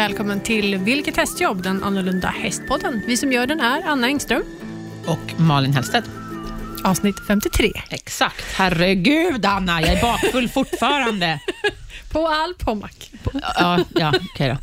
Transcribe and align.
Välkommen 0.00 0.40
till 0.40 0.76
Vilket 0.76 1.16
hästjobb? 1.16 1.62
Den 1.62 1.82
annorlunda 1.82 2.28
hästpodden. 2.28 3.02
Vi 3.06 3.16
som 3.16 3.32
gör 3.32 3.46
den 3.46 3.60
är 3.60 3.82
Anna 3.86 4.06
Engström. 4.06 4.42
Och 5.06 5.40
Malin 5.40 5.72
Hellstedt. 5.72 6.10
Avsnitt 6.84 7.16
53. 7.26 7.72
Exakt. 7.90 8.44
Herregud 8.54 9.46
Anna, 9.46 9.80
jag 9.82 9.90
är 9.92 10.02
bakfull 10.02 10.48
fortfarande. 10.54 11.40
På 12.12 12.28
all 12.28 12.54
pommac. 12.54 12.90
ja, 13.58 13.78
ja 13.94 14.12
okej 14.34 14.56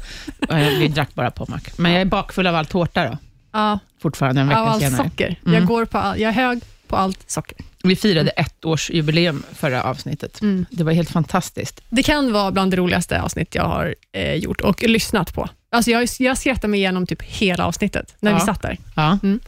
då. 0.49 0.55
Eh, 0.55 0.79
Vi 0.79 0.87
drack 0.87 1.13
bara 1.15 1.31
Pommac. 1.31 1.61
Men 1.77 1.91
jag 1.91 2.01
är 2.01 2.05
bakfull 2.05 2.47
av 2.47 2.55
all 2.55 2.65
tårta 2.65 3.05
då, 3.09 3.17
Ja, 3.51 3.79
fortfarande 4.01 4.41
en 4.41 4.47
vecka 4.47 4.59
av 4.61 4.67
allt 4.67 4.83
senare. 4.83 5.03
socker. 5.09 5.35
Mm. 5.45 5.53
Jag, 5.53 5.65
går 5.65 5.85
på 5.85 5.97
all, 5.97 6.19
jag 6.19 6.29
är 6.29 6.33
hög 6.33 6.59
på 6.87 6.95
allt 6.95 7.29
socker. 7.31 7.57
Vi 7.83 7.95
firade 7.95 8.29
ett 8.29 8.65
års 8.65 8.89
jubileum 8.91 9.43
förra 9.53 9.83
avsnittet. 9.83 10.41
Mm. 10.41 10.65
Det 10.71 10.83
var 10.83 10.91
helt 10.91 11.09
fantastiskt. 11.11 11.81
Det 11.89 12.03
kan 12.03 12.33
vara 12.33 12.51
bland 12.51 12.71
det 12.71 12.77
roligaste 12.77 13.21
avsnitt 13.21 13.55
jag 13.55 13.63
har 13.63 13.95
eh, 14.11 14.33
gjort 14.33 14.61
och 14.61 14.83
lyssnat 14.83 15.33
på. 15.33 15.49
Alltså 15.69 15.91
jag, 15.91 16.07
jag 16.19 16.37
skrattade 16.37 16.67
mig 16.67 16.79
igenom 16.79 17.07
typ 17.07 17.21
hela 17.21 17.65
avsnittet 17.65 18.15
när 18.19 18.33
vi 18.33 18.39
Ja. 18.39 18.45
satt 18.45 18.61
där. 18.61 18.77
Ja, 18.95 19.19
Mm. 19.23 19.39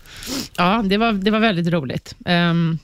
ja 0.57 0.83
det, 0.85 0.97
var, 0.97 1.13
det 1.13 1.31
var 1.31 1.39
väldigt 1.39 1.67
roligt. 1.73 2.15
Ehm, 2.25 2.79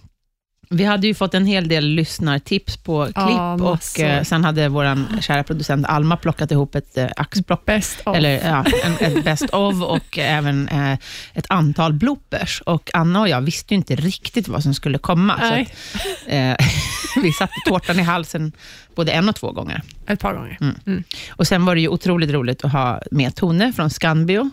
vi 0.70 0.84
hade 0.84 1.08
ju 1.08 1.14
fått 1.14 1.34
en 1.34 1.46
hel 1.46 1.68
del 1.68 1.86
lyssnartips 1.86 2.78
på 2.78 3.04
klipp 3.05 3.16
Ja, 3.18 3.54
och 3.54 4.00
eh, 4.00 4.24
sen 4.24 4.44
hade 4.46 4.70
vår 4.70 5.22
kära 5.22 5.44
producent 5.44 5.86
Alma 5.86 6.18
plockat 6.18 6.52
ihop 6.52 6.76
ett 6.76 6.98
eh, 6.98 7.08
axplock 7.16 7.66
Best 7.66 8.02
of. 8.05 8.16
Eller 8.18 8.48
ja, 8.48 8.66
en, 8.84 8.94
ett 9.18 9.24
best 9.26 9.50
of 9.50 9.82
och 9.84 10.18
även 10.18 10.68
eh, 10.68 10.94
ett 11.34 11.46
antal 11.50 11.94
bloopers. 11.94 12.62
Och 12.66 12.91
Anna 12.94 13.20
och 13.22 13.30
jag 13.30 13.41
visste 13.41 13.74
ju 13.74 13.76
inte 13.76 13.96
riktigt 13.96 14.48
vad 14.48 14.64
som 14.64 14.74
skulle 14.74 14.98
komma. 14.98 15.40
Så 15.40 15.50
Nej, 15.50 15.68
att, 15.94 16.02
eh, 16.28 16.68
vi 17.24 17.32
satte 17.32 17.54
tårtan 17.68 18.00
i 18.00 18.04
halsen 18.04 18.52
både 18.96 19.12
en 19.12 19.29
och 19.29 19.35
två 19.35 19.52
gånger. 19.52 19.82
ett 20.07 20.20
par 20.20 20.34
gånger. 20.34 20.57
Mm. 20.62 20.76
Mm. 20.85 21.04
Och 21.29 21.48
Sen 21.48 21.66
var 21.66 21.76
det 21.76 21.82
ju 21.82 21.88
otroligt 21.88 22.29
roligt 22.32 22.66
att 22.66 22.72
ha 22.72 23.02
med 23.12 23.35
Tone 23.35 23.74
från 23.74 23.90
Scanbio. 23.90 24.50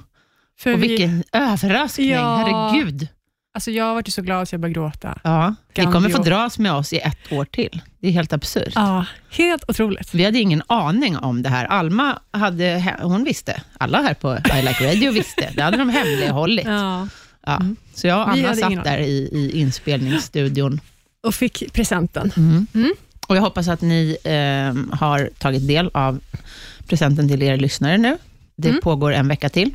För 0.60 0.72
Och 0.74 0.82
vi, 0.82 0.88
vilken 0.88 1.24
överraskning, 1.32 2.10
Ja. 2.10 2.36
herregud. 2.36 3.08
Alltså 3.54 3.70
jag 3.70 3.94
varit 3.94 4.08
ju 4.08 4.12
så 4.12 4.22
glad 4.22 4.48
så 4.48 4.54
jag 4.54 4.60
började 4.60 4.80
gråta. 4.80 5.18
Ja, 5.24 5.54
ni 5.76 5.84
kommer 5.84 6.08
få 6.08 6.22
dras 6.22 6.58
med 6.58 6.72
oss 6.72 6.92
i 6.92 6.98
ett 6.98 7.32
år 7.32 7.44
till. 7.44 7.80
Det 8.00 8.08
är 8.08 8.12
helt 8.12 8.32
absurt. 8.32 8.72
Ja, 8.74 9.04
helt 9.30 9.64
otroligt. 9.68 10.14
Vi 10.14 10.24
hade 10.24 10.38
ingen 10.38 10.62
aning 10.66 11.16
om 11.18 11.42
det 11.42 11.48
här. 11.48 11.64
Alma 11.64 12.18
hade, 12.30 12.96
hon 13.02 13.24
visste. 13.24 13.62
Alla 13.78 14.02
här 14.02 14.14
på 14.14 14.34
I 14.58 14.62
Like 14.62 14.92
Radio 14.92 15.12
visste. 15.12 15.52
Det 15.56 15.62
hade 15.62 15.76
de 15.76 15.88
hemlighållit. 15.88 16.66
Ja. 16.66 17.08
Ja. 17.46 17.56
Mm. 17.56 17.76
Så 17.94 18.06
jag 18.06 18.20
och 18.20 18.28
Anna 18.32 18.54
satt 18.54 18.84
där 18.84 18.98
i, 18.98 19.28
i 19.32 19.60
inspelningsstudion. 19.60 20.80
Och 21.22 21.34
fick 21.34 21.72
presenten. 21.72 22.32
Mm. 22.36 22.94
Och 23.26 23.36
Jag 23.36 23.42
hoppas 23.42 23.68
att 23.68 23.80
ni 23.80 24.16
eh, 24.24 24.98
har 24.98 25.30
tagit 25.38 25.68
del 25.68 25.90
av 25.94 26.20
presenten 26.86 27.28
till 27.28 27.42
er 27.42 27.56
lyssnare 27.56 27.98
nu. 27.98 28.18
Det 28.56 28.68
Mm. 28.68 28.80
pågår 28.80 29.12
en 29.12 29.28
vecka 29.28 29.48
till. 29.48 29.70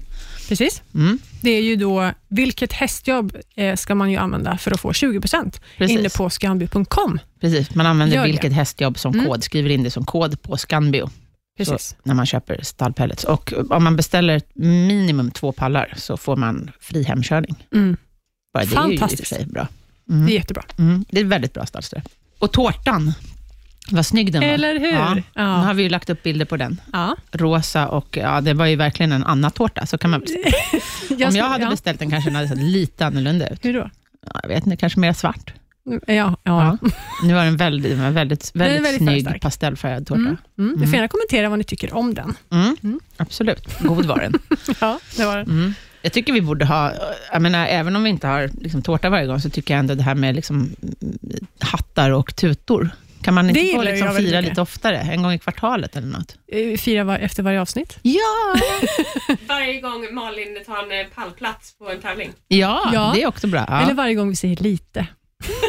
Precis. 0.47 0.81
Mm. 0.95 1.19
Det 1.41 1.49
är 1.49 1.61
ju 1.61 1.75
då, 1.75 2.11
vilket 2.27 2.73
hästjobb 2.73 3.37
eh, 3.55 3.75
ska 3.75 3.95
man 3.95 4.11
ju 4.11 4.17
använda 4.17 4.57
för 4.57 4.71
att 4.71 4.79
få 4.79 4.91
20% 4.91 5.59
Precis. 5.77 5.97
inne 5.99 6.09
på 6.09 6.29
scanby.com. 6.29 7.19
Precis. 7.41 7.75
Man 7.75 7.85
använder 7.85 8.17
det. 8.17 8.23
vilket 8.23 8.53
hästjobb 8.53 8.99
som 8.99 9.13
Mm. 9.13 9.25
kod, 9.25 9.43
skriver 9.43 9.69
in 9.69 9.83
det 9.83 9.91
som 9.91 10.05
kod 10.05 10.41
på 10.41 10.57
Scanbio, 10.57 11.09
Precis. 11.57 11.87
Så, 11.89 11.95
när 12.03 12.13
man 12.15 12.25
köper 12.25 12.59
stallpellets. 12.63 13.23
Och 13.23 13.53
om 13.69 13.83
man 13.83 13.95
beställer 13.95 14.41
minimum 14.55 15.31
två 15.31 15.51
pallar 15.51 15.93
så 15.97 16.17
får 16.17 16.35
man 16.35 16.71
fri 16.79 17.03
hemkörning. 17.03 17.55
Mm. 17.73 17.97
Bara 18.53 18.65
det 18.65 18.75
är 18.75 18.87
ju 18.87 18.93
i 18.93 18.95
och 18.95 18.99
för 18.99 19.07
Fantastiskt. 19.07 19.29
sig 19.35 19.45
bra. 19.45 19.67
Det 20.05 20.13
Mm. 20.13 20.27
är 20.27 20.31
jättebra. 20.31 20.63
Mm. 20.77 21.05
Det 21.09 21.19
är 21.19 21.23
väldigt 21.25 21.53
bra 21.53 21.65
stallströ. 21.65 22.01
Och 22.39 22.51
tårtan, 22.51 23.13
vad 23.91 24.05
snygg 24.05 24.33
den 24.33 24.41
var. 24.41 24.47
Eller 24.49 24.79
hur? 24.79 24.91
Ja. 24.91 25.13
Nu 25.13 25.23
Ja. 25.33 25.43
har 25.43 25.73
vi 25.73 25.83
ju 25.83 25.89
lagt 25.89 26.09
upp 26.09 26.23
bilder 26.23 26.45
på 26.45 26.57
den. 26.57 26.81
Ja. 26.93 27.15
rosa 27.31 27.87
och 27.87 28.17
ja, 28.17 28.41
det 28.41 28.53
var 28.53 28.65
ju 28.65 28.75
verkligen 28.75 29.11
en 29.11 29.23
Anna-tårta, 29.23 29.85
så 29.85 29.97
kan 29.97 30.09
man 30.09 30.19
väl 30.19 30.29
säga. 31.09 31.27
Om 31.27 31.35
jag 31.35 31.45
hade 31.49 31.65
beställt 31.65 31.99
den 31.99 32.09
kanske 32.11 32.29
den 32.29 32.35
hade 32.35 32.47
sett 32.47 32.57
lite 32.57 33.05
annorlunda 33.05 33.49
ut. 33.49 33.65
Hur 33.65 33.73
då? 33.73 33.89
Ja, 34.33 34.39
jag 34.43 34.49
vet 34.49 34.65
inte, 34.65 34.77
kanske 34.77 34.99
mer 34.99 35.13
svart. 35.13 35.53
Ja, 36.07 36.37
ja. 36.43 36.77
Nu 37.23 37.33
var 37.33 37.45
den 37.45 37.57
väldigt, 37.57 37.97
väldigt, 37.97 38.51
är 38.55 38.59
väldigt, 38.59 38.85
väldigt 38.85 39.01
snygg 39.23 39.41
pastellfärgad 39.41 40.07
tårta. 40.07 40.19
Mm. 40.19 40.37
Mm. 40.57 40.69
Mm. 40.69 40.81
Du 40.81 40.87
får 40.87 40.95
gärna 40.95 41.07
kommentera 41.07 41.49
vad 41.49 41.57
ni 41.57 41.63
tycker 41.63 41.93
om 41.93 42.13
den. 42.13 42.33
Mm. 42.51 42.99
Absolut, 43.17 43.79
god 43.79 44.05
var 44.05 44.19
den. 44.19 44.33
Ja, 44.81 44.99
det 45.17 45.25
var 45.25 45.37
den. 45.37 45.45
Mm. 45.49 45.73
Jag 46.01 46.13
tycker 46.13 46.33
vi 46.33 46.41
borde 46.41 46.65
ha, 46.65 46.93
jag 47.33 47.41
menar, 47.41 47.65
även 47.67 47.95
om 47.95 48.03
vi 48.03 48.09
inte 48.09 48.27
har 48.27 48.49
liksom, 48.61 48.81
tårta 48.81 49.09
varje 49.09 49.25
gång, 49.27 49.39
så 49.39 49.49
tycker 49.49 49.73
jag 49.73 49.79
ändå 49.79 49.95
det 49.95 50.03
här 50.03 50.15
med 50.15 50.35
liksom, 50.35 50.57
mm, 51.01 51.17
hattar 51.59 52.11
och 52.11 52.35
tutor, 52.35 52.89
kan 53.21 53.33
man 53.33 53.49
inte 53.49 53.71
få 53.75 53.81
liksom, 53.83 54.15
fira 54.15 54.41
lite 54.41 54.61
oftare? 54.61 54.97
En 54.97 55.23
gång 55.23 55.31
i 55.33 55.39
kvartalet 55.39 55.95
eller 55.95 56.07
något? 56.07 56.35
Eh, 56.51 56.77
Fira 56.77 57.03
var, 57.03 57.17
efter 57.19 57.43
varje 57.43 57.61
avsnitt. 57.61 57.97
Ja! 58.01 58.55
Varje 59.47 59.81
gång 59.81 60.13
Malin 60.13 60.57
tar 60.65 60.83
en 60.83 60.99
eh, 61.05 61.07
pallplats 61.15 61.77
på 61.77 61.89
en 61.91 62.01
tävling. 62.01 62.31
Ja, 62.47 62.89
Ja. 62.93 63.11
det 63.15 63.23
är 63.23 63.27
också 63.27 63.47
bra. 63.47 63.65
Ja. 63.67 63.81
Eller 63.81 63.93
varje 63.93 64.15
gång 64.15 64.29
vi 64.29 64.35
säger 64.35 64.55
lite. 64.55 65.07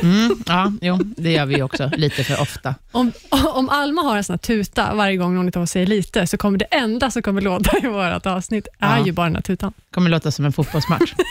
Mm, 0.03 0.43
ja, 0.47 0.73
jo, 0.81 0.97
det 1.17 1.33
gör 1.33 1.47
vi 1.47 1.63
också 1.63 1.91
lite 1.97 2.25
för 2.25 2.41
ofta. 2.41 2.75
Om, 2.93 3.13
om 3.55 3.69
Alma 3.69 4.03
har 4.03 4.17
en 4.17 4.25
sån 4.25 4.33
här 4.35 4.39
tuta 4.39 4.95
varje 4.95 5.17
gång 5.17 5.35
någon 5.35 5.51
av 5.57 5.63
oss 5.63 5.71
säger 5.71 5.87
lite, 5.87 6.27
så 6.27 6.37
kommer 6.37 6.59
det 6.59 6.65
enda 6.65 7.11
som 7.11 7.23
kommer 7.23 7.41
låta 7.41 7.79
i 7.83 7.87
vårt 7.87 8.27
avsnitt 8.27 8.69
är 8.79 8.99
Ja. 8.99 9.07
ju 9.07 9.13
bara 9.13 9.27
den 9.27 9.35
här 9.35 9.43
tutan. 9.43 9.73
kommer 9.91 10.11
låta 10.11 10.31
som 10.31 10.45
en 10.45 10.53
fotbollsmatch. 10.53 11.13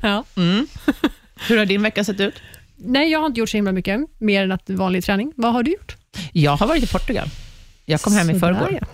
Ja. 0.00 0.24
Mm. 0.36 0.66
Hur 1.48 1.58
har 1.58 1.66
din 1.66 1.82
vecka 1.82 2.04
sett 2.04 2.20
ut? 2.20 2.34
Nej, 2.78 3.10
jag 3.10 3.18
har 3.18 3.26
inte 3.26 3.40
gjort 3.40 3.48
så 3.48 3.56
himla 3.56 3.72
mycket, 3.72 4.00
mer 4.18 4.42
än 4.44 4.52
att 4.52 4.70
vanlig 4.70 5.04
träning. 5.04 5.32
Vad 5.36 5.52
har 5.52 5.62
du 5.62 5.70
gjort? 5.72 5.96
Jag 6.32 6.56
har 6.56 6.66
varit 6.66 6.82
i 6.82 6.86
Portugal. 6.86 7.28
Jag 7.84 8.00
kom 8.00 8.12
hem 8.12 8.30
i 8.30 8.40
förrgår. 8.40 8.78
ja. 8.80 8.86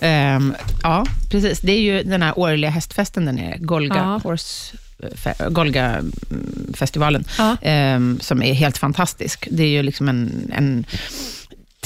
Ehm, 0.00 0.54
ja, 0.82 1.06
precis. 1.30 1.60
Det 1.60 1.72
är 1.72 1.80
ju 1.80 2.02
den 2.02 2.22
här 2.22 2.38
årliga 2.38 2.70
hästfesten 2.70 3.24
där 3.24 3.32
nere, 3.32 3.58
Golga, 3.58 3.96
Ja. 3.96 4.20
Horse, 4.24 4.76
fe, 5.14 5.34
Golga 5.50 5.84
mm, 5.84 7.24
Ja. 7.38 7.56
ehm, 7.62 8.18
som 8.20 8.42
är 8.42 8.52
helt 8.54 8.78
fantastisk. 8.78 9.48
Det 9.50 9.62
är 9.62 9.68
ju 9.68 9.82
liksom 9.82 10.08
en, 10.08 10.52
en 10.54 10.84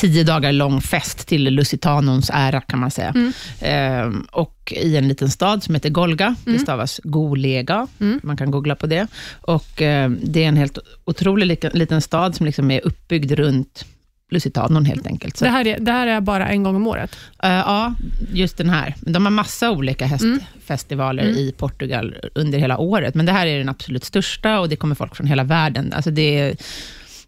tio 0.01 0.25
dagar 0.25 0.53
lång 0.53 0.81
fest 0.81 1.27
till 1.29 1.45
Lusitanons 1.45 2.31
ära, 2.35 2.61
kan 2.61 2.79
man 2.79 2.91
säga. 2.91 3.09
Mm. 3.15 3.33
Ehm, 3.61 4.27
och 4.33 4.73
i 4.77 4.97
en 4.97 5.09
liten 5.09 5.31
stad 5.31 5.63
som 5.63 5.75
heter 5.75 5.91
Golga, 5.91 6.35
det 6.45 6.51
Mm. 6.51 6.63
stavas 6.63 7.01
Golega, 7.05 7.87
Mm. 8.01 8.21
man 8.23 8.37
kan 8.37 8.51
googla 8.51 8.75
på 8.75 8.87
det. 8.87 9.07
Och 9.41 9.83
ehm, 9.83 10.19
Det 10.23 10.45
är 10.45 10.49
en 10.49 10.57
helt 10.57 10.79
otrolig 11.05 11.47
liten, 11.47 11.71
liten 11.75 12.01
stad 12.03 12.35
som 12.35 12.47
liksom 12.47 12.71
är 12.71 12.87
uppbyggd 12.87 13.33
runt 13.33 13.85
Lusitanon 14.33 14.85
helt 14.85 15.07
enkelt. 15.07 15.37
Så 15.37 15.45
Det, 15.45 15.51
här 15.51 15.67
är, 15.67 15.79
det 15.81 15.93
här 15.93 16.07
är 16.07 16.21
bara 16.21 16.49
en 16.49 16.63
gång 16.63 16.77
om 16.77 16.87
året. 16.87 17.17
Eh, 17.43 17.51
ja, 17.51 17.95
just 18.33 18.57
den 18.57 18.71
här. 18.71 18.95
De 19.01 19.25
har 19.27 19.31
massa 19.31 19.71
olika 19.71 20.07
hästfestivaler 20.07 21.23
Mm. 21.23 21.37
i 21.37 21.53
Portugal 21.53 22.15
under 22.35 22.59
hela 22.59 22.79
året, 22.79 23.15
men 23.15 23.27
det 23.27 23.33
här 23.33 23.47
är 23.47 23.59
den 23.59 23.69
absolut 23.69 24.05
största 24.05 24.61
och 24.61 24.69
det 24.69 24.77
kommer 24.77 24.95
folk 24.95 25.17
från 25.17 25.27
hela 25.27 25.45
världen. 25.45 25.93
Alltså 25.93 26.11
det 26.11 26.39
är, 26.39 26.57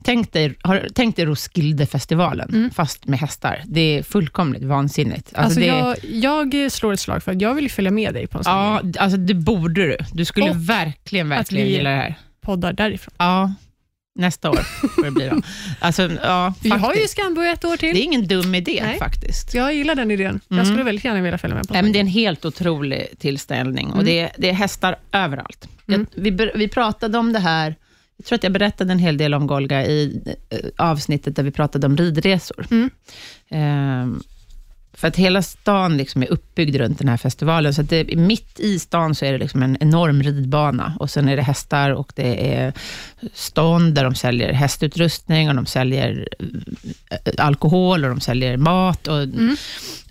tänk, 0.04 0.32
dig, 0.32 0.54
har, 0.62 0.88
tänk 0.94 1.16
dig 1.16 1.24
Roskildefestivalen, 1.24 2.48
Mm. 2.48 2.70
fast 2.70 3.06
med 3.06 3.18
hästar. 3.18 3.62
Det 3.66 3.80
är 3.98 4.02
fullkomligt 4.02 4.62
vansinnigt. 4.64 5.26
Alltså 5.34 5.40
Alltså 5.40 5.60
det, 5.60 5.66
jag, 5.66 6.52
jag 6.52 6.72
slår 6.72 6.92
ett 6.92 7.00
slag 7.00 7.22
för 7.22 7.32
att 7.32 7.40
jag 7.40 7.54
vill 7.54 7.70
följa 7.70 7.90
med 7.90 8.14
dig 8.14 8.26
på 8.26 8.38
en 8.38 8.44
sån 8.44 8.52
ja, 8.52 8.82
alltså 8.98 9.18
det 9.18 9.34
borde 9.34 9.82
du. 9.86 9.96
Du 10.12 10.24
skulle 10.24 10.50
Och 10.50 10.68
verkligen, 10.68 11.28
verkligen 11.28 11.66
vi- 11.66 11.72
gilla 11.72 11.90
det 11.90 11.96
här. 11.96 12.14
poddar 12.40 12.72
därifrån. 12.72 13.14
Ja, 13.18 13.52
nästa 14.18 14.50
år 14.50 14.56
får 14.88 15.04
det 15.04 15.10
bli 15.10 15.28
då. 15.28 15.40
Alltså, 15.80 16.02
ja, 16.22 16.54
Vi 16.62 16.70
har 16.70 16.94
ju. 16.94 17.06
Scanbo 17.08 17.40
ett 17.42 17.64
år 17.64 17.76
Det 17.80 17.90
är 17.90 17.94
till. 17.94 18.02
ingen 18.02 18.26
dum 18.28 18.54
idé 18.54 18.80
Nej. 18.84 18.98
faktiskt. 18.98 19.54
Jag 19.54 19.74
gillar 19.74 19.94
den 19.94 20.10
idén. 20.10 20.40
Jag 20.48 20.54
Mm. 20.56 20.66
skulle 20.66 20.82
väldigt 20.84 21.04
gärna 21.04 21.20
vilja 21.20 21.38
följa 21.38 21.54
med 21.56 21.68
på 21.68 21.72
Nej, 21.74 21.78
en 21.78 21.84
men 21.84 21.88
sån 21.88 21.92
det 21.92 21.98
är 21.98 22.00
en 22.00 22.06
helt 22.06 22.44
otrolig 22.44 23.06
tillställning 23.18 23.86
och 23.88 23.92
Mm. 23.94 24.04
det, 24.06 24.20
är, 24.20 24.30
det 24.38 24.48
är 24.48 24.52
hästar 24.54 24.96
överallt. 25.12 25.68
Mm. 25.88 26.06
Jag, 26.14 26.22
vi, 26.22 26.30
ber- 26.32 26.52
vi 26.54 26.68
pratade 26.68 27.18
om 27.18 27.32
det 27.32 27.38
här, 27.38 27.74
jag 28.16 28.26
tror 28.26 28.36
att 28.36 28.42
jag 28.42 28.52
berättade 28.52 28.92
en 28.92 28.98
hel 28.98 29.16
del 29.16 29.34
om 29.34 29.46
Golga 29.46 29.86
i 29.86 30.22
eh, 30.50 30.58
avsnittet 30.76 31.36
där 31.36 31.42
vi 31.42 31.50
pratade 31.50 31.86
om 31.86 31.96
ridresor. 31.96 32.66
Mm. 32.70 32.90
Ehm, 33.48 34.22
för 34.94 35.08
att 35.08 35.16
hela 35.16 35.42
stan 35.42 35.96
liksom 35.96 36.22
är 36.22 36.32
uppbyggd 36.32 36.76
runt 36.76 36.98
den 36.98 37.08
här 37.08 37.16
festivalen, 37.16 37.74
så 37.74 37.82
det, 37.82 38.16
mitt 38.16 38.60
i 38.60 38.78
stan 38.78 39.14
så 39.14 39.24
är 39.24 39.32
det 39.32 39.38
liksom 39.38 39.62
en 39.62 39.76
enorm 39.80 40.22
ridbana 40.22 40.96
och 41.00 41.10
sen 41.10 41.28
är 41.28 41.36
det 41.36 41.42
hästar 41.42 41.90
och 41.90 42.12
det 42.16 42.54
är 42.54 42.72
stånd 43.34 43.94
där 43.94 44.04
de 44.04 44.14
säljer 44.14 44.52
hästutrustning 44.52 45.48
och 45.48 45.54
de 45.54 45.66
säljer 45.66 46.28
eh, 47.10 47.46
alkohol 47.46 48.04
och 48.04 48.10
de 48.10 48.20
säljer 48.20 48.56
mat 48.56 49.06
och 49.08 49.22
Mm. 49.22 49.56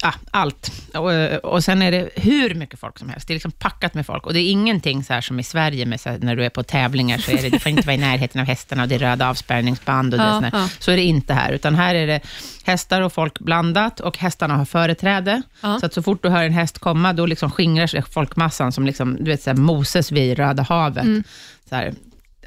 ja, 0.01 0.13
allt. 0.31 0.71
Och, 0.93 1.11
och 1.53 1.63
sen 1.63 1.81
är 1.81 1.91
det 1.91 2.09
hur 2.15 2.55
mycket 2.55 2.79
folk 2.79 2.99
som 2.99 3.09
helst. 3.09 3.27
Det 3.27 3.31
är 3.33 3.35
liksom 3.35 3.51
packat 3.51 3.93
med 3.93 4.05
folk. 4.05 4.25
Och 4.25 4.33
det 4.33 4.39
är 4.39 4.51
ingenting 4.51 5.03
så 5.03 5.13
här 5.13 5.21
som 5.21 5.39
i 5.39 5.43
Sverige, 5.43 5.85
med 5.85 6.01
så 6.01 6.09
här, 6.09 6.17
när 6.21 6.35
du 6.35 6.45
är 6.45 6.49
på 6.49 6.63
tävlingar, 6.63 7.17
så 7.17 7.31
är 7.31 7.41
det, 7.41 7.49
du 7.49 7.59
får 7.59 7.69
inte 7.69 7.87
vara 7.87 7.95
i 7.95 7.97
närheten 7.99 8.41
av 8.41 8.47
hästarna 8.47 8.83
och 8.83 8.87
det 8.89 8.95
är 8.95 8.99
röda 8.99 9.29
avspärrningsband 9.29 10.13
och 10.13 10.19
det 10.19 10.25
Ja, 10.25 10.49
ja. 10.53 10.69
Så 10.79 10.91
är 10.91 10.95
det 10.95 11.03
inte 11.03 11.33
här, 11.33 11.51
utan 11.51 11.75
här 11.75 11.95
är 11.95 12.07
det 12.07 12.19
hästar 12.63 13.01
och 13.01 13.13
folk 13.13 13.39
blandat 13.39 13.99
och 13.99 14.17
hästarna 14.17 14.55
har 14.57 14.65
företräde. 14.65 15.41
Ja. 15.61 15.79
Så 15.79 15.85
att 15.85 15.93
så 15.93 16.03
fort 16.03 16.23
du 16.23 16.29
hör 16.29 16.43
en 16.43 16.53
häst 16.53 16.79
komma, 16.79 17.13
då 17.13 17.25
liksom 17.25 17.51
skingrar 17.51 17.87
sig 17.87 18.01
folkmassan 18.01 18.71
som 18.71 18.85
liksom, 18.85 19.17
du 19.19 19.31
vet, 19.31 19.41
så 19.41 19.49
här, 19.49 19.57
Moses 19.57 20.11
vid 20.11 20.37
Röda 20.37 20.63
havet. 20.63 21.03
Mm. 21.03 21.23
Så 21.69 21.75
här, 21.75 21.93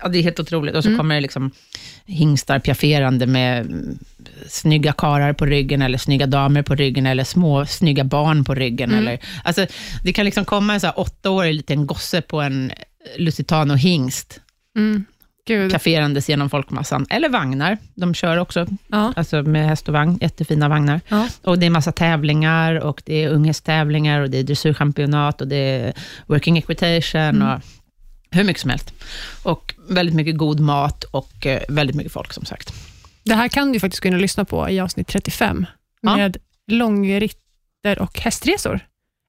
Ja, 0.05 0.09
det 0.11 0.19
är 0.19 0.23
helt 0.23 0.41
otroligt. 0.41 0.75
Och 0.77 0.83
så 0.83 0.89
Mm. 0.89 0.99
kommer 0.99 1.15
det 1.15 1.21
liksom 1.21 1.51
hingstar 2.07 2.59
piafferande 2.59 3.27
med 3.27 3.67
snygga 4.49 4.93
karar 4.93 5.33
på 5.33 5.47
ryggen, 5.47 5.83
eller 5.83 5.99
snygga 5.99 6.27
damer 6.27 6.63
på 6.63 6.75
ryggen, 6.75 7.07
eller 7.07 7.25
små 7.25 7.67
snygga 7.67 8.05
barn 8.05 8.45
på 8.45 8.55
ryggen. 8.55 8.91
Mm. 8.91 9.01
Eller, 9.01 9.19
alltså, 9.45 9.67
det 10.05 10.13
kan 10.13 10.25
liksom 10.25 10.45
komma 10.45 10.75
en 10.75 10.81
så 10.81 10.87
här 10.87 10.99
åttaårig 11.01 11.55
liten 11.55 11.87
gosse 11.87 12.23
på 12.23 12.41
en 12.41 12.73
Lusitano 13.19 13.75
hingst, 13.75 14.41
Mm. 14.77 15.05
Gud. 15.47 15.79
genom 16.29 16.51
folkmassan. 16.51 17.07
Eller 17.11 17.29
vagnar. 17.29 17.79
De 17.95 18.15
kör 18.15 18.37
också 18.37 18.67
Ja. 18.89 19.13
alltså 19.17 19.43
med 19.43 19.67
häst 19.69 19.89
och 19.89 19.95
vagn. 19.95 20.19
Jättefina 20.21 20.69
vagnar. 20.69 21.01
Ja. 21.09 21.29
Och 21.43 21.59
det 21.59 21.67
är 21.67 21.71
massa 21.71 21.93
tävlingar, 21.93 22.75
och 22.75 23.03
det 23.07 23.25
är 23.25 23.29
unghästtävlingar, 23.29 24.21
och 24.21 24.31
det 24.31 24.39
är 24.39 24.43
dressyrchampionat, 24.43 25.41
och 25.41 25.49
det 25.49 25.57
är 25.57 25.93
working 26.27 26.59
equitation, 26.59 27.21
Mm. 27.21 27.49
och 27.49 27.61
hur 28.35 28.45
mycket 28.45 28.61
som 28.61 28.71
helst. 28.71 28.93
Och 29.43 29.75
väldigt 29.89 30.15
mycket 30.15 30.37
god 30.37 30.61
mat, 30.61 31.05
och 31.05 31.47
eh, 31.47 31.63
väldigt 31.69 31.97
mycket 31.97 32.13
folk, 32.13 32.33
som 32.33 32.45
sagt. 32.45 32.75
Det 33.25 33.35
här 33.35 33.49
kan 33.49 33.73
du 33.73 33.81
faktiskt 33.81 34.03
gå 34.03 34.09
in 34.09 34.15
och 34.15 34.21
lyssna 34.21 34.45
på 34.45 34.71
i 34.71 34.81
avsnitt 34.81 35.09
35, 35.09 35.67
Ja. 36.01 36.17
med 36.17 36.37
långritter 36.99 37.99
och 37.99 38.19
hästresor. 38.21 38.81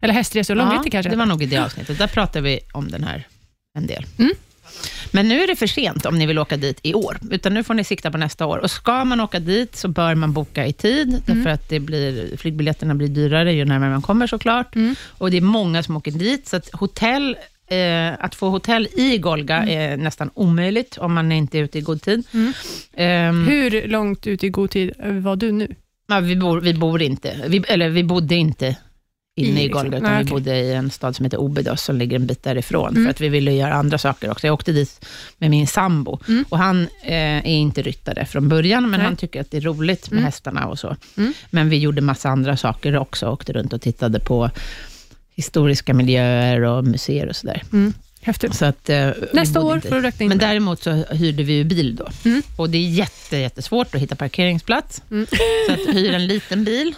Eller 0.04 0.14
hästresor 0.14 0.54
och 0.54 0.58
långritter 0.58 0.90
kanske. 0.90 1.10
det 1.10 1.16
var 1.16 1.26
nog 1.26 1.44
i 1.44 1.46
det 1.46 1.58
avsnittet. 1.58 1.98
Där 1.98 2.08
pratar 2.08 2.42
vi 2.42 2.60
om 2.74 2.92
den 2.92 3.04
här 3.04 3.28
en 3.78 3.88
del. 3.88 4.06
Mm. 4.20 4.32
Men 5.12 5.28
nu 5.28 5.42
är 5.44 5.48
det 5.48 5.56
för 5.56 5.68
sent 5.68 6.06
om 6.06 6.18
ni 6.20 6.26
vill 6.26 6.40
åka 6.40 6.58
dit 6.58 6.80
i 6.84 6.94
år, 6.94 7.18
utan 7.32 7.54
nu 7.54 7.64
får 7.64 7.74
ni 7.74 7.84
sikta 7.84 8.12
på 8.12 8.18
nästa 8.18 8.46
år. 8.46 8.58
Och 8.58 8.72
ska 8.72 9.06
man 9.06 9.20
åka 9.20 9.40
dit 9.40 9.76
så 9.76 9.88
bör 9.88 10.16
man 10.16 10.34
boka 10.34 10.66
i 10.66 10.74
tid, 10.74 11.08
Mm. 11.08 11.22
därför 11.26 11.50
att 11.50 11.70
det 11.70 11.80
blir, 11.80 12.38
flygbiljetterna 12.38 12.96
blir 12.96 13.08
dyrare 13.08 13.54
ju 13.54 13.66
närmare 13.66 13.90
man 13.90 14.02
kommer 14.02 14.28
såklart. 14.28 14.76
Mm. 14.76 14.96
Och 15.18 15.32
det 15.32 15.38
är 15.38 15.42
många 15.42 15.84
som 15.84 15.98
åker 15.98 16.12
dit, 16.12 16.48
så 16.48 16.56
att 16.58 16.70
hotell, 16.74 17.38
eh, 17.68 18.14
att 18.26 18.36
få 18.36 18.50
hotell 18.50 18.88
i 18.98 19.18
Golga 19.18 19.56
är 19.58 19.98
nästan 19.98 20.30
omöjligt 20.34 20.98
om 20.98 21.14
man 21.14 21.32
inte 21.32 21.58
är 21.58 21.64
ute 21.64 21.78
i 21.78 21.82
god 21.82 22.02
tid. 22.02 22.24
Mm. 22.34 22.54
Ehm, 22.94 23.48
Hur 23.48 23.88
långt 23.88 24.28
ut 24.28 24.44
i 24.44 24.50
god 24.50 24.70
tid 24.72 24.94
var 25.22 25.36
du 25.36 25.52
nu? 25.52 25.76
Ja, 26.08 26.20
vi, 26.20 26.36
bor, 26.36 26.62
vi 26.62 26.74
bor 26.74 27.02
inte, 27.02 27.36
vi, 27.48 27.64
eller 27.68 27.90
vi 27.90 28.04
bodde 28.04 28.36
inte 28.36 28.76
inne 29.38 29.60
I, 29.60 29.64
i 29.64 29.68
liksom. 29.68 29.84
Golga, 29.84 29.98
utan 29.98 30.10
Nej, 30.12 30.18
vi 30.24 30.24
okej. 30.26 30.32
bodde 30.32 30.60
i 30.60 30.74
en 30.74 30.92
stad 30.92 31.16
som 31.16 31.24
heter 31.26 31.38
Obidos, 31.40 31.82
som 31.84 31.98
ligger 31.98 32.16
en 32.16 32.28
bit 32.28 32.44
därifrån, 32.44 32.90
Mm. 32.90 33.04
för 33.04 33.10
att 33.10 33.22
vi 33.22 33.30
ville 33.30 33.52
göra 33.52 33.74
andra 33.74 33.98
saker 33.98 34.32
också. 34.32 34.48
Jag 34.48 34.54
åkte 34.54 34.72
dit 34.72 35.06
med 35.38 35.50
min 35.50 35.68
sambo, 35.68 36.20
Mm. 36.28 36.46
och 36.50 36.58
han 36.58 36.82
eh, 37.04 37.14
är 37.38 37.46
inte 37.46 37.82
ryttare 37.82 38.26
från 38.26 38.50
början, 38.50 38.84
men 38.90 38.92
Nej. 39.00 39.06
han 39.08 39.16
tycker 39.18 39.42
att 39.42 39.52
det 39.52 39.58
är 39.58 39.62
roligt 39.62 40.12
med 40.12 40.18
Mm. 40.18 40.26
hästarna 40.26 40.68
och 40.68 40.80
så. 40.80 40.96
Mm. 41.18 41.34
Men 41.50 41.70
vi 41.70 41.78
gjorde 41.78 42.02
massa 42.02 42.30
andra 42.30 42.58
saker 42.58 42.98
också, 42.98 43.28
åkte 43.30 43.54
runt 43.54 43.74
och 43.74 43.82
tittade 43.82 44.20
på 44.20 44.50
historiska 45.36 45.94
miljöer 45.94 46.62
och 46.62 46.84
museer 46.84 47.28
och 47.30 47.36
sådär. 47.36 47.64
Mm. 47.74 47.94
Häftigt. 48.22 48.56
Så 48.56 48.66
att, 48.66 48.90
eh, 48.90 49.10
Nästa 49.34 49.62
år 49.62 49.76
inte- 49.76 49.88
får 49.88 49.96
du 49.96 50.02
räkna 50.02 50.24
in 50.24 50.30
men 50.30 50.38
det. 50.38 50.46
däremot 50.46 50.84
så 50.84 50.92
hyrde 50.92 51.44
vi 51.44 51.54
ju 51.54 51.64
bil 51.64 51.96
då. 51.96 52.08
Mm. 52.26 52.42
Och 52.58 52.70
det 52.70 52.78
är 52.78 52.90
jätte, 52.90 53.38
jättesvårt 53.38 53.96
att 53.96 54.02
hitta 54.02 54.16
parkeringsplats. 54.16 55.02
Mm. 55.12 55.28
Så 55.68 55.74
att 55.74 55.96
hyr 55.96 56.14
en 56.14 56.28
liten 56.28 56.64
bil. 56.64 56.96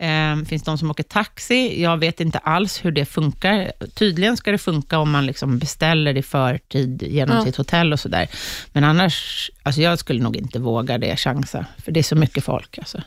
Eh, 0.00 0.44
finns 0.48 0.62
de 0.62 0.78
som 0.78 0.90
åker 0.90 1.02
taxi. 1.02 1.82
Jag 1.82 1.96
vet 1.96 2.20
inte 2.20 2.38
alls 2.38 2.84
hur 2.84 2.90
det 2.92 3.04
funkar. 3.04 3.72
Tydligen 3.94 4.36
ska 4.36 4.50
det 4.52 4.58
funka 4.58 4.98
om 4.98 5.10
man 5.10 5.26
liksom 5.26 5.58
beställer 5.58 6.16
i 6.16 6.22
förtid 6.22 7.02
genom 7.02 7.36
Ja. 7.36 7.44
sitt 7.44 7.56
hotell 7.56 7.92
och 7.92 8.00
sådär. 8.00 8.28
Men 8.72 8.84
annars, 8.84 9.50
alltså 9.62 9.80
jag 9.80 9.98
skulle 9.98 10.22
nog 10.22 10.36
inte 10.36 10.58
våga 10.58 10.98
det, 10.98 11.16
chansa. 11.16 11.66
För 11.84 11.92
det 11.92 12.00
är 12.00 12.04
så 12.04 12.16
mycket 12.16 12.44
folk. 12.44 12.78
Alltså. 12.78 13.02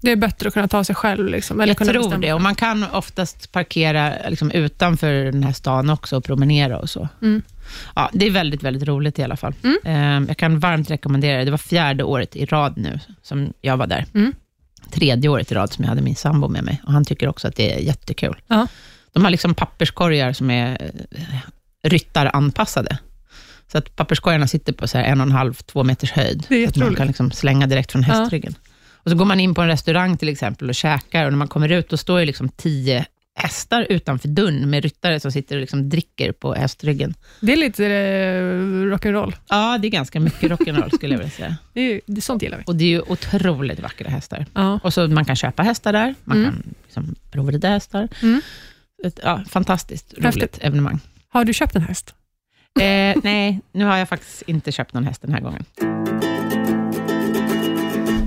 Det 0.00 0.10
är 0.12 0.16
bättre 0.16 0.48
att 0.48 0.54
kunna 0.54 0.68
ta 0.68 0.84
sig 0.84 0.94
själv. 0.94 1.26
Liksom, 1.28 1.60
eller 1.60 1.70
Jag 1.70 1.76
kunna 1.76 1.92
tror 1.92 2.02
bestämma. 2.02 2.20
det. 2.26 2.32
Och 2.32 2.40
man 2.40 2.54
kan 2.54 2.84
oftast 2.92 3.52
parkera 3.52 4.12
liksom 4.28 4.50
utanför 4.50 5.12
den 5.24 5.42
här 5.44 5.52
stan 5.52 5.90
också 5.90 6.16
och 6.16 6.24
promenera 6.24 6.78
och 6.78 6.90
så. 6.90 7.08
Mm. 7.22 7.42
Ja, 7.94 8.10
det 8.12 8.26
är 8.26 8.30
väldigt, 8.30 8.62
väldigt 8.62 8.82
roligt 8.88 9.18
i 9.18 9.22
alla 9.22 9.36
fall. 9.36 9.54
Mm. 9.62 10.22
Eh, 10.22 10.28
Jag 10.28 10.36
kan 10.36 10.58
varmt 10.58 10.90
rekommendera 10.90 11.38
det. 11.38 11.44
Det 11.44 11.50
var 11.50 11.58
fjärde 11.58 12.04
året 12.04 12.36
i 12.36 12.44
rad 12.46 12.72
nu 12.76 13.00
som 13.22 13.52
jag 13.60 13.76
var 13.76 13.86
där. 13.86 14.04
Mm. 14.14 14.34
Tredje 14.90 15.28
året 15.30 15.52
i 15.52 15.54
rad 15.54 15.72
som 15.72 15.84
jag 15.84 15.88
hade 15.88 16.02
min 16.02 16.16
sambo 16.16 16.48
med 16.48 16.64
mig. 16.64 16.82
Och 16.86 16.92
han 16.92 17.04
tycker 17.04 17.28
också 17.28 17.48
att 17.48 17.56
det 17.56 17.72
är 17.74 17.78
jättekul. 17.78 18.36
Ja. 18.46 18.66
De 19.12 19.24
har 19.24 19.30
liksom 19.30 19.54
papperskorgar 19.54 20.32
som 20.32 20.50
är 20.50 20.90
eh, 21.10 21.38
ryttaranpassade. 21.82 22.98
Så 23.72 23.78
att 23.78 23.96
papperskorgarna 23.96 24.46
sitter 24.46 24.72
på 24.72 24.88
så 24.88 24.98
en 24.98 25.20
och 25.20 25.26
en 25.26 25.32
halv, 25.32 25.54
två 25.54 25.84
meters 25.84 26.12
höjd. 26.12 26.44
Det 26.48 26.54
är 26.56 26.66
så 26.66 26.70
att 26.70 26.76
man 26.76 26.94
kan 26.94 27.06
liksom 27.06 27.30
slänga 27.30 27.66
direkt 27.66 27.92
från 27.92 28.02
Ja. 28.08 28.28
Och 29.02 29.10
så 29.10 29.16
går 29.16 29.24
man 29.24 29.40
in 29.40 29.54
på 29.54 29.62
en 29.62 29.68
restaurang 29.68 30.16
till 30.16 30.28
exempel 30.28 30.68
och 30.68 30.74
käkar 30.74 31.24
och 31.24 31.32
när 31.32 31.38
man 31.38 31.48
kommer 31.48 31.68
ut, 31.72 31.88
då 31.88 31.96
står 31.96 32.18
det 32.18 32.24
liksom 32.26 32.48
tio 32.48 33.06
hästar 33.34 33.86
utanför 33.90 34.28
dörren 34.28 34.70
med 34.70 34.82
ryttare 34.82 35.20
som 35.20 35.32
sitter 35.32 35.54
och 35.56 35.60
liksom 35.60 35.88
dricker 35.88 36.32
på 36.32 36.54
hästryggen. 36.54 37.14
Det 37.40 37.52
är 37.52 37.56
lite 37.56 37.86
eh, 37.86 38.92
rock'n'roll. 38.94 39.32
Ja, 39.48 39.78
det 39.78 39.88
är 39.88 39.90
ganska 39.90 40.20
mycket 40.20 40.50
rock'n'roll 40.50 40.94
skulle 40.96 41.14
jag 41.14 41.18
vilja 41.18 41.30
säga. 41.32 41.56
Det 41.72 41.80
är, 41.80 42.00
det, 42.06 42.20
sånt 42.20 42.42
gillar 42.42 42.58
vi. 42.58 42.64
Och 42.66 42.76
det 42.76 42.84
är 42.84 42.88
ju 42.88 43.00
otroligt 43.00 43.80
vackra 43.80 44.10
hästar. 44.10 44.46
Ja. 44.54 44.80
Och 44.82 44.94
så 44.94 45.08
man 45.08 45.24
kan 45.24 45.36
köpa 45.36 45.62
hästar 45.62 45.92
där, 45.92 46.14
man 46.24 46.36
Mm. 46.38 46.50
kan 46.50 46.74
liksom 46.84 47.14
provrida 47.30 47.68
hästar. 47.68 48.08
Mm. 48.22 48.40
Ett, 49.04 49.20
ja, 49.22 49.42
fantastiskt 49.48 50.12
roligt 50.14 50.24
Häftigt. 50.24 50.58
evenemang. 50.60 51.00
Har 51.28 51.44
du 51.44 51.52
köpt 51.52 51.76
en 51.76 51.82
häst? 51.82 52.14
Eh, 52.80 53.16
nej, 53.22 53.60
nu 53.72 53.84
har 53.84 53.96
jag 53.96 54.08
faktiskt 54.08 54.42
inte 54.46 54.72
köpt 54.72 54.94
någon 54.94 55.04
häst 55.04 55.22
den 55.22 55.32
här 55.32 55.40
gången. 55.40 55.64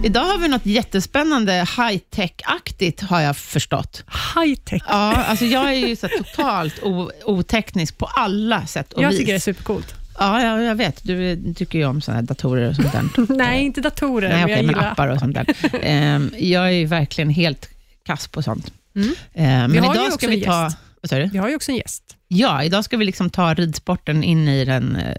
Idag 0.04 0.22
har 0.26 0.38
vi 0.38 0.48
något 0.48 0.66
jättespännande 0.66 1.52
high-tech-aktigt, 1.78 3.02
har 3.02 3.22
jag 3.22 3.38
förstått. 3.38 4.04
High-tech. 4.36 4.82
Ja, 4.88 5.14
alltså 5.16 5.46
jag 5.46 5.70
är 5.74 5.88
ju 5.88 5.96
så 5.96 6.08
totalt 6.08 6.80
oteknisk 7.26 7.98
på 7.98 8.06
alla 8.06 8.66
sätt 8.68 8.94
och 8.94 9.04
Jag 9.04 9.10
vis. 9.10 9.20
tycker 9.20 9.32
det 9.32 9.38
är 9.38 9.40
supercoolt. 9.40 9.96
Ja, 10.20 10.42
ja, 10.44 10.62
jag 10.62 10.76
vet. 10.76 11.04
Du 11.04 11.54
tycker 11.54 11.80
ju 11.80 11.86
om 11.86 12.02
såna 12.02 12.16
här 12.16 12.22
datorer 12.22 12.70
och 12.70 12.76
sånt 12.76 12.92
där. 12.92 13.04
Nej, 13.36 13.64
inte 13.66 13.82
datorer, 13.82 14.30
Nej, 14.30 14.38
men 14.42 14.50
jag 14.50 14.58
men 14.58 14.66
gillar 14.66 14.92
appar 14.92 15.08
och 15.08 15.20
sånt 15.20 15.34
där. 15.36 15.46
Ehm, 15.82 16.32
jag 16.38 16.66
är 16.68 16.72
ju 16.72 16.86
verkligen 16.86 17.30
helt 17.30 17.70
kass 18.06 18.28
på 18.28 18.42
sånt. 18.44 18.74
Mm. 18.96 19.08
Ehm, 19.34 19.72
Vi 19.72 19.76
men 19.80 19.84
har 19.88 19.96
ju 19.96 20.00
idag 20.02 20.08
också 20.14 20.18
ska 20.18 20.28
vi 20.28 20.42
ta... 20.42 20.72
Vi 21.32 21.38
har 21.38 21.50
ju 21.50 21.56
också 21.56 21.72
en 21.72 21.78
gäst. 21.78 22.04
Ja, 22.28 22.64
idag 22.64 22.86
ska 22.86 22.98
vi 22.98 23.06
liksom 23.06 23.30
ta 23.30 23.54
ridsporten 23.54 24.24
in 24.24 24.48
i 24.48 24.66
den, 24.66 24.96
eh, 24.96 25.16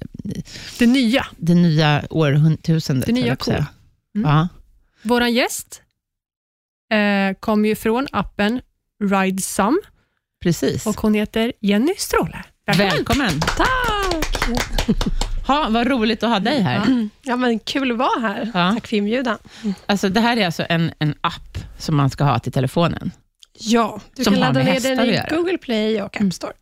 Det 0.79 0.87
nya. 0.87 1.27
det 1.37 1.55
nya 1.55 2.03
årtusendet. 2.11 3.07
Det 3.07 3.13
nya 3.13 3.27
jag 3.27 3.45
säga. 3.45 3.67
Mm. 4.17 4.31
Ja. 4.31 4.49
Vår 5.03 5.23
gäst 5.27 5.83
eh, 6.93 7.37
kommer 7.41 7.69
ju 7.69 7.75
från 7.75 8.07
appen 8.13 8.61
Ridesum 9.05 9.81
Precis. 10.43 10.87
och 10.87 11.01
hon 11.01 11.15
heter 11.15 11.53
Jenny 11.61 11.95
Stråle. 11.99 12.45
Välkommen. 12.67 13.41
Tack! 13.41 14.49
Ha, 15.47 15.69
vad 15.71 15.87
roligt 15.87 16.23
att 16.23 16.31
ha 16.31 16.39
dig 16.41 16.61
här. 16.61 17.09
Ja, 17.23 17.37
men 17.37 17.59
kul 17.59 17.93
att 17.93 17.99
vara 17.99 18.21
här. 18.21 18.51
Ja. 18.55 18.73
Tack 18.75 18.87
för 18.87 18.97
inbjudan. 18.97 19.39
Alltså, 19.87 20.09
det 20.09 20.21
här 20.21 20.37
är 20.37 20.47
alltså 20.47 20.65
en, 20.69 20.93
en 20.99 21.15
app 21.21 21.59
som 21.79 21.97
man 21.97 22.11
ska 22.11 22.25
ha 22.25 22.39
till 22.39 22.53
telefonen. 22.53 23.11
Ja, 23.59 24.01
du 24.17 24.25
Som 24.25 24.33
kan 24.33 24.41
ladda 24.41 24.63
ner 24.63 24.81
den 24.81 25.09
i. 25.09 25.21
Google 25.31 25.59
Play 25.59 26.03
och 26.03 26.21
App 26.21 26.33
Store. 26.33 26.53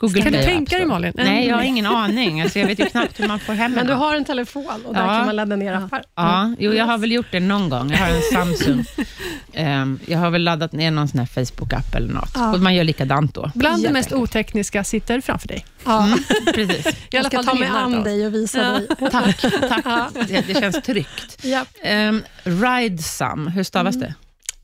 Google 0.00 0.22
Kan 0.22 0.32
du 0.32 0.38
Play 0.38 0.42
och 0.42 0.46
tänka 0.54 0.62
App 0.62 0.70
dig, 0.70 0.78
Store. 0.78 0.86
Malin? 0.86 1.12
Nej, 1.16 1.46
jag 1.48 1.56
har 1.56 1.62
ingen 1.62 1.86
aning. 1.86 2.40
Alltså, 2.40 2.58
jag 2.58 2.66
vet 2.66 2.78
ju 2.78 2.86
knappt 2.86 3.20
hur 3.20 3.28
man 3.28 3.40
får 3.40 3.52
hem 3.52 3.70
Men 3.72 3.80
en 3.80 3.86
du 3.86 3.92
app. 3.92 3.98
har 3.98 4.16
en 4.16 4.24
telefon 4.24 4.66
och 4.86 4.94
där 4.94 5.00
Ja. 5.02 5.06
kan 5.08 5.26
man 5.26 5.36
ladda 5.36 5.56
ner 5.56 5.72
appar. 5.74 6.02
Ja, 6.16 6.54
jo, 6.58 6.72
jag 6.72 6.84
har 6.84 6.98
väl 6.98 7.12
gjort 7.12 7.26
det 7.30 7.40
någon 7.40 7.68
gång. 7.68 7.90
Jag 7.90 7.98
har 7.98 8.08
en 8.08 8.22
Samsung. 8.32 8.84
Ehm, 9.52 9.98
jag 10.06 10.18
har 10.18 10.30
väl 10.30 10.42
laddat 10.44 10.72
ner 10.72 10.90
någon 10.90 11.08
sån 11.08 11.18
här 11.18 11.26
Facebook-app 11.26 11.94
eller 11.96 12.12
något. 12.12 12.30
Ja. 12.34 12.52
Och 12.52 12.60
man 12.60 12.74
gör 12.74 12.84
likadant 12.84 13.34
då. 13.34 13.50
Bland 13.54 13.82
det 13.82 13.90
mest 13.92 14.12
otekniska 14.12 14.84
sitter 14.84 15.20
framför 15.20 15.48
dig. 15.48 15.64
Ja. 15.84 16.08
Precis. 16.54 16.86
I 16.86 16.92
Jag 17.10 17.18
alla 17.20 17.28
ska 17.28 17.36
fall 17.38 17.46
ta 17.46 17.54
mig 17.54 17.68
an 17.68 18.02
dig 18.02 18.26
och 18.26 18.34
visa 18.34 18.58
Ja. 18.62 18.70
dig. 18.70 18.86
Tack, 19.10 19.40
tack. 19.68 19.82
Ja. 19.84 20.10
Det, 20.28 20.40
det 20.46 20.60
känns 20.60 20.82
tryggt. 20.82 21.38
Ja. 21.42 21.64
Um, 22.08 22.22
Ridesum, 22.44 23.46
hur 23.46 23.62
stavas 23.64 23.96
det? 23.96 24.14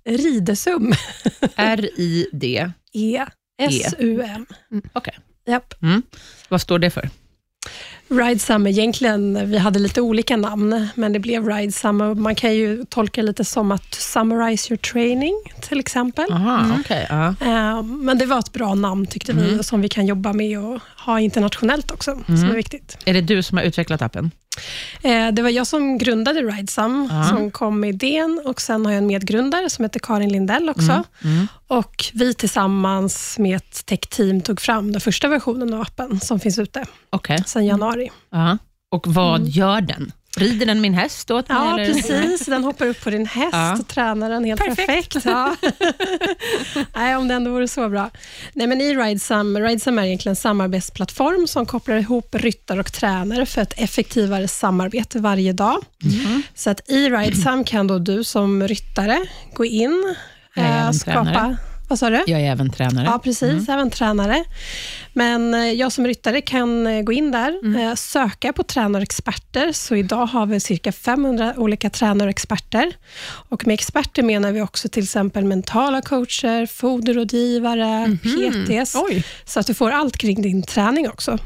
Ridesum. 0.04 0.92
R-I-D. 1.56 2.70
E-S-U-M. 3.58 4.46
Okej. 4.92 5.14
Japp. 5.48 5.82
Mm. 5.82 6.02
Vad 6.48 6.60
står 6.60 6.78
det 6.78 6.90
för? 6.90 7.10
Ridesum, 8.08 8.66
egentligen, 8.66 9.50
vi 9.50 9.58
hade 9.58 9.78
lite 9.78 10.00
olika 10.00 10.36
namn, 10.36 10.88
men 10.94 11.12
det 11.12 11.18
blev 11.18 11.48
Ridesum. 11.48 12.22
Man 12.22 12.34
kan 12.34 12.54
ju 12.54 12.84
tolka 12.84 13.22
lite 13.22 13.44
som 13.44 13.72
att 13.72 13.94
summarize 13.94 14.72
your 14.72 14.78
training, 14.78 15.34
till 15.60 15.80
exempel. 15.80 16.32
Aha, 16.32 16.76
okej. 16.80 17.06
ja. 17.08 17.26
Eh, 17.40 17.82
Men 17.82 18.18
det 18.18 18.26
var 18.26 18.38
ett 18.38 18.52
bra 18.52 18.74
namn 18.74 19.06
tyckte 19.06 19.32
vi, 19.32 19.62
som 19.62 19.80
vi 19.80 19.88
kan 19.88 20.06
jobba 20.06 20.32
med 20.32 20.58
och 20.64 20.80
ha 21.06 21.20
internationellt 21.20 21.90
också, 21.90 22.18
som 22.26 22.44
är 22.50 22.54
viktigt. 22.54 22.98
Är 23.04 23.14
det 23.14 23.20
du 23.20 23.42
som 23.42 23.58
har 23.58 23.64
utvecklat 23.64 24.02
appen? 24.02 24.30
Eh, 25.02 25.28
Det 25.32 25.42
var 25.42 25.50
jag 25.50 25.66
som 25.66 25.98
grundade 25.98 26.40
Ridesum, 26.42 27.08
Ja. 27.12 27.24
som 27.24 27.50
kom 27.50 27.80
med 27.80 27.90
idén 27.90 28.40
och 28.44 28.60
sen 28.60 28.86
har 28.86 28.92
jag 28.92 28.98
en 28.98 29.06
medgrundare 29.06 29.70
som 29.70 29.84
heter 29.84 30.00
Karin 30.00 30.32
Lindell 30.32 30.68
också. 30.68 31.04
Mm. 31.70 31.78
Och 31.78 32.04
Vi 32.14 32.34
tillsammans 32.34 33.38
med 33.38 33.56
ett 33.56 33.86
tech-team 33.86 34.40
tog 34.40 34.60
fram 34.60 34.92
den 34.92 35.00
första 35.00 35.28
versionen 35.28 35.74
av 35.74 35.80
appen 35.80 36.20
som 36.20 36.40
finns 36.40 36.58
ute 36.58 36.84
Okej. 37.10 37.44
sedan 37.46 37.66
januari. 37.66 38.10
Ja. 38.30 38.58
Och 38.90 39.06
vad 39.06 39.48
gör 39.48 39.80
den? 39.80 40.12
rider 40.38 40.66
den 40.66 40.80
min 40.80 40.94
häst 40.94 41.30
åt 41.30 41.48
mig? 41.48 41.58
Ja, 41.58 41.78
eller? 41.80 41.94
precis. 41.94 42.46
Den 42.46 42.64
hoppar 42.64 42.86
upp 42.86 43.04
på 43.04 43.10
din 43.10 43.26
häst 43.26 43.48
Ja. 43.52 43.76
och 43.80 43.88
tränar 43.88 44.30
den 44.30 44.44
helt 44.44 44.60
Perfekt. 44.60 45.12
perfekt. 45.12 45.24
Ja. 45.24 45.56
Nej, 46.94 47.16
om 47.16 47.28
det 47.28 47.34
ändå 47.34 47.50
vore 47.50 47.68
så 47.68 47.88
bra. 47.88 48.10
Nej, 48.52 48.66
men 48.66 48.80
i 48.80 48.94
Ridesum, 48.94 49.58
Ridesum 49.58 49.98
är 49.98 50.04
egentligen 50.04 50.32
en 50.32 50.36
samarbetsplattform 50.36 51.46
som 51.46 51.66
kopplar 51.66 51.96
ihop 51.96 52.34
ryttare 52.34 52.80
och 52.80 52.92
tränare 52.92 53.46
för 53.46 53.62
ett 53.62 53.74
effektivare 53.76 54.48
samarbete 54.48 55.18
varje 55.20 55.52
dag. 55.52 55.84
Mhm. 56.02 56.42
Så 56.54 56.70
att 56.70 56.90
i 56.90 57.08
Ridesum 57.08 57.64
kan 57.64 57.86
då 57.86 57.98
du 57.98 58.24
som 58.24 58.68
ryttare 58.68 59.26
gå 59.54 59.64
in, 59.64 60.14
eh, 60.56 60.80
även 60.82 60.94
skapa... 60.94 61.24
tränare. 61.24 61.56
Vad 61.88 61.98
sa 61.98 62.10
du? 62.10 62.24
Jag 62.26 62.40
är 62.40 62.50
även 62.52 62.70
tränare. 62.70 63.04
Ja, 63.06 63.18
precis. 63.18 63.68
Även 63.68 63.90
tränare. 63.90 64.44
Men 65.12 65.54
eh, 65.54 65.60
jag 65.72 65.92
som 65.92 66.06
ryttare 66.06 66.40
kan 66.40 66.86
eh, 66.86 67.02
gå 67.02 67.12
in 67.12 67.30
där, 67.30 67.78
eh, 67.80 67.94
söka 67.94 68.52
på 68.52 68.62
tränare 68.62 69.00
och 69.00 69.02
experter. 69.02 69.72
Så 69.72 69.96
idag 69.96 70.26
har 70.26 70.46
vi 70.46 70.60
cirka 70.60 70.92
500 70.92 71.54
olika 71.56 71.90
tränare 71.90 72.30
och 73.48 73.66
med 73.66 73.74
experter 73.74 74.22
menar 74.22 74.52
vi 74.52 74.62
också 74.62 74.88
till 74.88 75.02
exempel 75.04 75.44
mentala 75.44 76.02
coacher, 76.02 76.66
foderrådgivare, 76.66 78.18
PTs. 78.22 78.94
Oj, 78.96 79.24
Så 79.44 79.60
att 79.60 79.66
du 79.66 79.74
får 79.74 79.90
allt 79.90 80.16
kring 80.16 80.42
din 80.42 80.62
träning 80.62 81.08
också. 81.08 81.38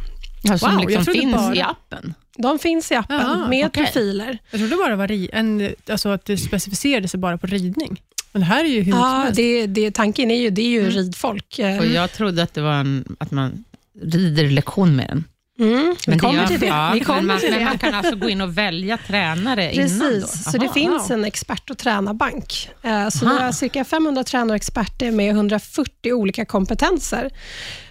Ja, 0.43 0.59
som 0.59 0.71
Wow, 0.71 0.81
jag 0.83 0.89
liksom 0.91 1.05
trodde 1.05 1.21
finns 1.21 1.35
bara- 1.37 1.55
i 1.55 1.61
appen. 1.63 2.15
De 2.37 2.59
finns 2.59 2.93
i 2.93 2.95
appen 2.95 3.17
Jaha, 3.17 3.49
med 3.49 3.67
okej. 3.67 3.85
profiler. 3.85 4.39
jag 4.51 4.61
trodde 4.61 4.77
bara 4.77 4.97
var 4.97 5.07
ri- 5.09 5.31
en, 5.33 5.75
alltså 5.91 6.09
att 6.09 6.25
det 6.25 6.37
specificerade 6.37 7.09
sig 7.09 7.21
bara 7.21 7.39
på 7.39 7.47
ridning. 7.47 8.01
Men 8.33 8.43
här 8.43 8.65
är 8.65 8.69
ju 8.69 8.83
hur 8.83 8.93
Ja, 8.93 9.31
det, 9.35 9.67
det, 9.67 9.91
tanken 9.91 10.31
är 10.31 10.41
ju, 10.41 10.51
det 10.51 10.63
är 10.63 10.69
ju 10.69 10.91
ridfolk. 10.91 11.59
Eh, 11.59 11.79
Och 11.79 11.87
jag 11.87 12.13
trodde 12.13 12.43
att 12.43 12.55
det 12.55 12.61
var 12.61 12.75
en, 12.75 13.17
att 13.19 13.31
man 13.31 13.65
rider 14.03 14.51
lektion 14.51 14.97
med 14.97 15.07
den. 15.09 15.25
Mm, 15.61 15.95
vi 16.07 16.11
Men 16.11 16.19
kommer 16.19 16.35
gör- 16.35 16.47
till 16.47 16.61
det. 16.61 16.67
Ja, 16.67 16.91
vi 16.93 16.99
men, 16.99 17.05
kommer 17.07 17.23
man, 17.23 17.39
till 17.39 17.51
men 17.51 17.59
det. 17.59 17.65
man 17.65 17.79
kan 17.79 17.95
alltså 17.95 18.17
gå 18.17 18.29
in 18.29 18.41
och 18.41 18.59
välja 18.59 18.99
tränare 19.07 19.75
innan 19.75 19.89
då? 19.99 20.05
Precis, 20.05 20.45
så 20.53 20.59
det 20.59 20.69
finns 20.69 21.11
wow. 21.11 21.19
en 21.19 21.25
expert 21.25 21.71
och 21.71 21.79
tränarbank. 21.79 22.71
Eh, 22.83 23.09
Så 23.09 23.27
Aha. 23.27 23.35
vi 23.39 23.43
har 23.45 23.53
cirka 23.53 23.85
500 23.85 24.25
tränare 24.25 24.51
och 24.51 24.57
experter 24.57 25.11
med 25.11 25.31
140 25.31 26.13
olika 26.13 26.45
kompetenser. 26.45 27.31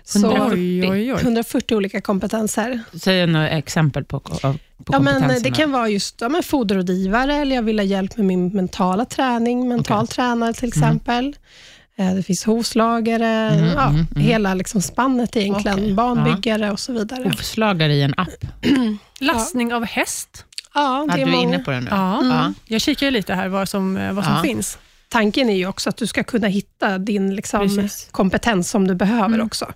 Så 0.03 0.19
140. 0.19 0.51
Oj, 0.57 0.89
oj, 0.91 1.13
oj. 1.13 1.19
140 1.21 1.75
olika 1.75 2.01
kompetenser. 2.01 2.79
Säg 3.01 3.27
några 3.27 3.49
exempel 3.49 4.03
på, 4.05 4.19
på 4.19 4.55
Ja, 4.91 4.99
men 4.99 5.43
det 5.43 5.51
kan 5.51 5.71
vara 5.71 5.89
just 5.89 6.21
ja, 6.21 6.29
men 6.29 6.43
foderrådgivare, 6.43 7.35
eller 7.35 7.55
jag 7.55 7.63
vill 7.63 7.79
ha 7.79 7.83
hjälp 7.85 8.17
med 8.17 8.25
min 8.25 8.47
mentala 8.49 9.05
träning, 9.05 9.67
mental 9.67 10.07
tränare 10.07 10.53
till 10.53 10.67
exempel. 10.67 11.25
Eh, 11.27 11.31
Det 12.03 12.23
finns 12.23 12.43
hovslagare, 12.43 13.25
Mm, 13.49 13.65
ja, 13.65 13.87
mm, 13.89 14.07
mm. 14.15 14.23
hela 14.27 14.53
liksom 14.53 14.81
spannet 14.81 15.35
egentligen, 15.35 15.79
Okej, 15.79 15.93
banbyggare 15.93 16.71
och 16.71 16.79
så 16.79 16.93
vidare. 16.93 17.23
Hovslagare 17.23 17.93
i 17.93 18.01
en 18.01 18.13
app. 18.17 18.45
Lastning 19.19 19.73
av 19.73 19.85
häst. 19.85 20.45
Ja, 20.73 21.05
Ja, 21.09 21.15
det 21.15 21.21
är 21.21 21.25
du 21.25 21.31
är 21.31 21.35
inne 21.41 21.59
på 21.59 21.71
det 21.71 21.81
nu? 21.81 21.87
Ja. 21.91 22.23
Ja. 22.23 22.53
Jag 22.65 22.81
kikar 22.81 23.05
ju 23.07 23.11
lite 23.11 23.33
här 23.33 23.47
vad 23.47 23.69
som, 23.69 23.97
eh, 23.97 24.13
vad 24.13 24.23
som 24.25 24.33
Ja. 24.33 24.41
finns. 24.43 24.77
Tanken 25.09 25.49
är 25.49 25.55
ju 25.55 25.67
också 25.67 25.89
att 25.89 25.97
du 25.97 26.07
ska 26.07 26.23
kunna 26.23 26.47
hitta 26.47 26.97
din 26.97 27.35
liksom, 27.35 27.59
Precis. 27.77 28.07
kompetens 28.11 28.69
som 28.69 28.87
du 28.87 28.95
behöver 28.95 29.25
Mm. 29.35 29.41
också. 29.45 29.71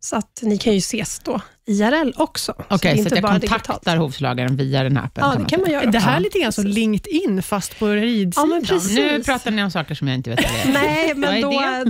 Så 0.00 0.16
att 0.16 0.40
ni 0.42 0.58
kan 0.58 0.72
ju 0.72 0.78
ses 0.78 1.18
då 1.24 1.40
IRL 1.70 2.12
också. 2.16 2.52
så 2.52 2.62
det 2.68 2.74
är 2.74 2.76
Okej, 2.76 2.92
så, 2.92 2.98
inte 2.98 3.08
att 3.08 3.14
jag 3.14 3.22
bara 3.22 3.40
kontaktar 3.40 3.74
digitalt. 3.74 3.98
hovslagaren 3.98 4.56
via 4.56 4.82
den 4.82 4.96
här 4.96 5.04
appen? 5.04 5.24
Ja, 5.28 5.34
det 5.38 5.44
kan 5.50 5.60
man 5.60 5.70
göra. 5.70 5.86
Det 5.90 5.98
här 5.98 6.16
är 6.16 6.20
lite 6.20 6.38
grann 6.38 6.52
som 6.52 6.66
LinkedIn, 6.66 7.42
fast 7.42 7.78
på 7.78 7.86
ridsidan. 7.88 8.32
Ja, 8.50 8.54
men 8.54 8.64
precis. 8.64 8.96
Nu 8.96 9.22
pratar 9.24 9.50
ni 9.50 9.62
om 9.64 9.70
saker 9.70 9.94
som 9.94 10.08
jag 10.08 10.14
inte 10.14 10.30
vet 10.30 10.40
vad 10.44 10.52
det 10.74 10.78
är. 10.78 10.82
Nej, 10.82 11.14
men 11.14 11.40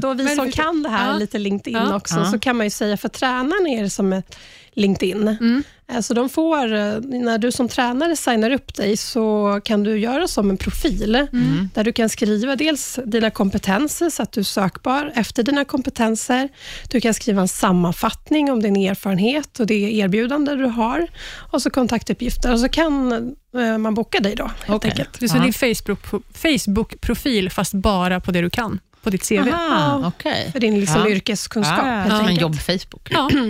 då, 0.00 0.14
då 0.14 0.14
vi 0.14 0.28
som 0.36 0.52
kan 0.52 0.82
det 0.82 0.88
här 0.88 1.12
Ja. 1.12 1.18
lite 1.18 1.38
LinkedIn 1.38 1.82
Ja. 1.88 1.96
också, 1.96 2.14
Ja. 2.18 2.24
så 2.30 2.38
kan 2.38 2.56
man 2.56 2.66
ju 2.66 2.70
säga 2.70 2.96
för 2.96 3.08
tränaren 3.08 3.66
är 3.66 3.82
det 3.82 3.90
som 3.90 4.12
ett 4.12 4.36
LinkedIn. 4.74 5.28
Mm. 5.28 5.62
Eh, 5.92 6.00
Så 6.00 6.14
de 6.14 6.28
får, 6.28 6.72
eh, 6.72 6.94
när 7.00 7.38
du 7.38 7.52
som 7.52 7.68
tränare 7.68 8.16
signar 8.16 8.50
upp 8.50 8.74
dig, 8.74 8.96
så 8.96 9.60
kan 9.64 9.82
du 9.82 9.98
göra 9.98 10.28
som 10.28 10.50
en 10.50 10.56
profil, 10.56 11.14
Mm. 11.32 11.70
där 11.74 11.84
du 11.84 11.92
kan 11.92 12.08
skriva 12.08 12.56
dels 12.56 12.98
dina 13.06 13.30
kompetenser, 13.30 14.10
så 14.10 14.22
att 14.22 14.32
du 14.32 14.40
är 14.40 14.44
sökbar 14.44 15.12
efter 15.14 15.42
dina 15.42 15.64
kompetenser. 15.64 16.48
Du 16.90 17.00
kan 17.00 17.14
skriva 17.14 17.40
en 17.42 17.48
sammanfattning 17.48 18.50
om 18.52 18.62
din 18.62 18.76
erfarenhet 18.76 19.60
och 19.60 19.66
det 19.66 19.74
erbjudande 19.74 20.54
du 20.54 20.64
har, 20.66 21.06
och 21.52 21.62
så 21.62 21.70
kontaktuppgifter. 21.70 22.52
Och 22.52 22.60
så 22.60 22.68
kan 22.68 23.12
eh, 23.56 23.78
man 23.78 23.94
boka 23.94 24.20
dig 24.20 24.34
då, 24.36 24.44
helt 24.44 24.70
Okej. 24.70 24.90
enkelt. 24.90 25.20
Det 25.20 25.26
är 25.26 25.28
så 25.28 25.36
Ja. 25.36 25.42
din 25.42 25.52
Facebook- 25.52 26.22
Facebook-profil, 26.34 27.50
fast 27.50 27.72
bara 27.74 28.20
på 28.20 28.30
det 28.32 28.40
du 28.40 28.50
kan, 28.50 28.78
på 29.02 29.10
ditt 29.10 29.28
CV. 29.28 29.48
Aha, 29.52 30.02
okej. 30.16 30.48
För 30.52 30.60
din 30.60 30.80
liksom 30.80 31.00
Ja. 31.00 31.08
yrkeskunskap, 31.08 31.78
Ja, 31.78 31.84
helt 31.84 32.16
som 32.16 32.26
en 32.28 32.34
jobb-Facebook. 32.36 33.08
Ja. 33.10 33.30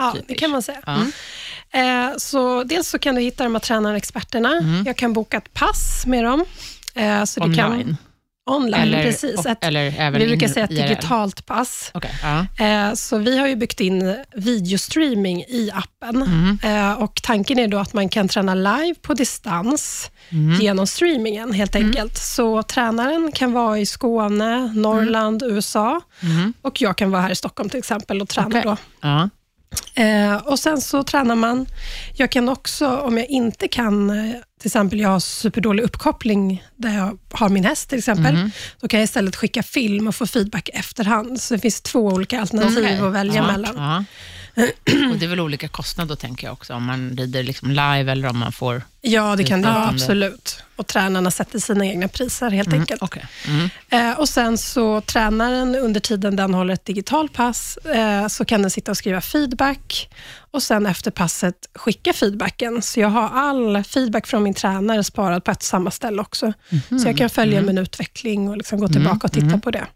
Ja, 0.00 0.10
det 0.14 0.20
Typiskt. 0.20 0.40
kan 0.40 0.50
man 0.50 0.62
säga. 0.62 0.78
Ja. 0.86 0.98
Eh, 1.80 2.16
så 2.16 2.64
dels 2.64 2.88
så 2.88 2.98
kan 2.98 3.14
du 3.14 3.20
hitta 3.20 3.44
de 3.44 3.54
här 3.54 3.60
tränarexperterna. 3.60 4.52
Mm. 4.52 4.82
Jag 4.86 4.96
kan 4.96 5.12
boka 5.12 5.36
ett 5.36 5.54
pass 5.54 6.06
med 6.06 6.24
dem. 6.24 6.44
Eh, 6.94 7.24
så 7.24 7.46
det 7.46 7.54
Kan, 7.56 7.72
Online? 7.72 7.96
online, 8.50 8.74
Eller, 8.80 9.02
precis. 9.04 9.38
och, 9.38 9.46
Ett, 9.46 9.64
eller 9.64 9.94
även 9.98 10.20
vi 10.20 10.26
brukar 10.26 10.48
säga 10.48 10.64
ett 10.64 10.70
IRL? 10.70 10.88
digitalt 10.88 11.46
pass. 11.46 11.90
Okej, 11.94 12.10
ja. 12.22 12.64
Eh, 12.66 12.94
så 12.94 13.18
vi 13.18 13.38
har 13.38 13.46
ju 13.46 13.56
byggt 13.56 13.80
in 13.80 14.16
videostreaming 14.34 15.40
i 15.48 15.70
appen. 15.74 16.22
Mm. 16.22 16.58
Eh, 16.62 16.92
och 17.02 17.20
Tanken 17.22 17.58
är 17.58 17.68
då 17.68 17.78
att 17.78 17.92
man 17.92 18.08
kan 18.08 18.28
träna 18.28 18.54
live 18.54 18.94
på 19.02 19.14
distans 19.14 20.10
Mm. 20.32 20.60
genom 20.60 20.86
streamingen, 20.86 21.52
helt 21.52 21.74
enkelt. 21.76 22.18
Så 22.18 22.62
tränaren 22.62 23.32
kan 23.34 23.52
vara 23.52 23.78
i 23.78 23.86
Skåne, 23.86 24.72
Norrland, 24.74 25.42
USA 25.42 26.00
Mm. 26.22 26.52
och 26.62 26.80
jag 26.82 26.96
kan 26.96 27.10
vara 27.10 27.22
här 27.22 27.30
i 27.30 27.34
Stockholm 27.34 27.68
till 27.70 27.78
exempel 27.78 28.20
och 28.22 28.28
träna 28.28 28.48
Okej. 28.48 28.62
då. 28.64 28.76
Ja. 29.00 29.28
Eh, 29.94 30.34
och 30.36 30.58
Sen 30.58 30.80
så 30.80 31.02
tränar 31.02 31.34
man. 31.36 31.66
Jag 32.14 32.30
kan 32.32 32.48
också, 32.48 32.96
om 32.98 33.18
jag 33.18 33.26
inte 33.26 33.68
kan, 33.68 34.10
eh, 34.10 34.30
till 34.60 34.66
exempel 34.68 35.00
jag 35.00 35.08
har 35.08 35.20
superdålig 35.20 35.82
uppkoppling 35.82 36.64
där 36.76 36.94
jag 36.98 37.18
har 37.32 37.48
min 37.48 37.64
häst 37.64 37.88
till 37.88 37.98
exempel, 37.98 38.34
Mhm. 38.34 38.50
då 38.80 38.88
kan 38.88 39.00
jag 39.00 39.04
istället 39.04 39.36
skicka 39.36 39.62
film 39.62 40.08
och 40.08 40.14
få 40.14 40.26
feedback 40.26 40.68
efterhand. 40.72 41.40
Så 41.40 41.54
det 41.54 41.60
finns 41.60 41.80
två 41.80 42.00
olika 42.06 42.40
alternativ 42.40 42.78
Okej. 42.84 42.98
att 42.98 43.12
välja 43.12 43.34
ja. 43.34 43.46
mellan. 43.52 43.74
Ja. 43.76 44.04
Och 45.10 45.16
det 45.18 45.24
är 45.24 45.28
väl 45.28 45.40
olika 45.40 45.68
kostnader 45.68 46.16
tänker 46.16 46.46
jag 46.46 46.52
också, 46.52 46.74
om 46.74 46.84
man 46.84 47.10
rider 47.16 47.42
liksom 47.42 47.68
live 47.70 48.12
eller 48.12 48.28
om 48.28 48.38
man 48.38 48.52
får... 48.52 48.82
Ja, 49.00 49.36
det 49.36 49.44
kan 49.44 49.62
det 49.62 49.68
vara, 49.68 49.88
absolut. 49.88 50.62
Och 50.76 50.86
tränarna 50.86 51.30
sätter 51.30 51.58
sina 51.58 51.86
egna 51.86 52.08
priser 52.08 52.50
helt 52.50 52.68
Mm, 52.68 52.80
enkelt. 52.80 53.02
okej. 53.02 53.26
Mm. 53.46 53.70
Eh, 54.12 54.18
och 54.20 54.28
Sen 54.28 54.58
så 54.58 55.00
tränaren, 55.00 55.74
under 55.74 56.00
tiden 56.00 56.36
den 56.36 56.54
håller 56.54 56.74
ett 56.74 56.84
digitalt 56.84 57.32
pass, 57.32 57.76
eh, 57.76 58.28
så 58.28 58.44
kan 58.44 58.62
den 58.62 58.70
sitta 58.70 58.90
och 58.90 58.96
skriva 58.96 59.20
feedback 59.20 60.10
och 60.50 60.62
sen 60.62 60.86
efter 60.86 61.10
passet 61.10 61.54
skicka 61.74 62.12
feedbacken. 62.12 62.82
Så 62.82 63.00
jag 63.00 63.08
har 63.08 63.28
all 63.28 63.84
feedback 63.84 64.26
från 64.26 64.42
min 64.42 64.54
tränare 64.54 65.04
sparad 65.04 65.44
på 65.44 65.50
ett 65.50 65.62
samma 65.62 65.90
ställe 65.90 66.20
också. 66.22 66.52
Så 67.02 67.08
jag 67.08 67.16
kan 67.18 67.30
följa 67.30 67.62
min 67.62 67.78
utveckling 67.78 68.48
och 68.48 68.56
liksom 68.56 68.80
gå 68.80 68.88
tillbaka 68.88 69.26
och 69.26 69.32
titta 69.32 69.58
på 69.58 69.70
det. 69.70 69.86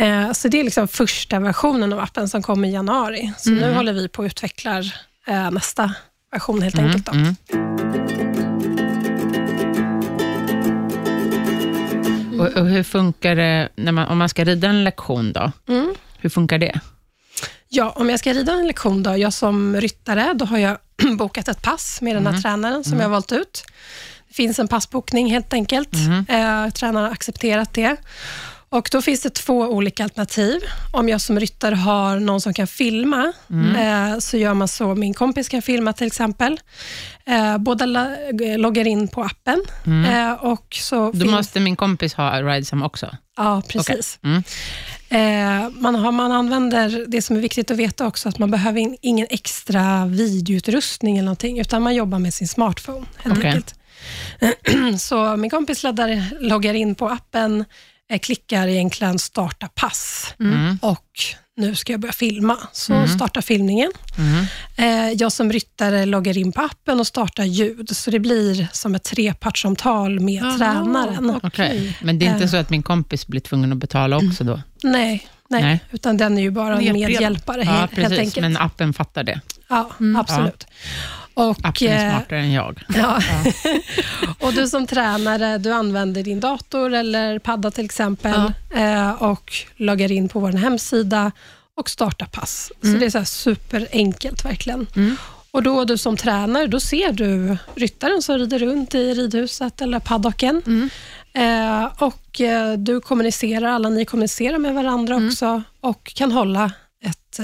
Eh, 0.00 0.32
så 0.32 0.48
det 0.48 0.60
är 0.60 0.64
liksom 0.64 0.88
första 0.88 1.38
versionen 1.38 1.92
av 1.92 2.00
appen 2.00 2.28
som 2.28 2.42
kommer 2.42 2.68
i 2.68 2.72
januari. 2.72 3.32
Så 3.38 3.50
nu 3.50 3.74
håller 3.74 3.92
vi 3.92 4.08
på 4.08 4.22
och 4.22 4.26
utvecklar 4.26 4.94
eh, 5.26 5.50
nästa 5.50 5.94
version 6.32 6.62
helt 6.62 6.78
enkelt. 6.78 7.06
Då. 7.06 7.12
Mm. 7.12 7.36
Och, 12.40 12.46
och 12.46 12.66
hur 12.66 12.82
funkar 12.82 13.34
det 13.34 13.68
när 13.76 13.92
man, 13.92 14.08
om 14.08 14.18
man 14.18 14.28
ska 14.28 14.44
rida 14.44 14.68
en 14.68 14.84
lektion? 14.84 15.32
då? 15.32 15.52
Mm. 15.68 15.94
Hur 16.18 16.30
funkar 16.30 16.58
det? 16.58 16.80
Ja, 17.68 17.90
om 17.96 18.10
jag 18.10 18.18
ska 18.18 18.32
rida 18.32 18.52
en 18.52 18.66
lektion, 18.66 19.02
då, 19.02 19.16
jag 19.16 19.32
som 19.32 19.76
ryttare, 19.76 20.32
då 20.34 20.44
har 20.44 20.58
jag 20.58 20.78
bokat 21.18 21.48
ett 21.48 21.62
pass 21.62 22.00
med 22.00 22.16
den 22.16 22.26
här 22.26 22.42
tränaren 22.42 22.84
som 22.84 22.98
jag 22.98 23.04
har 23.04 23.10
valt 23.10 23.32
ut. 23.32 23.64
Det 24.28 24.34
finns 24.34 24.58
en 24.58 24.68
passbokning 24.68 25.30
helt 25.30 25.52
enkelt. 25.52 25.94
Eh, 26.28 26.70
tränaren 26.70 27.04
har 27.04 27.12
accepterat 27.12 27.74
det. 27.74 27.96
Och 28.72 28.88
Då 28.92 29.02
finns 29.02 29.20
det 29.20 29.30
två 29.30 29.58
olika 29.60 30.04
alternativ. 30.04 30.60
Om 30.92 31.08
jag 31.08 31.20
som 31.20 31.40
ryttare 31.40 31.74
har 31.74 32.20
någon 32.20 32.40
som 32.40 32.54
kan 32.54 32.66
filma, 32.66 33.32
eh, 33.78 34.18
så 34.18 34.36
gör 34.36 34.54
man 34.54 34.68
så. 34.68 34.94
Min 34.94 35.14
kompis 35.14 35.48
kan 35.48 35.62
filma 35.62 35.92
till 35.92 36.06
exempel. 36.06 36.60
Eh, 37.26 37.58
båda 37.58 37.86
la- 37.86 38.16
loggar 38.56 38.86
in 38.86 39.08
på 39.08 39.22
appen. 39.22 39.62
Eh, 40.10 40.32
och 40.32 40.66
så 40.80 41.10
Då 41.12 41.26
måste 41.30 41.60
min 41.60 41.76
kompis 41.76 42.14
ha 42.14 42.42
Ridesum 42.42 42.82
också? 42.82 43.16
Ja, 43.36 43.62
precis. 43.68 44.18
Mm. 44.24 44.42
Eh, 45.08 45.70
man, 45.70 45.94
har, 45.94 46.12
man 46.12 46.32
använder, 46.32 47.04
det 47.08 47.22
som 47.22 47.36
är 47.36 47.40
viktigt 47.40 47.70
att 47.70 47.76
veta 47.76 48.06
också, 48.06 48.28
att 48.28 48.38
man 48.38 48.50
behöver 48.50 48.80
in, 48.80 48.96
ingen 49.02 49.26
extra 49.30 50.06
videoutrustning 50.06 51.16
eller 51.18 51.24
någonting, 51.26 51.60
utan 51.60 51.82
man 51.82 51.94
jobbar 51.94 52.18
med 52.18 52.34
sin 52.34 52.48
smartphone 52.48 53.06
helt 53.18 53.44
enkelt. 53.44 53.74
Så 55.00 55.36
min 55.36 55.50
kompis 55.50 55.82
laddar, 55.82 56.24
loggar 56.40 56.74
in 56.74 56.94
på 56.94 57.08
appen, 57.08 57.64
eh, 58.10 58.18
klickar 58.18 58.68
egentligen 58.68 59.18
starta 59.18 59.68
pass 59.68 60.34
Mm. 60.40 60.78
och 60.82 61.06
nu 61.56 61.74
ska 61.74 61.92
jag 61.92 62.00
börja 62.00 62.12
filma. 62.12 62.56
Så 62.72 63.06
startar 63.08 63.40
filmningen. 63.40 63.90
Mm. 64.18 64.46
Eh, 64.76 65.12
jag 65.12 65.32
som 65.32 65.52
ryttare 65.52 66.06
loggar 66.06 66.38
in 66.38 66.52
på 66.52 66.60
appen 66.60 67.00
och 67.00 67.06
startar 67.06 67.44
ljud, 67.44 67.96
så 67.96 68.10
det 68.10 68.18
blir 68.18 68.68
som 68.72 68.94
ett 68.94 69.04
trepartssamtal 69.04 70.20
med 70.20 70.44
Aha, 70.44 70.58
tränaren. 70.58 71.40
Okej. 71.42 71.98
Men 72.02 72.18
det 72.18 72.26
är 72.26 72.30
inte 72.32 72.44
Eh. 72.44 72.50
så 72.50 72.56
att 72.56 72.70
min 72.70 72.82
kompis 72.82 73.26
blir 73.26 73.40
tvungen 73.40 73.72
att 73.72 73.78
betala 73.78 74.16
också 74.16 74.44
då? 74.44 74.60
Nej, 74.82 75.26
nej, 75.50 75.62
Nej. 75.62 75.80
utan 75.90 76.16
den 76.16 76.38
är 76.38 76.42
ju 76.42 76.50
bara 76.50 76.80
en 76.80 76.92
medhjälpare 76.92 77.62
Ja, 77.64 77.70
helt, 77.72 77.92
helt 77.92 78.08
precis. 78.08 78.18
enkelt. 78.18 78.40
Men 78.42 78.56
appen 78.56 78.92
fattar 78.92 79.22
det? 79.24 79.40
Ja, 79.68 79.90
absolut. 80.16 80.66
Och, 81.34 81.56
Appen 81.62 81.88
är 81.88 82.06
eh, 82.06 82.12
smartare 82.12 82.38
än 82.40 82.52
jag. 82.52 82.82
Ja. 82.96 83.20
och 84.46 84.52
du 84.52 84.68
som 84.68 84.86
tränare, 84.86 85.58
du 85.58 85.72
använder 85.72 86.22
din 86.22 86.40
dator 86.40 86.94
eller 86.94 87.38
padda 87.38 87.70
till 87.70 87.84
exempel 87.84 88.52
eh, 88.74 89.10
och 89.10 89.52
loggar 89.76 90.12
in 90.12 90.28
på 90.28 90.40
vår 90.40 90.52
hemsida 90.52 91.32
och 91.76 91.90
startar 91.90 92.26
pass. 92.26 92.72
Så 92.82 92.86
det 92.86 93.06
är 93.06 93.10
så 93.10 93.24
superenkelt 93.24 94.44
verkligen. 94.44 94.86
Och 95.50 95.62
då 95.62 95.84
du 95.84 95.98
som 95.98 96.16
tränare, 96.16 96.66
då 96.66 96.80
ser 96.80 97.12
du 97.12 97.56
ryttaren 97.74 98.22
som 98.22 98.38
rider 98.38 98.58
runt 98.58 98.94
i 98.94 99.14
ridhuset 99.14 99.80
eller 99.80 99.98
paddocken. 99.98 100.90
Eh, 101.32 101.84
och 101.98 102.40
eh, 102.40 102.72
du 102.72 103.00
kommunicerar, 103.00 103.68
alla 103.68 103.88
ni 103.88 104.04
kommunicerar 104.04 104.58
med 104.58 104.74
varandra 104.74 105.16
också 105.16 105.62
och 105.80 106.14
kan 106.14 106.32
hålla 106.32 106.72
ett 107.04 107.40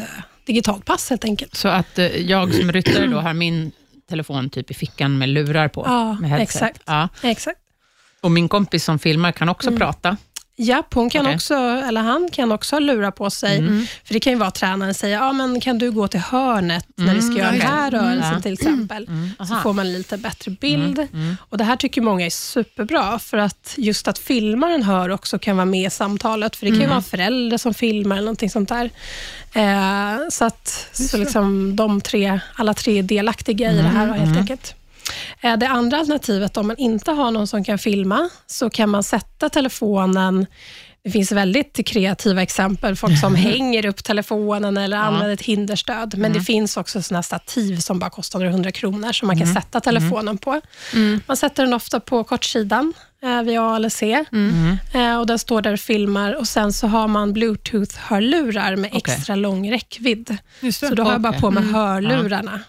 digitalt 0.46 0.84
pass 0.84 1.10
helt 1.10 1.24
enkelt. 1.24 1.54
Så 1.56 1.68
att 1.68 1.98
eh, 1.98 2.06
jag 2.06 2.54
som 2.54 2.72
ryttare 2.72 3.06
då 3.06 3.18
har 3.18 3.34
min 3.34 3.72
telefon 4.08 4.50
typ 4.50 4.70
i 4.70 4.74
fickan 4.74 5.18
med 5.18 5.28
lurar 5.28 5.68
på. 5.68 5.82
Ja, 5.86 6.12
med 6.20 6.30
headset. 6.30 6.56
exakt. 6.56 6.82
Ja. 6.84 7.08
Exakt. 7.22 7.58
Och 8.20 8.30
min 8.30 8.48
kompis 8.48 8.84
som 8.84 8.98
filmar 8.98 9.32
kan 9.32 9.48
också 9.48 9.76
prata. 9.76 10.16
Japp, 10.58 10.94
hon 10.94 11.10
kan 11.10 11.26
Okej. 11.26 11.34
också, 11.34 11.54
eller 11.54 12.00
han 12.00 12.28
kan 12.32 12.52
också 12.52 12.78
lura 12.78 13.12
på 13.12 13.30
sig. 13.30 13.58
För 14.04 14.14
det 14.14 14.20
kan 14.20 14.32
ju 14.32 14.38
vara 14.38 14.48
att 14.48 14.54
tränaren 14.54 14.94
säger, 14.94 15.16
ja, 15.18 15.32
men 15.32 15.60
kan 15.60 15.78
du 15.78 15.90
gå 15.90 16.08
till 16.08 16.20
hörnet 16.20 16.86
när 16.96 17.14
vi 17.14 17.22
ska 17.22 17.32
göra 17.38 17.50
den 17.50 17.60
här 17.60 17.90
rörelsen 17.90 18.32
Ja. 18.34 18.40
till 18.40 18.52
exempel. 18.52 19.06
Så 19.38 19.42
Aha. 19.52 19.62
får 19.62 19.72
man 19.72 19.92
lite 19.92 20.16
bättre 20.18 20.50
bild. 20.50 21.08
Och 21.38 21.58
Det 21.58 21.64
här 21.64 21.76
tycker 21.76 22.00
många 22.00 22.26
är 22.26 22.30
superbra, 22.30 23.18
för 23.18 23.38
att 23.38 23.74
just 23.76 24.08
att 24.08 24.18
filmaren 24.18 24.82
hör 24.82 25.08
också 25.10 25.38
kan 25.38 25.56
vara 25.56 25.64
med 25.64 25.86
i 25.86 25.90
samtalet. 25.90 26.56
För 26.56 26.66
det 26.66 26.72
kan 26.72 26.80
ju 26.80 26.86
vara 26.86 26.96
en 26.96 27.02
förälder 27.02 27.58
som 27.58 27.74
filmar 27.74 28.16
eller 28.16 28.24
någonting 28.26 28.50
sånt 28.50 28.68
där. 28.68 28.90
Eh, 29.54 30.18
så 30.30 30.44
att 30.44 30.88
så 30.92 31.16
liksom 31.16 31.76
de 31.76 32.00
tre, 32.00 32.40
alla 32.54 32.74
tre 32.74 32.98
är 32.98 33.02
delaktiga 33.02 33.72
i 33.72 33.76
det 33.76 33.82
här 33.82 34.06
helt 34.12 34.38
enkelt. 34.38 34.74
Eh, 35.40 35.56
Det 35.56 35.68
andra 35.68 35.98
alternativet, 35.98 36.56
om 36.56 36.66
man 36.66 36.76
inte 36.78 37.10
har 37.12 37.30
någon 37.30 37.46
som 37.46 37.64
kan 37.64 37.78
filma, 37.78 38.28
så 38.46 38.70
kan 38.70 38.88
man 38.90 39.02
sätta 39.02 39.48
telefonen. 39.48 40.46
Det 41.04 41.10
finns 41.12 41.32
väldigt 41.32 41.86
kreativa 41.86 42.42
exempel, 42.42 42.96
folk 42.96 43.20
som 43.20 43.34
hänger 43.48 43.86
upp 43.86 44.04
telefonen 44.04 44.76
eller 44.76 44.96
använder 44.96 45.30
ett 45.34 45.42
hinderstöd. 45.42 46.18
Men 46.18 46.32
det 46.32 46.40
finns 46.40 46.76
också 46.76 47.02
såna 47.02 47.22
stativ 47.22 47.76
som 47.76 47.98
bara 47.98 48.10
kostar 48.10 48.38
några 48.38 48.52
hundra 48.52 48.72
kronor, 48.72 49.12
som 49.12 49.26
man 49.26 49.38
kan 49.38 49.54
sätta 49.54 49.80
telefonen 49.80 50.38
på. 50.38 50.60
Man 51.26 51.36
sätter 51.36 51.62
den 51.62 51.72
ofta 51.74 52.00
på 52.00 52.24
kortsidan, 52.24 52.92
eh, 53.22 53.42
via 53.42 53.62
A 53.62 53.76
eller 53.76 53.88
C. 53.88 54.24
Eh, 54.94 55.18
och 55.18 55.26
Den 55.26 55.38
står 55.38 55.62
där 55.62 55.72
och 55.72 55.80
filmar. 55.80 56.32
Och 56.34 56.48
sen 56.48 56.72
så 56.72 56.86
har 56.86 57.08
man 57.08 57.32
bluetooth-hörlurar 57.32 58.76
med 58.76 58.90
Okej. 58.94 59.14
extra 59.14 59.34
lång 59.36 59.70
räckvidd. 59.72 60.36
Så 60.72 60.94
då 60.94 61.02
har 61.02 61.12
jag 61.12 61.20
bara 61.20 61.32
på 61.32 61.50
mig 61.50 61.64
hörlurarna 61.64 62.60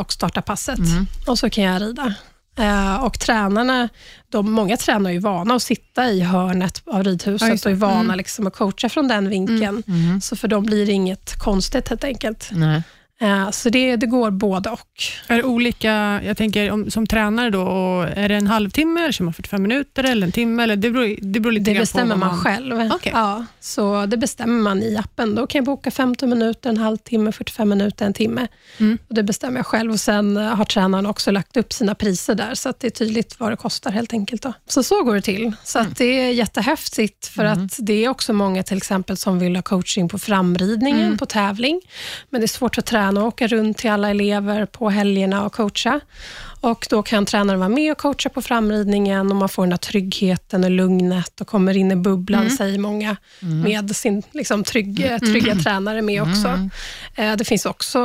och 0.00 0.12
startar 0.12 0.42
passet. 0.42 0.78
Och 1.26 1.38
så 1.38 1.50
kan 1.50 1.64
jag 1.64 1.82
rida. 1.82 2.14
Eh, 2.58 2.96
och 3.04 3.18
tränarna, 3.20 3.88
de, 4.28 4.52
många 4.52 4.76
tränare 4.76 5.10
är 5.10 5.14
ju 5.14 5.18
vana 5.20 5.54
att 5.54 5.62
sitta 5.62 6.10
i 6.10 6.20
hörnet 6.20 6.82
av 6.86 6.96
Ja, 6.96 7.02
ridhuset 7.02 7.62
det. 7.62 7.66
och 7.68 7.72
är 7.72 7.76
vana 7.76 8.14
liksom 8.14 8.46
att 8.46 8.56
coacha 8.56 8.88
från 8.88 9.08
den 9.08 9.28
vinkeln. 9.28 9.82
Så 10.22 10.36
för 10.36 10.48
dem 10.48 10.64
blir 10.64 10.86
det 10.86 10.92
inget 10.92 11.38
konstigt 11.38 11.88
helt 11.88 12.04
enkelt. 12.04 12.48
Nej. 12.52 12.82
Eh, 13.20 13.50
så 13.50 13.70
det, 13.70 13.96
det 13.96 14.06
går 14.06 14.30
både 14.30 14.70
och. 14.70 15.02
Är 15.26 15.36
det 15.36 15.42
olika, 15.42 16.20
jag 16.24 16.36
tänker 16.36 16.70
om, 16.70 16.90
som 16.90 17.06
tränare 17.06 17.50
då, 17.50 17.66
är 18.16 18.28
det 18.28 18.34
en 18.34 18.46
halvtimme, 18.46 19.00
eller 19.00 19.12
kör 19.12 19.24
man 19.24 19.34
45 19.34 19.62
minuter 19.62 20.04
eller 20.04 20.26
en 20.26 20.32
timme? 20.32 20.62
Eller 20.62 20.76
det, 20.76 20.90
beror, 20.90 21.16
det 21.22 21.40
beror 21.40 21.52
lite 21.52 21.72
Det 21.72 21.80
bestämmer 21.80 22.14
på 22.14 22.20
vad 22.20 22.28
man 22.28 22.38
själv. 22.38 22.92
Okej. 22.94 23.12
Ja, 23.14 23.44
så 23.60 24.06
det 24.06 24.16
bestämmer 24.16 24.62
man 24.62 24.82
i 24.82 24.96
appen. 24.96 25.34
Då 25.34 25.46
kan 25.46 25.58
jag 25.58 25.64
boka 25.64 25.90
15 25.90 26.28
minuter, 26.28 26.70
en 26.70 26.76
halvtimme, 26.76 27.32
45 27.32 27.68
minuter, 27.68 28.06
en 28.06 28.12
timme. 28.12 28.48
Mm. 28.78 28.98
Och 29.08 29.14
det 29.14 29.22
bestämmer 29.22 29.58
jag 29.58 29.66
själv. 29.66 29.92
Och 29.92 30.00
Sen 30.00 30.36
eh, 30.36 30.42
har 30.42 30.64
tränaren 30.64 31.06
också 31.06 31.30
lagt 31.30 31.56
upp 31.56 31.72
sina 31.72 31.94
priser 31.94 32.34
där, 32.34 32.54
så 32.54 32.68
att 32.68 32.80
det 32.80 32.86
är 32.86 32.90
tydligt 32.90 33.40
vad 33.40 33.52
det 33.52 33.56
kostar 33.56 33.90
helt 33.90 34.12
enkelt. 34.12 34.42
Då. 34.42 34.52
Så 34.66 34.82
så 34.82 35.02
går 35.02 35.14
det 35.14 35.20
till. 35.20 35.52
Så 35.64 35.78
att 35.78 35.96
det 35.96 36.04
är 36.04 36.30
jättehäftigt, 36.30 37.26
för 37.26 37.44
att 37.44 37.76
det 37.78 38.04
är 38.04 38.08
också 38.08 38.32
många 38.32 38.62
till 38.62 38.76
exempel 38.76 39.16
som 39.16 39.38
vill 39.38 39.56
ha 39.56 39.62
coaching 39.62 40.08
på 40.08 40.18
framridningen, 40.18 41.18
på 41.18 41.26
tävling. 41.26 41.80
Men 42.30 42.40
det 42.40 42.44
är 42.44 42.48
svårt 42.48 42.78
att 42.78 42.86
träna 42.86 43.05
och 43.16 43.24
åka 43.24 43.46
runt 43.46 43.78
till 43.78 43.90
alla 43.90 44.10
elever 44.10 44.66
på 44.66 44.90
helgerna 44.90 45.44
och 45.44 45.52
coacha. 45.52 46.00
Och 46.60 46.86
Då 46.90 47.02
kan 47.02 47.26
tränaren 47.26 47.58
vara 47.60 47.68
med 47.68 47.92
och 47.92 47.98
coacha 47.98 48.28
på 48.28 48.42
framridningen 48.42 49.30
och 49.30 49.36
man 49.36 49.48
får 49.48 49.62
den 49.62 49.70
där 49.70 49.76
tryggheten 49.76 50.64
och 50.64 50.70
lugnet 50.70 51.40
och 51.40 51.46
kommer 51.46 51.76
in 51.76 51.92
i 51.92 51.96
bubblan, 51.96 52.50
säger 52.50 52.78
många, 52.78 53.16
med 53.64 53.96
sin 53.96 54.22
liksom, 54.32 54.64
trygg, 54.64 54.96
trygga 55.20 55.54
tränare 55.56 56.02
med 56.02 56.22
också. 56.22 56.48
Eh, 57.14 57.36
Det 57.36 57.44
finns 57.44 57.66
också 57.66 57.98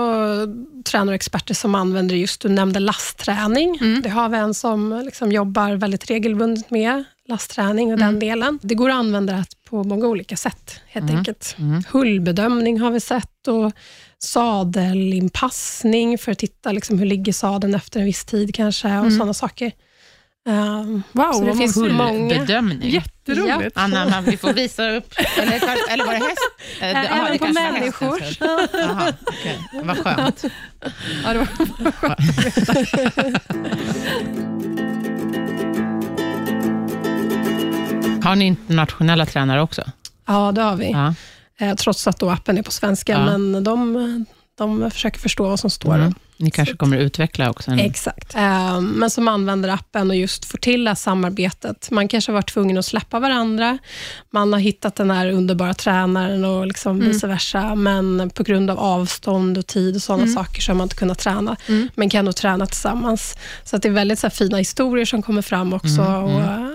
tränare 0.86 1.10
och 1.10 1.16
experter 1.16 1.54
som 1.54 1.76
använder 1.76 2.16
just, 2.16 2.42
du 2.42 2.50
nämnde 2.50 2.80
lastträning. 2.80 3.80
Det 4.04 4.10
har 4.10 4.30
vi 4.30 4.38
en 4.38 4.54
som 4.54 5.02
liksom 5.06 5.32
jobbar 5.32 5.74
väldigt 5.76 6.10
regelbundet 6.10 6.70
med 6.72 7.04
lastträning 7.28 7.92
och 7.94 8.00
den 8.00 8.20
delen. 8.20 8.60
Det 8.62 8.76
går 8.76 8.90
att 8.90 8.96
använda 8.96 9.34
det 9.34 9.46
på 9.70 9.84
många 9.84 10.06
olika 10.08 10.38
sätt, 10.38 10.80
helt 10.88 11.06
enkelt. 11.18 11.56
Hullbedömning 11.92 12.80
har 12.82 12.92
vi 12.92 13.00
sett 13.00 13.48
och 13.48 13.72
sadelinpassning 14.24 16.18
för 16.18 16.32
att 16.32 16.40
titta 16.40 16.72
liksom, 16.72 17.00
hur 17.00 17.06
ligger 17.06 17.34
sadeln 17.34 17.76
efter 17.76 18.00
en 18.00 18.06
viss 18.06 18.26
tid 18.26 18.56
kanske 18.56 18.98
och 18.98 19.12
sådana 19.14 19.34
saker. 19.34 19.72
Um, 20.50 21.04
Wow, 21.12 21.32
så 21.34 21.44
det 21.46 21.56
finns 21.56 21.78
många- 21.78 21.94
många. 21.94 22.40
Bedömning. 22.40 22.90
Jätteroligt. 22.90 23.78
Anna, 23.78 24.06
men 24.06 24.24
vi 24.24 24.38
får 24.38 24.54
visa 24.54 24.90
upp. 24.90 25.14
Eller, 25.38 25.92
eller 25.94 26.06
var 26.06 26.14
det 26.14 26.20
häst? 26.20 26.38
Eh, 26.82 26.90
Även 26.90 27.18
ja, 27.18 27.28
det 27.32 27.40
på 27.40 27.48
människor. 27.48 28.20
Jaha, 28.74 29.14
okej. 29.28 29.60
Vad 29.84 29.98
skönt. 29.98 30.44
Ja, 31.24 31.34
det 31.34 31.40
var, 31.40 31.48
Har 38.24 38.36
ni 38.36 38.46
internationella 38.46 39.26
tränare 39.26 39.62
också? 39.62 39.84
Ja, 40.28 40.52
det 40.52 40.62
har 40.62 40.76
vi. 40.76 40.92
Ja. 40.92 41.14
Eh, 41.62 41.76
trots 41.76 42.08
att 42.08 42.20
då 42.20 42.30
appen 42.30 42.58
är 42.58 42.62
på 42.64 42.72
svenska, 42.72 43.12
Ja. 43.12 43.26
men 43.38 43.64
de, 43.64 44.26
de 44.58 44.92
försöker 44.92 45.20
förstå 45.20 45.44
vad 45.50 45.60
som 45.60 45.70
står. 45.70 45.96
Mm. 45.96 46.14
Ni 46.38 46.52
kanske 46.52 46.76
kommer 46.76 46.98
att 46.98 47.02
utveckla 47.04 47.50
också? 47.50 47.72
En... 47.72 47.80
Exakt. 47.80 48.36
Eh, 48.36 48.82
men 48.82 49.10
som 49.10 49.28
använder 49.28 49.70
appen 49.70 50.10
och 50.10 50.16
just 50.16 50.46
får 50.46 50.58
till 50.58 50.84
det 50.84 50.90
här 50.90 50.96
samarbetet. 50.96 51.92
Man 51.92 52.08
kanske 52.08 52.32
har 52.32 52.34
varit 52.34 52.54
tvungen 52.54 52.78
att 52.78 52.86
släppa 52.86 53.20
varandra. 53.20 53.78
Man 54.32 54.54
har 54.54 54.60
hittat 54.60 54.96
den 54.96 55.12
här 55.12 55.32
underbara 55.32 55.74
tränaren 55.74 56.46
och 56.46 56.68
liksom 56.68 57.00
vice 57.00 57.28
versa, 57.28 57.76
men 57.76 58.30
på 58.30 58.44
grund 58.44 58.70
av 58.72 58.80
avstånd 58.80 59.58
och 59.58 59.68
tid 59.68 59.96
och 59.96 60.02
sådana 60.02 60.28
saker 60.28 60.62
så 60.62 60.72
har 60.72 60.78
man 60.78 60.86
inte 60.86 60.96
kunnat 60.96 61.20
träna, 61.20 61.56
men 61.96 62.10
kan 62.10 62.26
nog 62.26 62.36
träna 62.36 62.66
tillsammans. 62.66 63.36
Så 63.64 63.76
att 63.76 63.82
det 63.82 63.88
är 63.88 63.94
väldigt 63.94 64.20
så 64.20 64.28
här, 64.28 64.32
fina 64.32 64.58
historier 64.58 65.06
som 65.06 65.22
kommer 65.22 65.42
fram 65.42 65.74
också. 65.74 66.02
Och, 66.02 66.42
eh, 66.42 66.68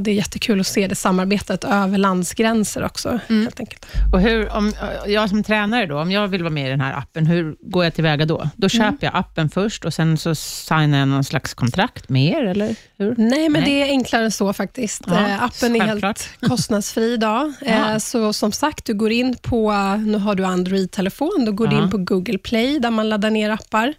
det 0.00 0.10
är 0.10 0.14
jättekul 0.14 0.60
att 0.60 0.66
se 0.66 0.86
det 0.86 0.94
samarbetet 0.94 1.64
över 1.64 1.98
landsgränser 1.98 2.84
också. 2.84 3.18
Helt 3.28 3.60
enkelt. 3.60 3.86
Och 4.12 4.20
hur, 4.20 4.48
om 4.52 4.72
jag 5.06 5.28
som 5.28 5.42
tränare, 5.44 5.86
då, 5.86 6.00
om 6.00 6.10
jag 6.10 6.28
vill 6.28 6.42
vara 6.42 6.52
med 6.52 6.66
i 6.66 6.70
den 6.70 6.80
här 6.80 6.92
appen, 6.98 7.26
hur 7.26 7.56
går 7.60 7.84
jag 7.84 7.94
tillväga 7.94 8.24
då? 8.26 8.48
Då 8.56 8.68
köper 8.68 9.06
jag 9.06 9.16
appen 9.16 9.50
först 9.50 9.84
och 9.84 9.94
sen 9.94 10.18
så 10.18 10.34
signar 10.34 10.98
jag 10.98 11.08
någon 11.08 11.24
slags 11.24 11.54
kontrakt 11.54 12.08
med 12.08 12.24
er, 12.24 12.44
eller 12.44 12.76
hur? 12.98 13.14
Nej, 13.18 13.48
men 13.48 13.62
Nej. 13.62 13.70
det 13.70 13.82
är 13.82 13.86
enklare 13.90 14.24
än 14.24 14.30
så 14.32 14.52
faktiskt. 14.52 15.02
Ja, 15.06 15.26
Eh, 15.26 15.42
appen 15.42 15.76
är 15.76 15.80
självklart. 15.86 16.22
helt 16.22 16.40
kostnadsfri 16.50 17.12
idag. 17.12 17.52
Eh, 17.62 17.98
så 17.98 18.32
som 18.32 18.52
sagt, 18.52 18.84
du 18.84 18.94
går 18.94 19.12
in 19.12 19.36
på, 19.42 19.72
nu 19.96 20.18
har 20.18 20.34
du 20.34 20.44
Android-telefon, 20.44 21.44
då 21.46 21.52
går 21.52 21.66
du 21.66 21.76
in 21.76 21.90
på 21.90 21.98
Google 21.98 22.38
Play, 22.38 22.78
där 22.78 22.90
man 22.90 23.08
laddar 23.08 23.30
ner 23.30 23.50
appar 23.50 23.94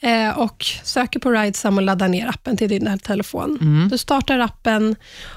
eh, 0.00 0.38
och 0.38 0.64
söker 0.82 1.20
på 1.20 1.30
Ridesam 1.30 1.76
och 1.76 1.82
laddar 1.82 2.08
ner 2.08 2.28
appen 2.28 2.56
till 2.56 2.68
din 2.68 2.98
telefon. 2.98 3.58
Mm. 3.60 3.88
Du 3.88 3.98
startar 3.98 4.38
appen 4.38 4.96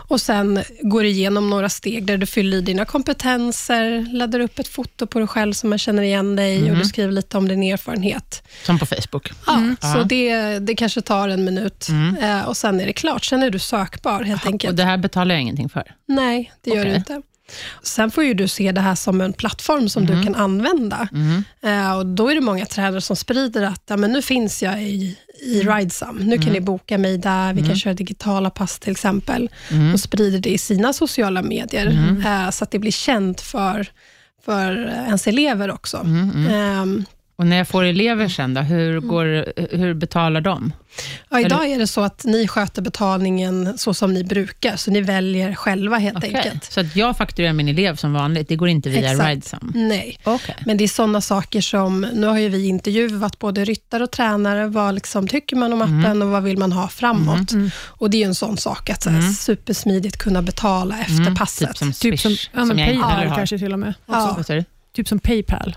och 0.10 0.22
sen 0.22 0.60
går 0.82 1.02
du 1.04 1.10
igenom 1.10 1.50
några 1.50 1.70
steg 1.70 2.06
där 2.06 2.18
du 2.18 2.26
fyller 2.26 2.58
i 2.58 2.62
dina 2.62 2.86
kompetenser, 2.86 4.14
laddar 4.14 4.40
upp 4.40 4.60
ett 4.60 4.68
foto 4.68 5.08
på 5.08 5.20
dig 5.20 5.28
själv 5.28 5.54
som 5.54 5.70
man 5.70 5.80
känner 5.80 6.04
igen 6.04 6.36
dig 6.36 6.58
Mm. 6.58 6.72
och 6.72 6.78
du 6.78 6.84
skriver 6.86 7.12
lite 7.12 7.38
om 7.38 7.48
din 7.48 7.64
erfarenhet. 7.64 8.44
Som 8.66 8.80
på 8.80 8.86
Facebook? 8.86 9.32
Ja, 9.48 9.64
Ja. 9.82 9.94
Så 9.94 10.04
det, 10.04 10.60
det 10.60 10.76
kanske 10.76 11.02
tar 11.02 11.30
en 11.30 11.44
minut 11.46 11.88
eh, 12.22 12.42
och 12.48 12.58
sen 12.58 12.82
är 12.82 12.86
det 12.86 12.94
klart. 12.94 13.26
Sen 13.26 13.44
är 13.44 13.50
du 13.50 13.60
sökbar 13.60 14.24
helt 14.24 14.42
Och 14.46 14.52
enkelt. 14.52 14.78
det 14.78 14.84
här 14.84 14.98
betalar 14.98 15.36
jag 15.36 15.42
ingenting 15.42 15.70
för? 15.70 15.84
Nej, 16.08 16.52
det 16.64 16.70
gör 16.70 16.80
Okej. 16.82 16.92
du 16.92 16.98
inte. 16.98 17.22
Sen 17.84 18.12
får 18.12 18.24
ju 18.24 18.34
du 18.34 18.48
se 18.48 18.72
det 18.72 18.82
här 18.82 18.96
som 18.96 19.22
en 19.22 19.34
plattform 19.34 19.90
som 19.90 20.06
du 20.06 20.24
kan 20.24 20.36
använda. 20.36 21.08
Eh, 21.64 21.98
och 21.98 22.06
Då 22.06 22.30
är 22.32 22.36
det 22.36 22.42
många 22.42 22.66
tränare 22.66 23.02
som 23.02 23.16
sprider 23.16 23.64
att 23.64 23.84
ja, 23.88 23.98
men 23.98 24.12
nu 24.12 24.22
finns 24.22 24.64
jag 24.64 24.84
i, 24.84 25.18
i 25.42 25.62
Ridesam. 25.62 26.16
Nu 26.18 26.38
kan 26.38 26.54
ni 26.54 26.60
boka 26.62 26.98
mig 26.98 27.18
där, 27.18 27.54
vi 27.54 27.62
kan 27.68 27.76
köra 27.76 27.94
digitala 27.94 28.50
pass 28.50 28.80
till 28.80 28.92
exempel. 28.92 29.50
Och 29.94 30.00
sprider 30.00 30.40
det 30.40 30.50
i 30.50 30.58
sina 30.58 30.94
sociala 30.94 31.42
medier, 31.42 31.86
eh, 32.26 32.50
så 32.50 32.64
att 32.64 32.72
det 32.72 32.80
blir 32.80 32.92
känt 32.92 33.42
för, 33.42 33.88
för 34.46 34.72
ens 34.88 35.28
elever 35.28 35.72
också. 35.72 35.98
Och 37.40 37.48
när 37.48 37.58
jag 37.58 37.68
får 37.68 37.84
elever 37.84 38.28
sen 38.28 38.54
då, 38.54 38.62
hur, 38.62 38.98
Mm. 38.98 39.08
går, 39.08 39.26
hur 39.78 39.94
betalar 39.94 40.42
de? 40.42 40.74
Ja, 41.30 41.40
idag 41.40 41.68
är 41.68 41.80
det 41.80 41.88
så 41.88 42.02
att 42.02 42.26
ni 42.26 42.48
sköter 42.48 42.82
betalningen 42.82 43.78
så 43.78 43.94
som 43.94 44.14
ni 44.14 44.24
brukar, 44.24 44.76
så 44.78 44.92
ni 44.92 45.02
väljer 45.02 45.56
själva 45.56 45.98
helt 45.98 46.18
Okej, 46.18 46.36
enkelt. 46.36 46.64
Så 46.72 46.80
att 46.80 46.96
jag 46.96 47.18
fakturerar 47.18 47.54
min 47.54 47.68
elev 47.68 47.96
som 47.96 48.14
vanligt, 48.14 48.48
det 48.48 48.56
går 48.56 48.68
inte 48.70 48.90
via 48.90 49.12
Exakt. 49.12 49.30
Ridesum? 49.30 49.72
Nej. 49.76 50.18
Okej. 50.24 50.56
Men 50.66 50.78
det 50.78 50.84
är 50.84 50.88
sådana 50.88 51.22
saker 51.22 51.62
som, 51.62 52.02
nu 52.14 52.28
har 52.28 52.38
ju 52.40 52.50
vi 52.50 52.68
intervjuat 52.68 53.40
både 53.40 53.66
ryttare 53.66 54.04
och 54.04 54.12
tränare, 54.12 54.68
vad 54.68 54.96
liksom 54.96 55.28
tycker 55.28 55.56
man 55.56 55.74
om 55.74 55.82
Mm. 55.82 56.00
appen 56.00 56.22
och 56.22 56.28
vad 56.30 56.44
vill 56.44 56.58
man 56.58 56.72
ha 56.72 56.88
framåt? 56.88 57.52
Och 57.86 58.10
det 58.10 58.18
är 58.18 58.20
ju 58.20 58.26
en 58.26 58.36
sån 58.36 58.58
sak, 58.58 58.90
att 58.90 59.04
så 59.04 59.10
här, 59.10 59.32
supersmidigt 59.32 60.18
kunna 60.18 60.42
betala 60.42 61.00
efter 61.00 61.36
passet. 61.36 61.68
Typ 61.70 61.78
som 61.78 61.94
Typ 61.94 62.20
Swish, 62.20 62.22
som, 62.22 62.60
ja, 62.60 62.66
men 62.66 62.78
jag 62.78 62.94
inte 62.94 63.08
heller 63.08 63.26
har. 63.28 63.36
kanske 63.36 63.58
till 63.60 63.74
och 63.74 63.80
med. 63.80 63.94
Ja. 64.06 64.44
Typ 64.96 65.08
som 65.08 65.20
Paypal. 65.20 65.76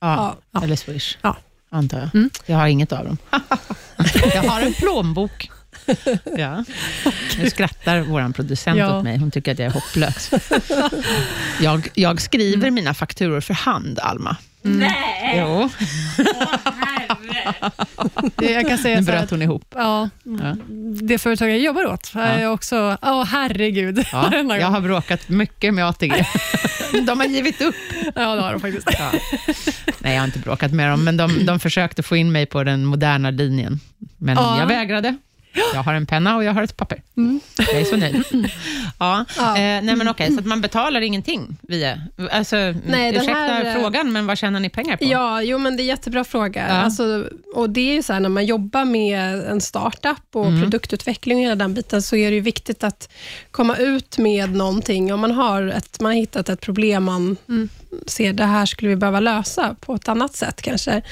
Ja, 0.00 0.36
Ja. 0.52 0.62
eller 0.64 0.76
Swish, 0.76 1.16
Ja. 1.22 1.36
antar 1.70 1.98
jag. 1.98 2.14
Mm. 2.14 2.30
Jag 2.46 2.56
har 2.56 2.66
inget 2.66 2.92
av 2.92 3.04
dem. 3.04 3.18
jag 4.34 4.42
har 4.42 4.60
en 4.60 4.72
plånbok. 4.74 5.50
Ja. 6.36 6.64
Nu 7.38 7.50
skrattar 7.50 8.00
vår 8.00 8.32
producent 8.32 8.78
Ja. 8.78 8.98
åt 8.98 9.04
mig. 9.04 9.18
Hon 9.18 9.30
tycker 9.30 9.52
att 9.52 9.58
jag 9.58 9.66
är 9.66 9.72
hopplös. 9.72 10.30
Jag, 11.60 11.88
jag 11.94 12.20
skriver 12.20 12.70
mina 12.70 12.94
fakturor 12.94 13.40
för 13.40 13.54
hand, 13.54 13.98
Alma. 13.98 14.36
Nej! 14.62 15.34
Jo, 15.38 15.70
Åh 16.18 16.56
herre! 16.64 17.54
Det, 18.36 18.50
jag 18.52 18.68
kan 18.68 18.78
säga 18.78 18.96
nu 19.00 19.06
bröt 19.06 19.22
att, 19.24 19.30
hon 19.30 19.42
ihop. 19.42 19.64
ja, 19.74 20.08
Ja. 20.22 20.56
det 21.02 21.18
företag 21.18 21.50
jag 21.50 21.58
jobbar 21.58 21.86
åt 21.86 22.12
är 22.14 22.50
också, 22.50 22.96
åh 23.02 23.24
herregud. 23.24 24.04
Ja, 24.12 24.32
jag 24.56 24.66
har 24.66 24.80
bråkat 24.80 25.28
mycket 25.28 25.74
med 25.74 25.88
ATG. 25.88 26.24
De 27.06 27.20
har 27.20 27.26
givit 27.26 27.60
upp. 27.60 27.74
Ja, 28.14 28.34
det 28.34 28.42
har 28.42 28.52
de 28.52 28.60
faktiskt. 28.60 28.88
Ja. 28.98 29.10
Nej, 29.98 30.12
jag 30.14 30.20
har 30.20 30.26
inte 30.26 30.38
bråkat 30.38 30.72
med 30.72 30.90
dem, 30.90 31.04
men 31.04 31.16
de, 31.16 31.46
de 31.46 31.60
försökte 31.60 32.02
få 32.02 32.16
in 32.16 32.32
mig 32.32 32.46
på 32.46 32.64
den 32.64 32.84
moderna 32.84 33.30
linjen. 33.30 33.80
Men 34.18 34.36
Ja. 34.36 34.58
jag 34.60 34.66
vägrade. 34.66 35.16
Jag 35.74 35.82
har 35.82 35.94
en 35.94 36.06
penna 36.06 36.36
och 36.36 36.44
jag 36.44 36.52
har 36.52 36.62
ett 36.62 36.76
papper. 36.76 37.02
Jag 37.58 37.80
är 37.80 37.84
så 37.84 37.96
nöjd. 37.96 38.24
Ja. 38.98 39.24
Ja. 39.36 39.48
Eh, 39.56 39.82
nej, 39.82 39.96
men 39.96 40.08
okej, 40.08 40.32
så 40.32 40.38
att 40.38 40.46
man 40.46 40.60
betalar 40.60 41.00
ingenting 41.00 41.56
via... 41.62 42.00
Alltså, 42.30 42.56
Nej, 42.86 43.10
ursäkta 43.16 43.32
här, 43.32 43.64
eh, 43.64 43.80
frågan, 43.80 44.12
men 44.12 44.26
vad 44.26 44.38
tjänar 44.38 44.60
ni 44.60 44.68
pengar 44.70 44.96
på? 44.96 45.04
Ja, 45.04 45.42
jo, 45.42 45.58
men 45.58 45.76
det 45.76 45.80
är 45.80 45.84
en 45.84 45.88
jättebra 45.88 46.24
fråga. 46.24 46.66
Ja. 46.68 46.74
Alltså, 46.74 47.28
och 47.54 47.70
det 47.70 47.80
är 47.90 47.94
ju 47.94 48.02
så 48.02 48.12
här, 48.12 48.20
när 48.20 48.28
man 48.28 48.46
jobbar 48.46 48.84
med 48.84 49.44
en 49.44 49.60
startup 49.60 50.16
och 50.32 50.46
Mm. 50.46 50.60
produktutveckling 50.62 51.38
och 51.38 51.44
hela 51.44 51.54
den 51.54 51.74
biten, 51.74 52.02
så 52.02 52.16
är 52.16 52.30
det 52.30 52.34
ju 52.34 52.40
viktigt 52.40 52.84
att 52.84 53.08
komma 53.50 53.76
ut 53.76 54.18
med 54.18 54.54
någonting. 54.54 55.12
Om 55.14 55.20
man 55.20 55.30
har, 55.32 55.62
ett, 55.66 56.00
man 56.00 56.12
har 56.12 56.16
hittat 56.18 56.48
ett 56.48 56.60
problem 56.60 57.04
man 57.04 57.36
ser, 58.06 58.32
det 58.32 58.44
här 58.44 58.66
skulle 58.66 58.88
vi 58.88 58.96
behöva 58.96 59.20
lösa 59.20 59.76
på 59.80 59.94
ett 59.94 60.08
annat 60.08 60.36
sätt 60.36 60.62
kanske. 60.62 61.02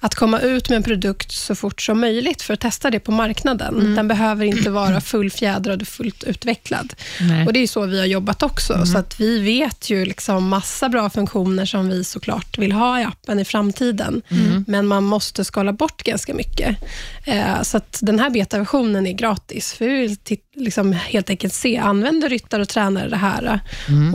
Att 0.00 0.14
komma 0.14 0.40
ut 0.40 0.68
med 0.68 0.76
en 0.76 0.82
produkt 0.82 1.32
så 1.32 1.54
fort 1.54 1.82
som 1.82 2.00
möjligt 2.00 2.42
för 2.42 2.54
att 2.54 2.60
testa 2.60 2.90
det 2.90 3.00
på 3.00 3.12
marknaden. 3.12 3.94
Den 3.96 4.08
behöver 4.08 4.44
inte 4.44 4.70
vara 4.70 5.00
fullfjädrad 5.00 5.82
och 5.82 5.88
fullt 5.88 6.24
utvecklad. 6.24 6.92
Nej. 7.20 7.46
Och 7.46 7.52
Det 7.52 7.58
är 7.62 7.66
så 7.66 7.86
vi 7.86 7.98
har 7.98 8.06
jobbat 8.06 8.42
också, 8.42 8.86
så 8.86 8.98
att 8.98 9.20
vi 9.20 9.38
vet 9.38 9.90
ju 9.90 10.04
liksom 10.04 10.48
massa 10.48 10.88
bra 10.88 11.10
funktioner 11.10 11.64
som 11.64 11.88
vi 11.88 12.04
såklart 12.04 12.58
vill 12.58 12.72
ha 12.72 13.00
i 13.00 13.04
appen 13.04 13.38
i 13.38 13.44
framtiden, 13.44 14.22
men 14.66 14.86
man 14.86 15.04
måste 15.04 15.44
skala 15.44 15.72
bort 15.72 16.02
ganska 16.02 16.34
mycket. 16.34 16.76
Eh, 17.24 17.62
så 17.62 17.76
att 17.76 17.98
den 18.02 18.18
här 18.18 18.30
betaversionen 18.30 19.06
är 19.06 19.12
gratis, 19.12 19.72
för 19.72 19.84
vi 19.84 20.00
vill 20.00 20.16
liksom 20.56 20.92
helt 20.92 21.30
enkelt 21.30 21.54
se, 21.54 21.76
använder 21.76 22.28
ryttare 22.28 22.62
och 22.62 22.68
tränare 22.68 23.08
det 23.08 23.16
här? 23.16 23.60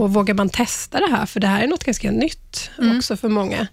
Och 0.00 0.14
vågar 0.14 0.34
man 0.34 0.48
testa 0.48 1.00
det 1.00 1.10
här? 1.16 1.26
För 1.26 1.40
det 1.40 1.46
här 1.46 1.62
är 1.62 1.66
något 1.66 1.84
ganska 1.84 2.10
nytt 2.10 2.70
också 2.96 3.16
för 3.16 3.28
många. 3.28 3.66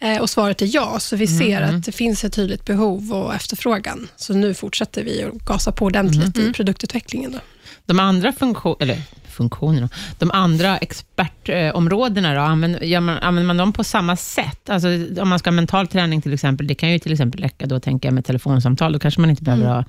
Eh, 0.00 0.18
Och 0.18 0.30
svaret 0.30 0.62
är 0.62 0.68
ja, 0.74 1.00
så 1.00 1.16
vi 1.16 1.26
ser 1.26 1.62
att 1.62 1.84
det 1.84 1.92
finns 1.92 2.24
ett 2.24 2.32
tydligt 2.32 2.64
behov 2.64 3.12
och 3.12 3.34
efterfrågan. 3.34 4.08
Så 4.16 4.34
nu 4.34 4.54
fortsätter 4.54 5.04
vi 5.04 5.22
att 5.22 5.34
gasa 5.34 5.72
på 5.72 5.84
ordentligt 5.84 6.38
i 6.38 6.52
produktutvecklingen. 6.52 7.32
Då. 7.32 7.38
De 7.86 8.00
andra 8.00 8.32
funktion, 8.32 8.76
eller 8.80 9.02
funktionerna, 9.38 9.88
de 10.18 10.30
andra 10.30 10.78
expertområdena, 10.78 12.34
då, 12.34 12.40
använder, 12.40 13.00
man, 13.00 13.18
använder 13.18 13.46
man 13.46 13.56
dem 13.56 13.72
på 13.72 13.84
samma 13.84 14.16
sätt? 14.16 14.70
Alltså, 14.70 14.88
om 15.22 15.28
man 15.28 15.38
ska 15.38 15.50
ha 15.50 15.54
mental 15.54 15.86
träning 15.86 16.22
till 16.22 16.32
exempel, 16.34 16.66
det 16.66 16.74
kan 16.74 16.92
ju 16.92 16.98
till 16.98 17.12
exempel 17.12 17.40
räcka 17.40 17.66
då, 17.66 17.80
tänker 17.80 18.08
jag, 18.08 18.14
med 18.14 18.24
telefonsamtal, 18.24 18.92
då 18.92 18.98
kanske 18.98 19.20
man 19.20 19.30
inte 19.30 19.42
behöver 19.42 19.66
ha 19.66 19.84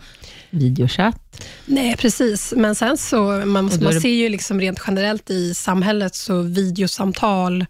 videochatt. 0.50 1.44
Nej, 1.66 1.98
precis. 1.98 2.54
Men 2.58 2.76
sen 2.76 2.98
så, 2.98 3.22
man, 3.22 3.46
man 3.46 3.70
det- 3.70 4.02
ser 4.02 4.10
ju 4.10 4.30
liksom 4.30 4.62
rent 4.62 4.80
generellt 4.88 5.30
i 5.30 5.54
samhället, 5.54 6.16
så 6.16 6.42
videosamtal 6.42 7.66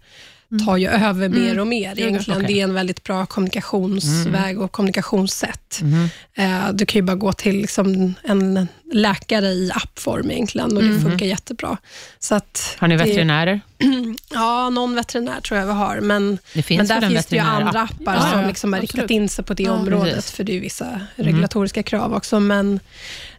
tar 0.66 0.76
ju 0.76 0.88
över 0.88 1.28
mer 1.28 1.58
och 1.58 1.66
mer. 1.66 2.00
Egentligen. 2.00 2.40
Mm. 2.40 2.52
Det 2.52 2.60
är 2.60 2.64
en 2.64 2.74
väldigt 2.74 3.04
bra 3.04 3.26
kommunikationsväg 3.26 4.60
och 4.60 4.72
kommunikationssätt. 4.72 5.80
Mm-hmm. 5.82 6.08
Eh, 6.34 6.72
Du 6.72 6.86
kan 6.86 6.98
ju 6.98 7.02
bara 7.02 7.16
gå 7.16 7.32
till 7.32 7.56
liksom 7.56 8.14
en 8.22 8.68
läkare 8.92 9.46
i 9.46 9.70
appform 9.74 10.30
egentligen 10.30 10.76
och 10.76 10.82
det 10.82 11.00
funkar 11.00 11.26
jättebra. 11.26 11.76
Så 12.18 12.34
att 12.34 12.76
Har 12.78 12.88
ni 12.88 12.96
det- 12.96 13.04
veterinärer? 13.04 13.60
Ja, 14.32 14.70
någon 14.70 14.94
veterinär 14.94 15.40
tror 15.40 15.60
jag 15.60 15.66
vi 15.66 15.72
har, 15.72 16.00
men, 16.00 16.38
Det 16.54 16.70
men 16.70 16.86
där 16.86 17.08
finns 17.08 17.26
det 17.26 17.36
ju 17.36 17.42
andra 17.42 17.80
app? 17.82 17.90
appar 18.00 18.14
Ja, 18.14 18.30
som 18.32 18.46
liksom 18.48 18.72
har 18.72 18.80
riktat 18.80 19.10
in 19.10 19.28
sig 19.28 19.44
på 19.44 19.54
det 19.54 19.62
Ja, 19.62 19.72
området, 19.72 20.14
precis. 20.14 20.30
för 20.30 20.44
det 20.44 20.52
är 20.52 20.54
ju 20.54 20.60
vissa 20.60 21.00
regulatoriska 21.16 21.82
krav 21.82 22.14
också. 22.14 22.40
Men, 22.40 22.80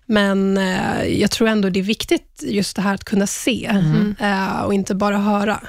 men 0.06 0.58
eh, 0.58 1.04
jag 1.08 1.32
tror 1.32 1.47
ändå 1.47 1.69
det 1.69 1.80
är 1.80 1.84
viktigt 1.84 2.43
just 2.47 2.76
det 2.76 2.82
här 2.82 2.93
att 2.93 3.04
kunna 3.06 3.28
se 3.28 3.71
eh, 4.19 4.62
och 4.62 4.74
inte 4.74 4.95
bara 4.95 5.17
höra. 5.17 5.60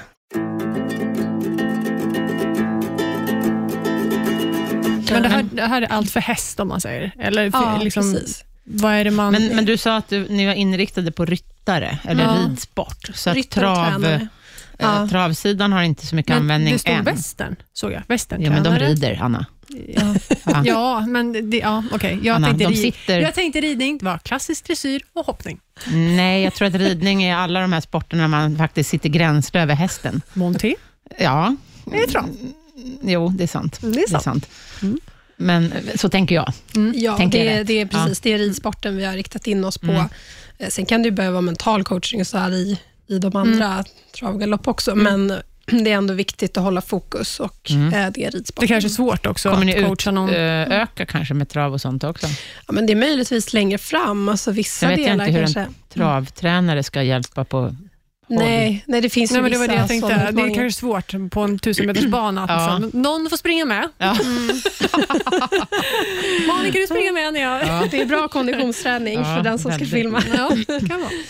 Men 5.13 5.23
det 5.23 5.29
här, 5.29 5.43
det 5.53 5.63
här 5.63 5.83
är 5.83 5.87
allt 5.87 6.11
för 6.11 6.21
häst 6.21 6.61
om 6.61 6.69
man 6.69 6.81
säger? 6.81 7.13
Eller 7.19 7.51
för, 7.51 7.59
Ja, 7.59 7.79
liksom, 7.83 8.13
precis. 8.13 8.45
vad 8.65 8.93
är 8.93 9.05
det 9.05 9.11
man... 9.11 9.33
Men, 9.33 9.47
men 9.57 9.65
du 9.65 9.77
sa 9.77 9.97
att 9.97 10.09
du, 10.09 10.29
ni 10.29 10.47
var 10.47 10.53
inriktade 10.55 11.13
på 11.13 11.25
ryttare, 11.25 11.99
eller 12.05 12.25
Ja. 12.25 12.37
ridsport. 12.49 13.11
Så 13.15 13.31
att 13.31 13.51
trav, 13.51 14.05
eh, 14.05 14.21
Ja. 14.79 15.09
travsidan 15.11 15.73
har 15.73 15.83
inte 15.83 16.07
så 16.07 16.17
mycket 16.17 16.29
men 16.31 16.39
användning 16.39 16.73
det 16.73 16.79
stod 16.79 16.95
än. 16.95 17.05
västern, 17.05 17.57
såg 17.73 17.93
jag. 17.93 18.03
Västern 18.07 18.43
Ja, 18.43 18.51
men 18.51 18.63
de 18.63 18.79
rider, 18.79 19.19
Anna. 19.23 19.47
Ja, 19.89 20.15
Ja. 20.65 21.01
men 21.07 21.51
det, 21.51 21.57
ja, 21.57 21.85
okej. 21.93 22.19
Jag, 22.23 22.35
Anna, 22.37 22.49
tänkte 22.49 22.75
sitter- 22.77 23.21
jag 23.21 23.35
tänkte 23.35 23.61
ridning, 23.61 23.99
det 23.99 24.05
var 24.05 24.19
klassisk 24.19 24.67
dressyr 24.67 25.03
och 25.13 25.27
hoppning. 25.27 25.61
Nej, 25.93 26.43
jag 26.45 26.55
tror 26.55 26.69
att 26.69 26.75
ridning 26.75 27.23
är 27.23 27.37
alla 27.37 27.61
de 27.61 27.73
här 27.73 27.81
sporterna 27.81 28.29
man 28.29 28.57
faktiskt 28.57 28.91
sitter 28.91 29.09
gränsle 29.09 29.63
över 29.63 29.75
hästen. 29.75 30.23
Monté, 30.33 30.75
Ja, 31.19 31.57
det 31.85 31.97
är 32.03 32.07
trav. 32.07 32.29
Jo, 33.03 33.29
det 33.29 33.43
är 33.45 33.49
sant. 33.49 33.79
Det 33.81 34.01
är 34.03 34.19
sant. 34.21 34.49
Men 35.37 35.73
eh, 35.73 35.79
så 35.97 36.09
tänker 36.09 36.35
jag. 36.35 36.53
Ja, 36.95 37.17
Tänker 37.17 37.39
jag 37.39 37.47
det, 37.55 37.61
rätt? 37.61 37.67
det 37.67 37.81
är 37.81 37.87
precis 37.87 38.21
det 38.21 38.33
är 38.33 38.39
ridsporten 38.39 38.97
vi 38.97 39.05
har 39.05 39.13
riktat 39.15 39.47
in 39.47 39.65
oss 39.65 39.79
på. 39.79 39.91
Mm. 39.93 40.07
Eh, 40.59 40.69
Sen 40.69 40.87
kan 40.87 41.03
det 41.03 41.07
ju 41.07 41.13
behöva 41.15 41.41
mental 41.41 41.85
coaching 41.85 42.21
och 42.21 42.27
så 42.27 42.39
här 42.39 42.51
i, 42.53 42.79
i 43.07 43.19
de 43.19 43.37
andra 43.37 43.85
trav 44.19 44.35
och 44.35 44.41
galopp 44.41 44.69
också, 44.69 44.95
men 44.95 45.29
det 45.67 45.93
är 45.93 45.97
ändå 45.97 46.15
viktigt 46.15 46.57
att 46.57 46.63
hålla 46.65 46.81
fokus 46.81 47.41
och 47.41 47.71
eh, 47.71 47.89
det 47.91 47.97
är 47.97 48.11
Det 48.11 48.31
ridsporten. 48.31 48.69
kanske 48.69 48.89
är 48.89 48.91
svårt 48.91 49.27
också 49.27 49.51
Kommer 49.51 49.65
ni 49.65 49.77
att 49.79 49.85
coacha 49.87 50.11
någon. 50.11 50.29
utöka 50.31 51.07
kanske 51.07 51.35
med 51.35 51.49
trav 51.49 51.73
och 51.73 51.81
sånt 51.81 52.05
också? 52.05 52.27
Ja, 52.67 52.73
men 52.73 52.87
det 52.87 52.93
är 52.93 52.97
möjligtvis 52.97 53.53
längre 53.53 53.79
fram, 53.79 54.29
alltså 54.29 54.51
vissa 54.51 54.81
Sen 54.81 54.89
vet 54.89 54.99
jag 54.99 55.07
delar 55.09 55.25
inte 55.27 55.39
hur 55.39 55.45
kanske. 55.45 55.61
en 55.61 55.75
travtränare 55.95 56.83
ska 56.83 57.03
hjälpa 57.03 57.45
på. 57.45 57.77
Nej, 58.27 58.85
nej, 58.87 59.01
det 59.01 59.11
finns 59.11 59.31
Nej, 59.31 59.39
ju 59.39 59.43
men 59.43 59.53
det 59.53 59.59
var 59.59 59.69
det 59.69 59.75
jag 59.75 59.89
tänkte. 59.89 60.31
Det 60.33 60.43
är 60.43 60.55
kanske 60.55 60.81
svårt 60.81 61.15
på 61.31 61.41
en 61.41 61.59
tusenmetersbana. 61.59 62.47
Ja. 62.49 62.79
Någon 62.93 63.31
får 63.31 63.37
springa 63.37 63.65
med. 63.65 63.89
Ja. 63.99 64.13
Malin, 66.49 66.73
kan 66.73 66.81
du 66.81 66.87
springa 66.87 67.13
med 67.13 67.33
när 67.33 67.41
jag... 67.41 67.67
Ja. 67.67 67.85
Det 67.91 68.01
är 68.01 68.07
bra 68.07 68.29
konditionsträning 68.29 69.15
Ja, 69.15 69.37
för 69.37 69.43
den 69.43 69.59
som 69.59 69.71
ska 69.73 69.79
väldigt. 69.79 69.91
filma. 69.91 70.23
Ja, 70.37 70.49
kan 70.89 71.01
vara. 71.01 71.11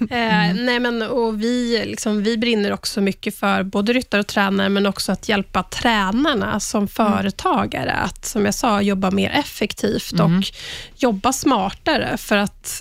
Eh, 0.00 0.54
nej 0.54 0.80
men, 0.80 1.02
och 1.02 1.42
vi, 1.42 1.82
liksom, 1.86 2.22
vi 2.22 2.38
brinner 2.38 2.72
också 2.72 3.00
mycket 3.00 3.36
för 3.38 3.62
både 3.62 3.92
ryttare 3.92 4.20
och 4.20 4.26
tränare, 4.26 4.68
men 4.68 4.86
också 4.86 5.12
att 5.12 5.28
hjälpa 5.28 5.62
tränarna 5.62 6.60
som 6.60 6.88
företagare 6.88 7.92
att, 7.92 8.26
som 8.26 8.44
jag 8.44 8.54
sa, 8.54 8.80
jobba 8.82 9.10
mer 9.10 9.30
effektivt 9.30 10.12
och 10.20 10.30
jobba 10.96 11.32
smartare. 11.32 12.16
För 12.16 12.36
att, 12.36 12.80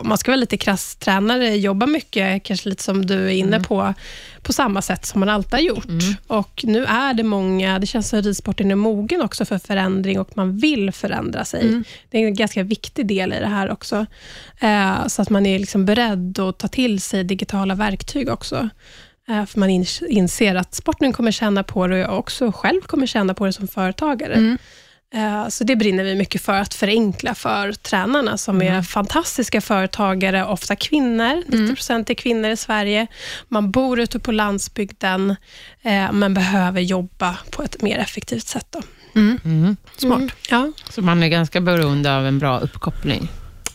om 0.00 0.08
man 0.08 0.18
ska 0.18 0.30
vara 0.30 0.36
lite 0.36 0.56
krass, 0.56 0.96
tränare 0.96 1.56
jobbar 1.56 1.86
mycket, 1.86 2.42
kanske 2.42 2.68
lite 2.68 2.82
som 2.82 3.05
du 3.06 3.24
är 3.26 3.30
inne 3.30 3.60
på, 3.60 3.94
på 4.42 4.52
samma 4.52 4.82
sätt 4.82 5.06
som 5.06 5.20
man 5.20 5.28
alltid 5.28 5.52
har 5.52 5.60
gjort. 5.60 5.86
Och 6.26 6.60
nu 6.66 6.84
är 6.84 7.14
det 7.14 7.22
många, 7.22 7.78
det 7.78 7.86
känns 7.86 8.08
som 8.08 8.18
att 8.18 8.24
ridsporten 8.26 8.70
är 8.70 8.74
mogen 8.74 9.22
också 9.22 9.44
för 9.44 9.58
förändring 9.58 10.20
och 10.20 10.36
man 10.36 10.56
vill 10.58 10.92
förändra 10.92 11.44
sig. 11.44 11.82
Det 12.10 12.18
är 12.18 12.26
en 12.26 12.34
ganska 12.34 12.62
viktig 12.62 13.06
del 13.06 13.32
i 13.32 13.38
det 13.40 13.46
här 13.46 13.70
också. 13.70 14.06
Eh, 14.60 15.06
så 15.06 15.22
att 15.22 15.30
man 15.30 15.46
är 15.46 15.58
liksom 15.58 15.84
beredd 15.84 16.38
att 16.38 16.58
ta 16.58 16.68
till 16.68 17.00
sig 17.00 17.24
digitala 17.24 17.74
verktyg 17.74 18.28
också. 18.28 18.68
Eh, 19.28 19.44
för 19.46 19.60
man 19.60 19.70
ins- 19.70 20.06
inser 20.06 20.54
att 20.54 20.74
sporten 20.74 21.12
kommer 21.12 21.30
tjäna 21.32 21.62
på 21.62 21.86
det 21.86 22.06
och 22.06 22.18
också 22.18 22.52
själv 22.54 22.80
kommer 22.80 23.06
tjäna 23.06 23.34
på 23.34 23.46
det 23.46 23.52
som 23.52 23.68
företagare. 23.68 24.34
Eh, 24.34 24.54
Så 25.50 25.64
det 25.64 25.76
brinner 25.76 26.04
vi 26.04 26.14
mycket 26.14 26.42
för, 26.42 26.52
att 26.60 26.74
förenkla 26.74 27.34
för 27.34 27.72
tränarna 27.72 28.38
som 28.38 28.62
är 28.62 28.82
fantastiska 28.82 29.60
företagare, 29.60 30.44
ofta 30.44 30.76
kvinnor. 30.76 31.42
90% 31.46 32.10
är 32.10 32.14
kvinnor 32.14 32.50
i 32.50 32.56
Sverige. 32.56 33.06
Man 33.48 33.70
bor 33.70 34.00
ute 34.00 34.18
på 34.18 34.32
landsbygden, 34.32 35.30
eh, 35.82 36.12
men 36.12 36.34
behöver 36.34 36.80
jobba 36.80 37.36
på 37.50 37.62
ett 37.62 37.82
mer 37.82 37.98
effektivt 37.98 38.46
sätt. 38.46 38.66
Då. 38.70 38.82
Mm. 39.14 39.76
Smart. 39.96 40.18
Mm. 40.18 40.30
Ja. 40.50 40.72
Så 40.90 41.02
man 41.02 41.22
är 41.22 41.28
ganska 41.28 41.60
beroende 41.60 42.16
av 42.16 42.26
en 42.26 42.38
bra 42.38 42.58
uppkoppling. 42.58 43.28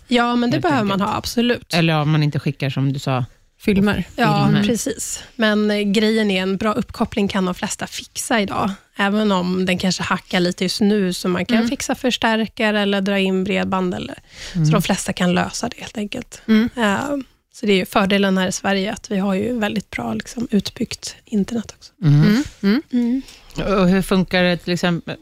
ja, 0.08 0.36
men 0.36 0.52
det 0.52 0.60
behöver 0.60 0.84
man 0.84 0.92
enkelt. 0.92 1.10
ha, 1.10 1.18
absolut. 1.18 1.74
Eller 1.74 2.02
om 2.02 2.12
man 2.12 2.24
inte 2.24 2.40
skickar, 2.40 2.70
som 2.70 2.94
du 2.94 3.00
sa. 3.00 3.26
Filmer. 3.62 4.04
Ja, 4.16 4.46
filmer. 4.46 4.64
precis. 4.64 5.24
Men 5.36 5.72
eh, 5.72 5.80
grejen 5.82 6.32
är, 6.32 6.42
en 6.42 6.58
bra 6.58 6.74
uppkoppling 6.74 7.28
kan 7.28 7.46
de 7.46 7.56
flesta 7.56 7.88
fixa 7.88 8.42
idag. 8.42 8.72
Även 8.98 9.32
om 9.32 9.66
den 9.66 9.78
kanske 9.78 10.04
hackar 10.04 10.40
lite 10.40 10.64
just 10.66 10.82
nu, 10.82 11.14
så 11.14 11.28
man 11.28 11.46
kan 11.46 11.58
Mm. 11.58 11.70
fixa 11.70 11.96
förstärkare 11.96 12.82
eller 12.82 13.02
dra 13.02 13.20
in 13.20 13.44
bredband. 13.44 13.94
Eller, 13.94 14.16
Så 14.54 14.72
de 14.72 14.82
flesta 14.82 15.14
kan 15.14 15.34
lösa 15.34 15.70
det 15.70 15.80
helt 15.80 15.98
enkelt. 15.98 16.42
Mm. 16.48 16.70
Eh, 16.78 17.00
Så 17.54 17.66
det 17.66 17.72
är 17.74 17.78
ju 17.78 17.86
fördelen 17.86 18.38
här 18.38 18.48
i 18.48 18.52
Sverige, 18.52 18.94
att 18.94 19.12
vi 19.12 19.18
har 19.18 19.34
ju 19.34 19.60
väldigt 19.60 19.90
bra 19.90 20.14
liksom, 20.14 20.48
utbyggt 20.52 21.16
internet 21.26 21.74
också. 21.78 21.92
Mm. 22.04 22.44
Mm. 22.64 22.82
Mm. 22.92 23.22
Och 23.80 23.90
hur 23.90 24.02
funkar 24.02 24.44
det 24.44 24.58
till 24.58 24.74
exempel, 24.74 25.16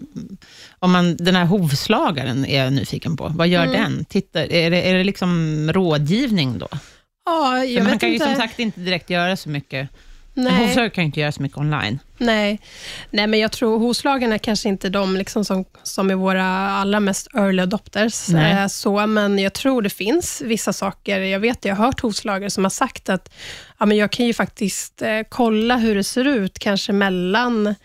om 0.79 0.91
man, 0.91 1.17
den 1.17 1.35
här 1.35 1.45
hovslagaren 1.45 2.45
är 2.45 2.63
jag 2.63 2.73
nyfiken 2.73 3.17
på. 3.17 3.27
Vad 3.35 3.47
gör 3.47 3.63
Mm. 3.65 3.73
den? 3.81 4.05
Tittar, 4.05 4.41
är, 4.51 4.71
det, 4.71 4.81
är 4.89 4.93
det 4.93 5.03
liksom 5.03 5.69
rådgivning 5.73 6.57
då? 6.59 6.67
Ja, 7.29 7.65
jag 7.65 7.83
man 7.83 7.99
kan 7.99 8.09
inte. 8.09 8.25
ju 8.25 8.31
som 8.31 8.41
sagt 8.41 8.59
inte 8.59 8.79
direkt 8.79 9.09
göra 9.09 9.37
så 9.37 9.49
mycket. 9.49 9.89
Nej. 10.33 10.53
hovslagare 10.53 10.89
kan 10.89 11.01
ju 11.03 11.05
inte 11.05 11.19
göra 11.19 11.31
så 11.31 11.41
mycket 11.41 11.57
online. 11.57 11.99
Nej. 12.17 12.59
Nej, 13.09 13.27
men 13.27 13.39
jag 13.39 13.51
tror 13.51 13.79
hovslagarna 13.79 14.39
kanske 14.39 14.69
inte 14.69 14.87
är 14.87 14.89
de 14.89 15.17
liksom 15.17 15.45
som, 15.45 15.65
som 15.83 16.09
är 16.09 16.15
våra 16.15 16.45
allra 16.69 16.99
mest 16.99 17.27
early 17.35 17.61
adopters. 17.61 18.29
Eh, 18.29 18.67
Så, 18.67 19.07
men 19.07 19.39
jag 19.39 19.53
tror 19.53 19.81
det 19.81 19.89
finns 19.89 20.41
vissa 20.45 20.73
saker. 20.73 21.19
Jag 21.19 21.39
vet, 21.39 21.65
jag 21.65 21.75
har 21.75 21.85
hört 21.85 21.99
hovslagare 21.99 22.49
som 22.49 22.63
har 22.65 22.69
sagt 22.69 23.09
att 23.09 23.31
ja, 23.79 23.85
men 23.85 23.97
jag 23.97 24.11
kan 24.11 24.25
ju 24.25 24.33
faktiskt 24.33 25.01
eh, 25.01 25.19
kolla 25.29 25.77
hur 25.77 25.95
det 25.95 26.03
ser 26.03 26.25
ut, 26.27 26.59
kanske 26.59 26.93
mellan 26.93 27.75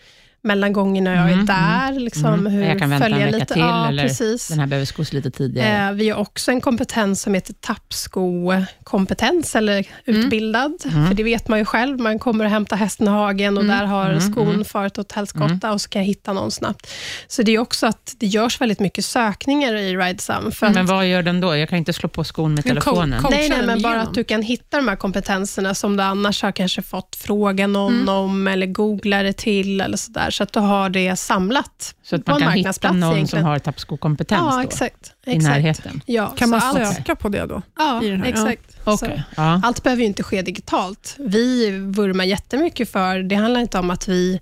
mellan 0.45 0.73
gångerna 0.73 1.15
jag 1.15 1.29
är 1.29 1.33
Mm, 1.33 1.45
där. 1.45 1.99
Liksom, 1.99 2.25
Mm. 2.33 2.45
hur 2.53 2.63
Jag 2.63 2.79
kan 2.79 2.89
vänta 2.89 3.05
en 3.05 3.11
följa 3.11 3.25
vecka 3.25 3.37
lite. 3.37 3.53
till, 3.53 3.61
ja, 3.61 3.87
eller 3.87 4.03
precis. 4.03 4.47
den 4.47 4.59
här 4.59 4.67
behöver 4.67 4.85
skos 4.85 5.13
lite 5.13 5.31
tidigare. 5.31 5.87
Eh, 5.87 5.91
vi 5.93 6.09
har 6.09 6.19
också 6.21 6.51
en 6.51 6.61
kompetens 6.61 7.21
som 7.21 7.33
heter 7.33 7.53
tappskokompetens, 7.53 9.55
eller 9.55 9.85
utbildad. 10.05 10.71
Mm. 10.85 11.07
För 11.07 11.13
det 11.15 11.23
vet 11.23 11.47
man 11.47 11.59
ju 11.59 11.65
själv. 11.65 11.99
Man 11.99 12.19
kommer 12.19 12.45
och 12.45 12.51
hämtar 12.51 12.77
hästen 12.77 13.07
i 13.07 13.09
hagen 13.09 13.57
och 13.57 13.63
Mm. 13.63 13.77
där 13.79 13.85
har 13.85 14.05
Mm, 14.09 14.21
skon 14.21 14.49
mm. 14.49 14.65
farit 14.65 14.97
åt 14.97 15.11
helskotta 15.11 15.71
och 15.71 15.81
så 15.81 15.89
kan 15.89 16.01
jag 16.01 16.07
hitta 16.07 16.33
någon 16.33 16.51
snabbt. 16.51 16.87
Så 17.27 17.41
det 17.43 17.51
är 17.55 17.59
också 17.59 17.87
att 17.87 18.15
det 18.19 18.27
görs 18.27 18.61
väldigt 18.61 18.79
mycket 18.79 19.05
sökningar 19.05 19.75
i 19.75 19.97
Ridesum. 19.97 20.51
För 20.51 20.67
att, 20.67 20.73
Men 20.73 20.85
vad 20.85 21.07
gör 21.07 21.23
den 21.23 21.39
då? 21.41 21.55
Jag 21.57 21.69
kan 21.69 21.77
inte 21.77 21.93
slå 21.93 22.09
på 22.09 22.23
skon 22.23 22.53
med 22.53 22.65
En 22.65 22.69
telefonen. 22.69 23.21
co- 23.23 23.29
nej, 23.29 23.49
nej, 23.49 23.65
men 23.65 23.81
bara 23.81 24.01
att 24.01 24.13
du 24.13 24.23
kan 24.23 24.41
hitta 24.41 24.77
de 24.77 24.87
här 24.87 24.95
kompetenserna 24.95 25.75
som 25.75 25.97
du 25.97 26.03
annars 26.03 26.41
har 26.43 26.51
kanske 26.51 26.81
fått 26.81 27.15
fråga 27.15 27.67
någon 27.67 27.93
Mm. 27.95 28.09
om 28.09 28.47
eller 28.47 28.67
googla 28.67 29.23
det 29.23 29.33
till 29.33 29.81
eller 29.81 29.97
sådär. 29.97 30.31
Så 30.37 30.43
att 30.43 30.53
du 30.53 30.59
har 30.59 30.89
det 30.89 31.15
samlat 31.15 31.95
Så 32.03 32.15
att 32.15 32.25
på 32.25 32.31
man 32.31 32.41
en 32.41 32.47
kan 32.47 32.57
hitta 32.57 32.91
någon 32.91 33.03
egentligen. 33.13 33.27
som 33.27 33.43
har 33.43 33.59
tappskokompetens 33.59 34.41
Ja, 34.41 34.55
då, 34.55 34.61
exakt. 34.61 35.11
i 35.25 35.31
exakt. 35.31 35.43
närheten. 35.43 36.01
Ja, 36.05 36.27
Kan 36.37 36.49
man 36.49 36.61
söka 36.95 37.15
på 37.15 37.29
det 37.29 37.45
då? 37.45 37.61
Ja, 37.77 38.01
exakt. 38.25 38.77
Okej. 38.83 38.97
Så- 39.35 39.41
Ja. 39.41 39.61
Allt 39.63 39.83
behöver 39.83 40.01
ju 40.01 40.07
inte 40.07 40.23
ske 40.23 40.41
digitalt. 40.41 41.15
Vi 41.19 41.71
vurmar 41.71 42.23
jättemycket 42.23 42.91
för, 42.91 43.19
det 43.19 43.35
handlar 43.35 43.61
inte 43.61 43.79
om 43.79 43.89
att 43.89 44.07
vi 44.07 44.39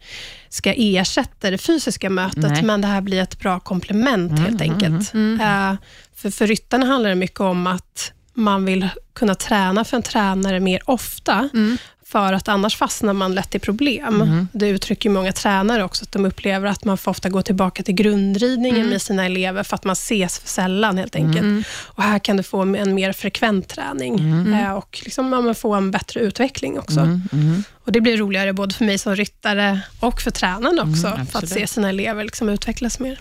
ska 0.50 0.74
ersätta 0.78 1.52
det 1.52 1.58
fysiska 1.58 2.10
mötet, 2.10 2.38
Nej. 2.52 2.64
men 2.64 2.82
det 2.82 2.88
här 2.88 3.02
blir 3.02 3.22
ett 3.22 3.40
bra 3.40 3.60
komplement 3.60 4.40
helt 4.40 4.62
enkelt. 4.62 5.14
Mm. 5.14 5.42
Eh, 5.72 5.76
för, 6.16 6.30
för 6.30 6.48
ryttarna 6.48 6.86
handlar 6.86 7.10
det 7.10 7.16
mycket 7.16 7.40
om 7.40 7.68
att 7.68 8.14
man 8.34 8.66
vill 8.66 8.90
kunna 9.16 9.36
träna 9.36 9.84
för 9.84 9.98
en 9.98 10.04
tränare 10.04 10.60
mer 10.60 10.82
ofta, 10.90 11.50
Mm. 11.54 11.78
För 12.14 12.34
att 12.34 12.48
annars 12.48 12.76
fastnar 12.78 13.14
man 13.14 13.36
lätt 13.36 13.56
i 13.56 13.60
problem. 13.60 14.48
Det 14.52 14.68
uttrycker 14.70 15.10
många 15.10 15.32
tränare 15.32 15.84
också, 15.84 16.04
att 16.04 16.12
de 16.12 16.26
upplever 16.26 16.68
att 16.68 16.86
man 16.86 16.98
får 16.98 17.12
ofta 17.12 17.30
gå 17.30 17.42
tillbaka 17.42 17.84
till 17.84 17.94
grundridningen 17.96 18.78
Mm. 18.80 18.90
med 18.90 19.02
sina 19.02 19.26
elever, 19.26 19.64
för 19.64 19.76
att 19.76 19.84
man 19.84 19.94
ses 19.94 20.40
för 20.40 20.48
sällan 20.48 20.98
helt 20.98 21.16
enkelt. 21.16 21.38
Mm. 21.42 21.64
Och 21.86 22.04
här 22.04 22.20
kan 22.20 22.38
du 22.38 22.44
få 22.44 22.62
en 22.62 22.94
mer 22.96 23.12
frekvent 23.14 23.68
träning 23.68 24.20
eh, 24.54 24.72
och 24.74 25.00
liksom, 25.04 25.34
ja, 25.48 25.54
få 25.54 25.74
en 25.74 25.92
bättre 25.92 26.20
utveckling 26.20 26.80
också. 26.80 27.00
Mm, 27.00 27.22
mm. 27.34 27.64
Och 27.86 27.92
Det 27.92 28.02
blir 28.02 28.18
roligare 28.18 28.54
både 28.54 28.74
för 28.74 28.86
mig 28.86 28.98
som 28.98 29.16
ryttare 29.16 29.80
och 30.00 30.22
för 30.22 30.32
tränaren 30.32 30.80
också, 30.80 31.08
Mm, 31.08 31.26
för 31.26 31.40
att 31.40 31.50
se 31.50 31.68
sina 31.68 31.90
elever 31.90 32.24
liksom 32.24 32.50
utvecklas 32.50 33.00
mer. 33.00 33.20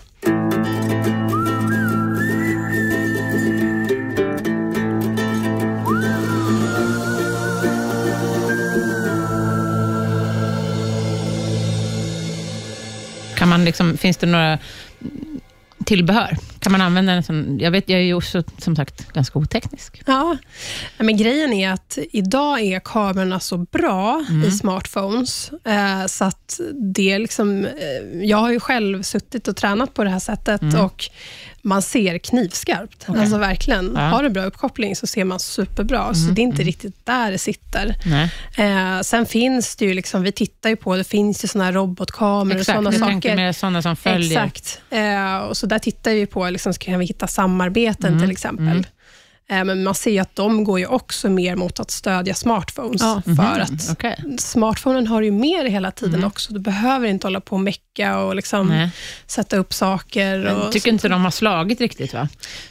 Man 13.53 13.65
liksom, 13.65 13.97
finns 13.97 14.17
det 14.17 14.25
några 14.27 14.59
tillbehör? 15.85 16.37
Kan 16.63 16.71
man 16.71 16.81
använda 16.81 17.11
en 17.13 17.23
sån? 17.23 17.59
Jag 17.59 17.71
vet, 17.71 17.89
jag 17.89 17.99
är 17.99 18.03
ju 18.03 18.13
också 18.13 18.43
som 18.57 18.75
sagt 18.75 19.13
ganska 19.13 19.39
oteknisk. 19.39 20.01
Ja, 20.05 20.37
men 20.97 21.17
grejen 21.17 21.53
är 21.53 21.69
att 21.71 21.97
idag 22.11 22.59
är 22.61 22.79
kamerorna 22.79 23.39
så 23.39 23.57
bra 23.57 24.23
Mm. 24.29 24.47
i 24.47 24.51
smartphones, 24.51 25.51
eh, 25.65 26.05
så 26.07 26.25
att 26.25 26.59
det 26.95 27.11
är 27.11 27.19
liksom, 27.19 27.65
eh, 27.65 27.71
jag 28.23 28.37
har 28.37 28.51
ju 28.51 28.59
själv 28.59 29.01
suttit 29.03 29.47
och 29.47 29.55
tränat 29.55 29.93
på 29.93 30.03
det 30.03 30.09
här 30.09 30.19
sättet 30.19 30.61
och 30.79 31.03
man 31.65 31.81
ser 31.81 32.17
knivskarpt. 32.17 33.03
Mm. 33.07 33.11
Okej. 33.11 33.21
Alltså 33.21 33.37
verkligen. 33.37 33.91
Ja. 33.95 34.01
Har 34.01 34.23
du 34.23 34.29
bra 34.29 34.43
uppkoppling 34.43 34.95
så 34.95 35.07
ser 35.07 35.23
man 35.23 35.39
superbra, 35.39 36.13
så 36.13 36.21
Mm, 36.23 36.35
det 36.35 36.41
är 36.41 36.43
inte 36.43 36.63
riktigt 36.63 37.05
där 37.05 37.31
det 37.31 37.37
sitter. 37.37 37.95
Eh, 38.57 39.01
sen 39.01 39.25
finns 39.25 39.75
det 39.75 39.85
ju, 39.85 39.93
liksom, 39.93 40.23
vi 40.23 40.31
tittar 40.31 40.69
ju 40.69 40.75
på, 40.75 40.95
det 40.95 41.03
finns 41.03 41.43
ju 41.43 41.47
såna 41.47 41.63
här 41.63 41.71
robotkameror 41.71 42.55
och 42.55 42.59
Exakt, 42.61 42.75
sådana 42.77 42.91
jag 42.91 42.99
saker. 42.99 43.11
tänkte 43.11 43.35
mer 43.35 43.51
sådana 43.51 43.81
som 43.81 43.95
följer. 43.95 44.45
Exakt. 44.45 44.81
Eh, 44.89 45.37
och 45.37 45.57
så 45.57 45.65
där 45.65 45.79
tittar 45.79 46.11
vi 46.11 46.25
på, 46.25 46.49
liksom, 46.53 46.73
så 46.73 46.79
kan 46.79 46.99
vi 46.99 47.05
hitta 47.05 47.27
samarbeten 47.27 48.07
Mm, 48.07 48.19
till 48.21 48.31
exempel. 48.31 48.65
mm. 48.67 48.83
Eh, 49.49 49.63
men 49.63 49.83
man 49.83 49.95
ser 49.95 50.11
ju 50.11 50.19
att 50.19 50.35
de 50.35 50.63
går 50.63 50.79
ju 50.79 50.85
också 50.85 51.29
mer 51.29 51.55
mot 51.55 51.79
att 51.79 51.91
stödja 51.91 52.33
smartphones. 52.33 53.01
Ja. 53.01 53.21
För 53.25 53.31
Mhm, 53.31 53.39
att 53.61 53.89
okej. 53.91 54.23
smartphonen 54.37 55.07
har 55.07 55.21
ju 55.21 55.31
det 55.63 55.69
hela 55.69 55.91
tiden 55.91 56.13
Mm. 56.15 56.27
också. 56.27 56.53
Du 56.53 56.59
behöver 56.59 57.07
inte 57.07 57.27
hålla 57.27 57.41
på 57.41 57.55
och 57.55 57.61
mecka 57.61 58.19
och 58.19 58.35
liksom 58.35 58.89
sätta 59.27 59.57
upp 59.57 59.73
saker. 59.73 60.45
Och 60.55 60.71
tycker 60.71 60.89
inte 60.91 61.07
de 61.07 61.23
har 61.23 61.31
slagit 61.31 61.81
riktigt, 61.81 62.13
va? 62.13 62.27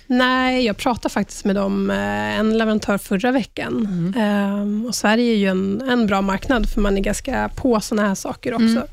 Nej, 0.07 0.65
jag 0.65 0.77
pratade 0.77 1.13
faktiskt 1.13 1.45
med 1.45 1.57
dem, 1.57 1.91
eh, 1.91 2.39
en 2.39 2.59
leverantör 2.59 2.99
förra 2.99 3.31
veckan. 3.33 3.87
Mm. 4.17 4.81
Eh, 4.83 4.89
och 4.89 4.95
Sverige 4.95 5.33
är 5.33 5.37
ju 5.37 5.49
en, 5.49 5.83
en 5.91 6.07
bra 6.07 6.21
marknad, 6.23 6.69
för 6.71 6.81
man 6.81 6.97
är 6.97 7.01
ganska 7.01 7.51
på 7.57 7.81
såna 7.81 8.09
här 8.09 8.15
saker 8.15 8.55
också. 8.55 8.87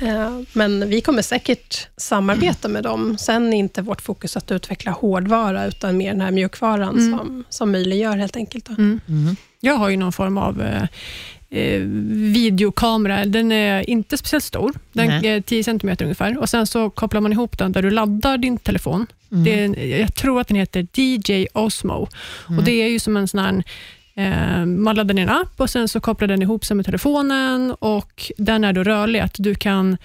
Mm. 0.00 0.16
Eh, 0.40 0.44
Men 0.52 0.88
vi 0.88 1.00
kommer 1.00 1.22
säkert 1.22 1.88
samarbeta 1.96 2.68
med 2.68 2.82
dem. 2.82 3.18
Sen 3.18 3.52
är 3.52 3.56
inte 3.58 3.82
vårt 3.82 4.00
fokus 4.02 4.36
att 4.36 4.50
utveckla 4.50 4.92
hårdvara, 4.92 5.66
utan 5.66 5.96
mer 5.96 6.10
den 6.12 6.20
här 6.20 6.30
mjukvaran 6.30 6.98
Mm. 6.98 7.18
som, 7.18 7.44
som 7.48 7.72
möjliggör 7.72 8.16
helt 8.16 8.36
enkelt. 8.36 8.68
Mm. 8.68 9.00
Mm. 9.08 9.36
Jag 9.60 9.74
har 9.74 9.88
ju 9.88 9.96
någon 9.96 10.12
form 10.12 10.38
av 10.38 10.62
eh, 10.62 10.82
eh, 11.50 11.80
videokamera. 12.34 13.24
Den 13.24 13.52
är 13.52 13.90
inte 13.90 14.18
speciellt 14.18 14.44
stor. 14.44 14.72
Den 14.92 15.06
Nej. 15.06 15.26
är 15.26 15.40
10 15.40 15.64
cm 15.64 15.96
ungefär. 16.00 16.38
Och 16.38 16.48
Sen 16.48 16.66
så 16.66 16.90
kopplar 16.90 17.20
man 17.20 17.32
ihop 17.32 17.58
den 17.58 17.72
där 17.72 17.82
du 17.82 17.90
laddar 17.90 18.38
din 18.38 18.58
telefon. 18.58 19.06
Mm. 19.32 19.44
Det 19.44 19.60
är, 19.82 19.98
jag 20.00 20.14
tror 20.14 20.40
att 20.40 20.48
den 20.48 20.56
heter 20.56 20.86
DJ 21.00 21.46
Osmo. 21.54 22.08
Mm. 22.48 22.58
Och 22.58 22.64
Det 22.64 22.72
är 22.82 22.88
ju 22.88 22.98
som 22.98 23.16
en 23.16 23.28
sån 23.28 23.40
här 23.40 23.62
man 24.66 24.96
laddar 24.96 25.14
ner 25.14 25.22
en 25.22 25.28
app 25.28 25.60
och 25.60 25.70
sen 25.70 25.88
så 25.88 26.00
kopplar 26.00 26.28
den 26.28 26.42
ihop 26.42 26.64
sig 26.64 26.76
med 26.76 26.86
telefonen 26.86 27.70
och 27.78 28.32
den 28.38 28.64
är 28.64 28.72
då 28.72 28.82
rörlig. 28.82 29.20
Att 29.20 29.34
du 29.38 29.54
kan 29.54 29.96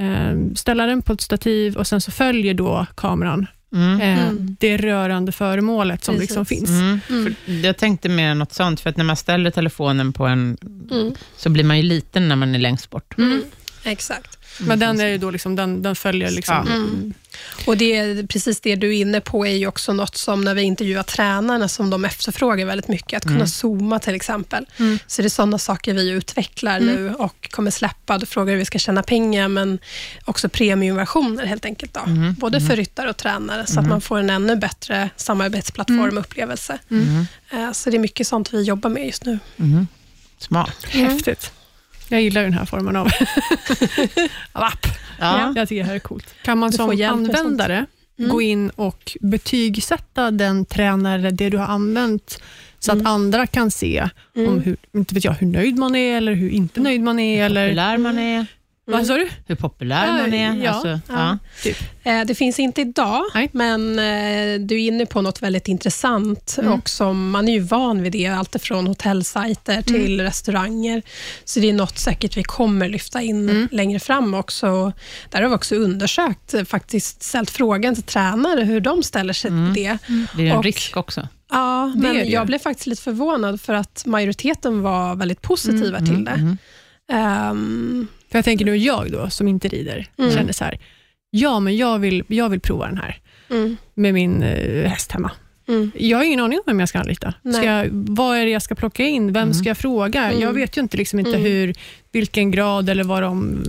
eh, 0.00 0.54
ställa 0.54 0.86
den 0.86 1.02
på 1.02 1.12
ett 1.12 1.20
stativ 1.20 1.76
och 1.76 1.86
sen 1.86 2.00
så 2.00 2.10
följer 2.10 2.54
då 2.54 2.86
kameran 2.94 3.46
Mm. 3.74 4.00
eh, 4.00 4.26
Mm. 4.28 4.56
det 4.60 4.76
rörande 4.76 5.32
föremålet 5.32 6.04
som 6.04 6.14
Precis. 6.14 6.30
liksom 6.30 6.46
finns. 6.46 6.70
Mm. 6.70 7.00
Mm. 7.10 7.34
Jag 7.62 7.76
tänkte 7.76 8.08
mer 8.08 8.34
något 8.34 8.52
sånt, 8.52 8.80
för 8.80 8.90
att 8.90 8.96
när 8.96 9.04
man 9.04 9.16
ställer 9.16 9.50
telefonen 9.50 10.12
på 10.12 10.26
en, 10.26 10.56
Mm. 10.90 11.14
så 11.36 11.50
blir 11.50 11.64
man 11.64 11.76
ju 11.76 11.82
liten 11.82 12.28
när 12.28 12.36
man 12.36 12.54
är 12.54 12.58
längst 12.58 12.90
bort. 12.90 13.18
Mm. 13.18 13.42
Exakt. 13.84 14.38
Men 14.60 14.78
den, 14.78 15.00
är 15.00 15.06
ju 15.06 15.18
då 15.18 15.30
liksom, 15.30 15.56
den, 15.56 15.82
den 15.82 15.96
följer 15.96 16.30
liksom... 16.30 16.54
Ja. 16.68 16.74
Mm. 16.74 17.14
Och 17.66 17.76
det 17.76 17.96
är 17.96 18.26
precis 18.26 18.60
det 18.60 18.76
du 18.76 18.88
är 18.96 19.00
inne 19.00 19.20
på, 19.20 19.46
är 19.46 19.50
ju 19.56 19.66
också 19.66 19.92
något 19.92 20.16
som 20.16 20.40
när 20.40 20.54
vi 20.54 20.62
intervjuar 20.62 21.02
tränarna, 21.02 21.68
som 21.68 21.90
de 21.90 22.04
efterfrågar 22.04 22.66
väldigt 22.66 22.88
mycket, 22.88 23.16
att 23.16 23.22
kunna 23.22 23.34
Mm. 23.36 23.46
zooma 23.46 23.98
till 23.98 24.14
exempel. 24.14 24.66
Mm. 24.78 24.98
Så 25.06 25.22
det 25.22 25.26
är 25.28 25.30
sådana 25.30 25.58
saker 25.58 25.94
vi 25.94 26.10
utvecklar 26.10 26.76
Mm. 26.80 26.94
nu 26.94 27.14
och 27.14 27.48
kommer 27.50 27.70
släppa. 27.70 28.18
Du 28.18 28.26
frågar 28.26 28.52
hur 28.52 28.58
vi 28.58 28.64
ska 28.64 28.78
tjäna 28.78 29.02
pengar, 29.02 29.48
men 29.48 29.78
också 30.24 30.48
premiumversioner 30.48 31.46
helt 31.46 31.64
enkelt. 31.64 31.94
Då. 31.94 32.00
Mm. 32.00 32.34
Både 32.34 32.60
för 32.60 32.76
ryttare 32.76 33.10
och 33.10 33.16
tränare, 33.16 33.66
så 33.66 33.80
att 33.80 33.88
man 33.88 34.00
får 34.00 34.18
en 34.18 34.30
ännu 34.30 34.56
bättre 34.56 35.10
samarbetsplattform 35.16 35.98
Mm. 36.00 36.18
och 36.18 36.24
upplevelse. 36.24 36.78
Mm. 36.90 37.26
Eh, 37.50 37.72
Så 37.72 37.90
det 37.90 37.96
är 37.96 37.98
mycket 37.98 38.26
sånt 38.26 38.52
vi 38.54 38.62
jobbar 38.62 38.90
med 38.90 39.06
just 39.06 39.24
nu. 39.24 39.38
Mm. 39.56 39.86
Smart. 40.38 40.84
Häftigt. 40.88 41.52
Jag 42.12 42.22
gillar 42.22 42.42
den 42.42 42.52
här 42.52 42.64
formen 42.64 42.96
av, 42.96 43.06
av 44.52 44.62
app. 44.62 44.86
Ja. 45.20 45.52
Jag 45.56 45.68
tycker 45.68 45.82
det 45.82 45.88
här 45.88 45.94
är 45.94 45.98
coolt. 45.98 46.34
Kan 46.44 46.58
man 46.58 46.70
Du 46.70 46.76
som 46.76 46.90
användare 46.90 47.86
Mm. 48.18 48.30
gå 48.30 48.42
in 48.42 48.70
och 48.70 49.16
betygsätta 49.20 50.30
den 50.30 50.64
tränare, 50.64 51.30
det 51.30 51.48
du 51.50 51.56
har 51.58 51.66
använt, 51.66 52.42
så 52.78 52.92
Mm. 52.92 53.06
att 53.06 53.12
andra 53.12 53.46
kan 53.46 53.70
se 53.70 54.08
om 54.36 54.42
Mm. 54.44 54.60
hur, 54.60 54.76
inte 54.94 55.14
vet 55.14 55.24
jag, 55.24 55.32
hur 55.32 55.46
nöjd 55.46 55.78
man 55.78 55.94
är 55.96 56.16
eller 56.16 56.32
hur 56.32 56.50
inte 56.50 56.80
nöjd 56.80 57.00
man 57.02 57.18
är? 57.18 57.44
Eller, 57.44 57.66
Populär 57.68 57.98
man 57.98 58.18
är. 58.18 58.46
Vad 58.92 59.06
sa 59.06 59.14
du? 59.14 59.28
hur 59.46 59.54
populär 59.54 60.06
Ja, 60.06 60.12
man 60.12 60.34
är. 60.34 60.64
ja, 60.64 60.70
alltså, 60.70 60.88
ja. 60.88 60.98
ja. 61.08 61.38
Typ. 61.62 61.76
Eh, 62.02 62.20
Det 62.26 62.34
finns 62.34 62.58
inte 62.58 62.80
idag, 62.80 63.22
Nej. 63.34 63.50
men 63.52 63.98
eh, 63.98 64.66
du 64.66 64.74
är 64.74 64.86
inne 64.88 65.06
på 65.06 65.22
något 65.22 65.42
väldigt 65.42 65.68
intressant 65.68 66.56
Mm. 66.58 66.72
och 66.72 66.88
som 66.88 67.30
man 67.30 67.48
är 67.48 67.52
ju 67.52 67.60
van 67.60 68.02
vid 68.02 68.12
det, 68.12 68.26
alltifrån 68.26 68.86
hotellsajter 68.86 69.82
till 69.82 70.20
restauranger. 70.20 71.02
Så 71.44 71.60
det 71.60 71.68
är 71.68 71.72
något 71.72 71.98
säkert 71.98 72.36
vi 72.36 72.42
kommer 72.42 72.88
lyfta 72.88 73.22
in 73.22 73.48
Mm. 73.48 73.68
längre 73.72 73.98
fram 74.00 74.34
också. 74.34 74.92
Där 75.30 75.42
har 75.42 75.48
vi 75.48 75.54
också 75.54 75.74
undersökt, 75.74 76.54
eh, 76.54 76.64
faktiskt 76.64 77.22
ställt 77.22 77.50
frågan 77.50 77.94
till 77.94 78.02
tränare 78.04 78.64
hur 78.64 78.80
de 78.80 79.02
ställer 79.02 79.32
sig 79.32 79.50
till 79.50 79.74
det. 79.74 79.98
Det 80.36 80.42
är 80.48 80.50
en 80.50 80.56
Och- 80.56 80.64
risk 80.64 80.96
också. 80.96 81.28
Ja, 81.50 81.86
men 81.96 82.14
ju. 82.14 82.24
jag 82.24 82.46
blev 82.46 82.58
faktiskt 82.58 82.86
lite 82.86 83.02
förvånad 83.02 83.60
för 83.60 83.74
att 83.74 84.02
majoriteten 84.06 84.82
var 84.82 85.14
väldigt 85.14 85.42
positiva 85.42 85.98
Mm, 85.98 86.04
till 86.06 86.24
det. 86.24 86.56
Ehm, 87.12 88.06
För 88.32 88.38
jag 88.38 88.44
tänker 88.44 88.64
nu 88.64 88.76
jag 88.76 89.12
då, 89.12 89.30
som 89.30 89.48
inte 89.48 89.68
rider, 89.68 90.06
Mm. 90.18 90.30
känner 90.32 90.52
så 90.52 90.64
här, 90.64 90.78
ja 91.30 91.60
men 91.60 91.76
jag 91.76 91.98
vill, 91.98 92.24
jag 92.28 92.48
vill 92.48 92.60
prova 92.60 92.86
den 92.86 92.96
här 92.98 93.18
mm, 93.50 93.76
med 93.94 94.14
min 94.14 94.42
eh, 94.42 94.88
häst 94.90 95.12
hemma. 95.12 95.30
mm. 95.68 95.90
Jag 95.96 96.18
har 96.18 96.24
ingen 96.24 96.40
aning 96.40 96.58
om 96.58 96.62
vem 96.66 96.80
jag 96.80 96.88
ska 96.88 96.98
anlita. 96.98 97.34
Nej. 97.42 97.54
Ska 97.54 97.64
jag, 97.64 97.88
vad 97.92 98.36
är 98.38 98.44
det 98.44 98.50
jag 98.50 98.62
ska 98.62 98.74
plocka 98.74 99.02
in? 99.04 99.32
Vem 99.32 99.54
ska 99.54 99.68
jag 99.68 99.78
fråga? 99.78 100.24
Mm. 100.30 100.40
Jag 100.42 100.52
vet 100.52 100.76
ju 100.76 100.80
inte, 100.80 100.96
liksom 100.96 101.18
inte 101.18 101.30
Mm. 101.30 101.42
hur, 101.42 101.74
vilken 102.12 102.50
grad 102.50 102.88
eller 102.88 103.04
vad 103.04 103.22
de... 103.22 103.62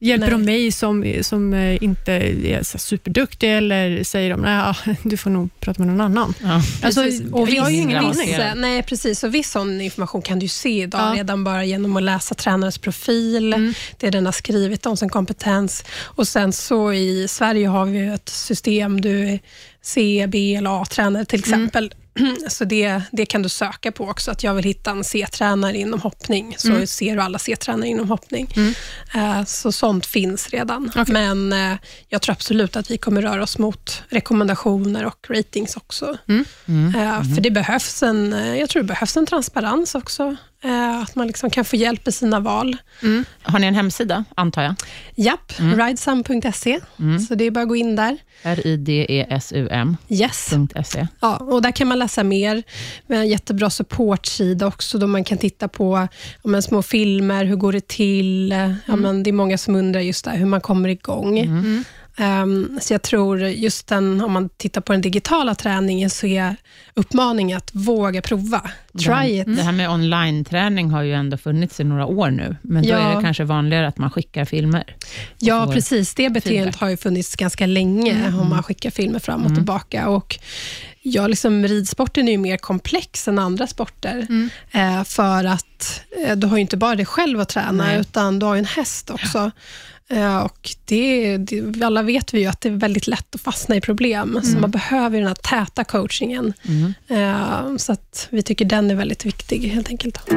Hjälper 0.00 0.30
de 0.30 0.42
Nej. 0.42 0.62
mig 0.62 0.72
som, 0.72 1.14
som 1.22 1.54
eh, 1.54 1.82
inte 1.82 2.12
är 2.12 2.62
så 2.62 2.78
superduktig 2.78 3.56
eller 3.56 4.04
säger 4.04 4.30
de 4.30 4.40
nej, 4.40 4.54
ja, 4.56 4.74
du 5.02 5.16
får 5.16 5.30
nog 5.30 5.60
prata 5.60 5.82
med 5.82 5.88
någon 5.88 6.00
annan? 6.00 6.34
Ja. 6.42 6.62
Alltså, 6.82 7.00
och 7.32 7.48
jag 7.50 7.62
har 7.62 7.70
ju 7.70 7.76
ingen 7.76 8.02
viss- 8.04 8.38
aning. 8.40 8.60
Nej, 8.60 8.82
precis. 8.82 9.24
Och 9.24 9.34
viss 9.34 9.50
sån 9.50 9.80
information 9.80 10.22
kan 10.22 10.38
du 10.38 10.48
se 10.48 10.82
idag 10.82 11.00
Ja. 11.00 11.18
redan 11.20 11.44
bara 11.44 11.64
genom 11.64 11.96
att 11.96 12.02
läsa 12.02 12.34
tränarens 12.34 12.78
profil, 12.78 13.52
Mm. 13.54 13.74
det 13.98 14.10
den 14.10 14.26
har 14.26 14.32
skrivit 14.32 14.86
om 14.86 14.96
sin 14.96 15.08
kompetens. 15.08 15.84
Och 16.00 16.28
Sen 16.28 16.52
så 16.52 16.92
i 16.92 17.28
Sverige 17.28 17.68
har 17.68 17.84
vi 17.86 18.06
ett 18.08 18.28
system, 18.28 19.00
du 19.00 19.28
är 19.28 19.38
C, 19.82 20.26
B 20.28 20.54
eller 20.54 20.82
A-tränare 20.82 21.24
till 21.24 21.42
Mm. 21.46 21.60
Så 22.48 22.64
det, 22.64 23.02
det 23.12 23.26
kan 23.26 23.42
du 23.42 23.48
söka 23.48 23.92
på 23.92 24.08
också, 24.08 24.30
att 24.30 24.42
jag 24.42 24.54
vill 24.54 24.64
hitta 24.64 24.90
en 24.90 25.04
C-tränare 25.04 25.76
inom 25.78 26.00
hoppning, 26.00 26.54
så 26.58 26.68
Mm. 26.68 26.86
ser 26.86 27.16
du 27.16 27.22
alla 27.22 27.38
C-tränare 27.38 27.88
inom 27.88 28.08
hoppning. 28.08 28.48
Mm. 28.56 28.74
Eh, 29.14 29.44
Så 29.44 29.72
sånt 29.72 30.06
finns 30.06 30.48
redan. 30.48 30.90
Okej. 30.96 31.12
Men 31.12 31.52
eh, 31.52 31.78
jag 32.08 32.22
tror 32.22 32.32
absolut 32.32 32.76
att 32.76 32.90
vi 32.90 32.98
kommer 32.98 33.22
röra 33.22 33.42
oss 33.42 33.58
mot 33.58 34.02
rekommendationer 34.08 35.04
och 35.06 35.26
ratings 35.30 35.76
också. 35.76 36.16
Mm. 36.28 36.44
Eh, 36.96 37.34
För 37.34 37.40
det 37.40 37.50
behövs 37.50 38.02
en, 38.02 38.32
jag 38.58 38.68
tror 38.70 38.82
det 38.82 38.88
behövs 38.88 39.16
en 39.16 39.26
transparens 39.26 39.94
också. 39.94 40.36
Att 41.02 41.14
man 41.14 41.26
liksom 41.26 41.50
kan 41.50 41.64
få 41.64 41.76
hjälp 41.76 42.08
i 42.08 42.12
sina 42.12 42.40
val. 42.40 42.76
Mm. 43.02 43.24
Har 43.42 43.58
ni 43.58 43.66
en 43.66 43.74
hemsida, 43.74 44.24
antar 44.36 44.62
jag? 44.62 44.74
Japp, 45.14 45.52
ridesum.se. 45.58 46.80
Så 47.28 47.34
det 47.34 47.44
är 47.44 47.50
bara 47.50 47.62
att 47.62 47.68
gå 47.68 47.76
in 47.76 47.96
där. 47.96 48.18
R-I-D-E-S-U-M.se. 48.44 50.14
Yes. 50.14 50.54
Ja, 51.20 51.36
och 51.36 51.62
där 51.62 51.70
kan 51.70 51.88
man 51.88 51.98
läsa 51.98 52.24
mer. 52.24 52.62
Vi 53.06 53.14
har 53.14 53.22
en 53.22 53.28
jättebra 53.28 53.70
supportsida 53.70 54.66
också, 54.66 54.98
då 54.98 55.06
man 55.06 55.24
kan 55.24 55.38
titta 55.38 55.68
på 55.68 56.08
ja, 56.42 56.50
men, 56.50 56.62
små 56.62 56.82
filmer, 56.82 57.44
hur 57.44 57.56
går 57.56 57.72
det 57.72 57.88
till? 57.88 58.50
Ja, 58.86 58.96
men, 58.96 59.22
det 59.22 59.30
är 59.30 59.32
många 59.32 59.58
som 59.58 59.76
undrar 59.76 60.00
just 60.00 60.24
där, 60.24 60.36
hur 60.36 60.46
man 60.46 60.60
kommer 60.60 60.88
igång. 60.88 61.38
Mm. 61.38 61.84
Ehm, 62.16 62.78
så 62.82 62.94
jag 62.94 63.02
tror 63.02 63.40
just 63.42 63.86
den, 63.86 64.20
om 64.24 64.32
man 64.32 64.48
tittar 64.48 64.80
på 64.80 64.92
den 64.92 65.00
digitala 65.02 65.54
träningen, 65.54 66.10
så 66.10 66.26
är 66.26 66.56
uppmaningen 66.94 67.56
att 67.58 67.70
våga 67.74 68.22
prova. 68.22 68.70
Det 68.92 69.10
här, 69.10 69.22
Try 69.22 69.40
it. 69.40 69.46
det 69.56 69.62
här 69.62 69.72
med 69.72 69.90
online-träning 69.90 70.90
har 70.90 71.02
ju 71.02 71.12
ändå 71.14 71.36
funnits 71.36 71.80
i 71.80 71.84
några 71.84 72.06
år 72.06 72.30
nu, 72.30 72.56
men 72.62 72.82
då 72.82 72.88
Ja. 72.88 72.98
är 72.98 73.16
det 73.16 73.22
kanske 73.22 73.44
vanligare 73.44 73.88
att 73.88 73.98
man 73.98 74.10
skickar 74.10 74.44
filmer. 74.44 74.96
Ja, 75.38 75.70
precis. 75.72 76.14
Det 76.14 76.30
beteendet 76.30 76.76
har 76.76 76.88
ju 76.88 76.96
funnits 76.96 77.36
ganska 77.36 77.66
länge, 77.66 78.28
om 78.40 78.48
man 78.48 78.62
skickar 78.62 78.90
filmer 78.90 79.18
fram 79.18 79.46
och 79.46 79.54
tillbaka. 79.54 80.08
Och 80.08 80.38
ja, 81.02 81.26
liksom, 81.26 81.64
ridsporten 81.68 82.28
är 82.28 82.32
ju 82.32 82.38
mer 82.38 82.56
komplex 82.56 83.28
än 83.28 83.38
andra 83.38 83.66
sporter, 83.66 84.26
eh, 84.72 85.04
för 85.04 85.44
att 85.44 86.00
eh, 86.26 86.36
du 86.36 86.46
har 86.46 86.56
ju 86.56 86.60
inte 86.60 86.76
bara 86.76 86.94
dig 86.96 87.06
själv 87.06 87.40
att 87.40 87.48
träna, 87.48 87.84
Nej. 87.84 88.00
utan 88.00 88.38
du 88.38 88.46
har 88.46 88.54
ju 88.54 88.58
en 88.58 88.64
häst 88.64 89.10
också. 89.10 89.38
Eh, 89.38 89.50
och 90.44 90.70
det, 90.84 91.36
det, 91.36 91.82
alla 91.84 92.02
vet 92.02 92.34
vi 92.34 92.40
ju 92.40 92.46
att 92.46 92.60
det 92.60 92.68
är 92.68 92.72
väldigt 92.72 93.06
lätt 93.06 93.34
att 93.34 93.40
fastna 93.40 93.76
i 93.76 93.80
problem, 93.80 94.40
så 94.42 94.58
man 94.58 94.70
behöver 94.70 95.18
den 95.18 95.28
här 95.28 95.34
täta 95.34 95.84
coachingen. 95.84 96.52
Eh, 97.08 97.76
så 97.76 97.92
att 97.92 98.28
vi 98.30 98.42
tycker 98.42 98.64
den 98.64 98.90
är 98.90 98.94
väldigt 98.94 99.24
viktig, 99.24 99.58
helt 99.68 99.88
enkelt. 99.88 100.30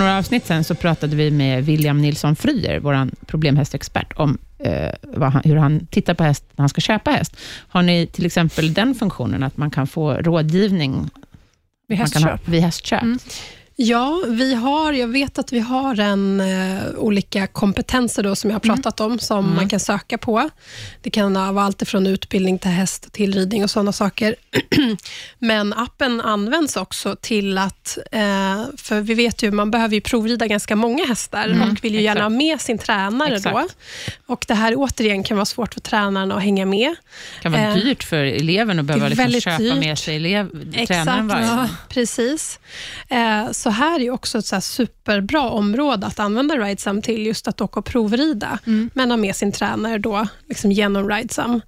Några 0.00 0.18
avsnitt 0.18 0.46
sen 0.46 0.64
så 0.64 0.74
pratade 0.74 1.16
vi 1.16 1.30
med 1.30 1.64
William 1.64 1.98
Nilsson 1.98 2.36
Fryer, 2.36 2.80
vår 2.80 3.10
problemhästexpert, 3.26 4.12
om 4.16 4.38
eh, 4.58 5.20
han, 5.20 5.42
hur 5.44 5.56
han 5.56 5.86
tittar 5.86 6.14
på 6.14 6.24
häst 6.24 6.44
när 6.56 6.62
han 6.62 6.68
ska 6.68 6.80
köpa 6.80 7.10
häst. 7.10 7.36
Har 7.68 7.82
ni 7.82 8.06
till 8.06 8.26
exempel 8.26 8.74
den 8.74 8.94
funktionen, 8.94 9.42
att 9.42 9.56
man 9.56 9.70
kan 9.70 9.86
få 9.86 10.12
rådgivning 10.12 11.10
Vid 11.88 11.98
kan 11.98 12.22
ha, 12.22 12.30
hästköp. 12.30 12.48
vid 12.48 12.62
hästköp? 12.62 13.02
Mm. 13.02 13.18
Ja, 13.82 14.22
vi 14.28 14.54
har, 14.54 14.92
jag 14.92 15.08
vet 15.08 15.38
att 15.38 15.52
vi 15.52 15.60
har 15.60 16.00
en, 16.00 16.40
eh, 16.40 16.82
olika 16.96 17.46
kompetenser 17.46 18.22
då, 18.22 18.36
som 18.36 18.50
jag 18.50 18.54
har 18.54 18.60
pratat 18.60 19.00
om, 19.00 19.18
som 19.18 19.54
man 19.54 19.68
kan 19.68 19.80
söka 19.80 20.18
på. 20.18 20.50
Det 21.02 21.10
kan 21.10 21.34
vara 21.54 21.64
allt 21.64 21.88
från 21.88 22.06
utbildning 22.06 22.58
till 22.58 22.70
häst, 22.70 23.12
till 23.12 23.34
ridning 23.34 23.64
och 23.64 23.70
sådana 23.70 23.92
saker. 23.92 24.34
Men 25.38 25.72
appen 25.72 26.20
används 26.20 26.76
också 26.76 27.16
till 27.20 27.58
att, 27.58 27.98
eh, 28.12 28.64
för 28.76 29.00
vi 29.00 29.14
vet 29.14 29.42
ju, 29.42 29.50
man 29.50 29.70
behöver 29.70 29.94
ju 29.94 30.00
provrida 30.00 30.46
ganska 30.46 30.76
många 30.76 31.06
hästar 31.06 31.68
och 31.70 31.84
vill 31.84 31.94
ju 31.94 32.00
gärna 32.00 32.20
exakt. 32.20 32.22
ha 32.22 32.28
med 32.28 32.60
sin 32.60 32.78
tränare 32.78 33.30
då. 33.30 33.36
Exakt. 33.36 33.76
Och 34.26 34.44
det 34.48 34.54
här 34.54 34.74
återigen 34.76 35.22
kan 35.22 35.36
vara 35.36 35.44
svårt 35.46 35.74
för 35.74 35.80
tränaren 35.80 36.32
att 36.32 36.42
hänga 36.42 36.66
med. 36.66 36.90
Det 37.36 37.42
kan 37.42 37.52
vara 37.52 37.62
Eh, 37.62 37.74
dyrt 37.74 38.02
för 38.02 38.24
eleven 38.24 38.78
att 38.78 38.84
behöva 38.84 39.08
liksom 39.08 39.22
väldigt 39.24 39.44
köpa 39.44 39.58
dyrt. 39.58 39.76
med 39.76 39.98
sig 39.98 40.16
elev, 40.16 40.48
tränaren 40.86 41.28
varje 41.28 41.46
ja, 41.46 41.56
gång. 41.56 41.68
precis. 41.88 42.60
Eh, 43.08 43.50
så 43.50 43.69
här 43.72 44.00
är 44.00 44.10
också 44.10 44.38
ett 44.38 44.46
så 44.46 44.60
superbra 44.60 45.50
område 45.50 46.06
att 46.06 46.20
använda 46.20 46.54
Ridesum 46.54 47.02
till, 47.02 47.26
just 47.26 47.48
att 47.48 47.60
åka 47.60 47.80
och 47.80 47.86
provrida, 47.86 48.58
men 48.94 49.10
ha 49.10 49.16
med 49.16 49.36
sin 49.36 49.52
tränare 49.52 49.98
då, 49.98 50.26
liksom 50.48 50.72
genom 50.72 51.10
Ridesum. 51.10 51.60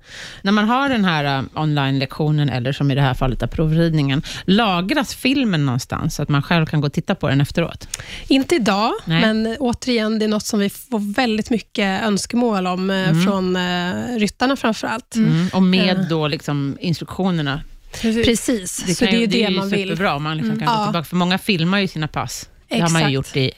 När 0.43 0.53
man 0.53 0.69
har 0.69 0.89
den 0.89 1.05
här 1.05 1.39
uh, 1.39 1.45
online-lektionen, 1.55 2.49
eller 2.49 2.73
som 2.73 2.91
i 2.91 2.95
det 2.95 3.01
här 3.01 3.15
fallet 3.15 3.51
provridningen, 3.51 4.23
lagras 4.45 5.15
filmen 5.15 5.67
någonstans, 5.67 6.15
så 6.15 6.23
att 6.23 6.29
man 6.29 6.43
själv 6.43 6.67
kan 6.67 6.81
gå 6.81 6.87
och 6.87 6.93
titta 6.93 7.15
på 7.15 7.29
den 7.29 7.41
efteråt? 7.41 7.89
Inte 8.29 8.55
idag, 8.55 8.93
Nej. 9.05 9.21
men 9.21 9.57
återigen, 9.61 10.19
det 10.19 10.25
är 10.25 10.29
något 10.29 10.47
som 10.47 10.61
vi 10.61 10.71
får 10.71 11.15
väldigt 11.15 11.51
mycket 11.51 12.03
önskemål 12.03 12.67
om 12.67 12.91
eh, 12.91 13.25
från 13.25 13.57
eh, 13.57 14.19
ryttarna 14.19 14.57
framför 14.57 14.89
allt. 14.89 15.15
Mm. 15.15 15.49
Och 15.53 15.63
med 15.63 16.07
då 16.11 16.29
liksom 16.29 16.77
instruktionerna. 16.81 17.61
Precis. 18.01 18.25
Precis, 18.27 18.85
Det, 18.87 18.95
så 18.95 19.05
det 19.05 19.11
är 19.11 19.21
ju, 19.21 19.27
det, 19.27 19.39
ju 19.39 19.51
man 19.51 19.69
vill. 19.69 19.89
superbra 19.89 20.15
om 20.15 20.23
man 20.23 20.37
liksom 20.37 20.59
kan 20.59 20.67
gå 20.69 20.73
Ja. 20.75 20.85
tillbaka, 20.85 21.05
för 21.05 21.17
många 21.17 21.39
filmar 21.39 21.79
ju 21.79 21.89
sina 21.89 22.09
pass. 22.09 22.49
Det 22.69 22.81
har 22.81 22.91
man 22.91 23.03
ju 23.03 23.19
Exakt. 23.19 23.37
gjort 23.37 23.37
i 23.37 23.53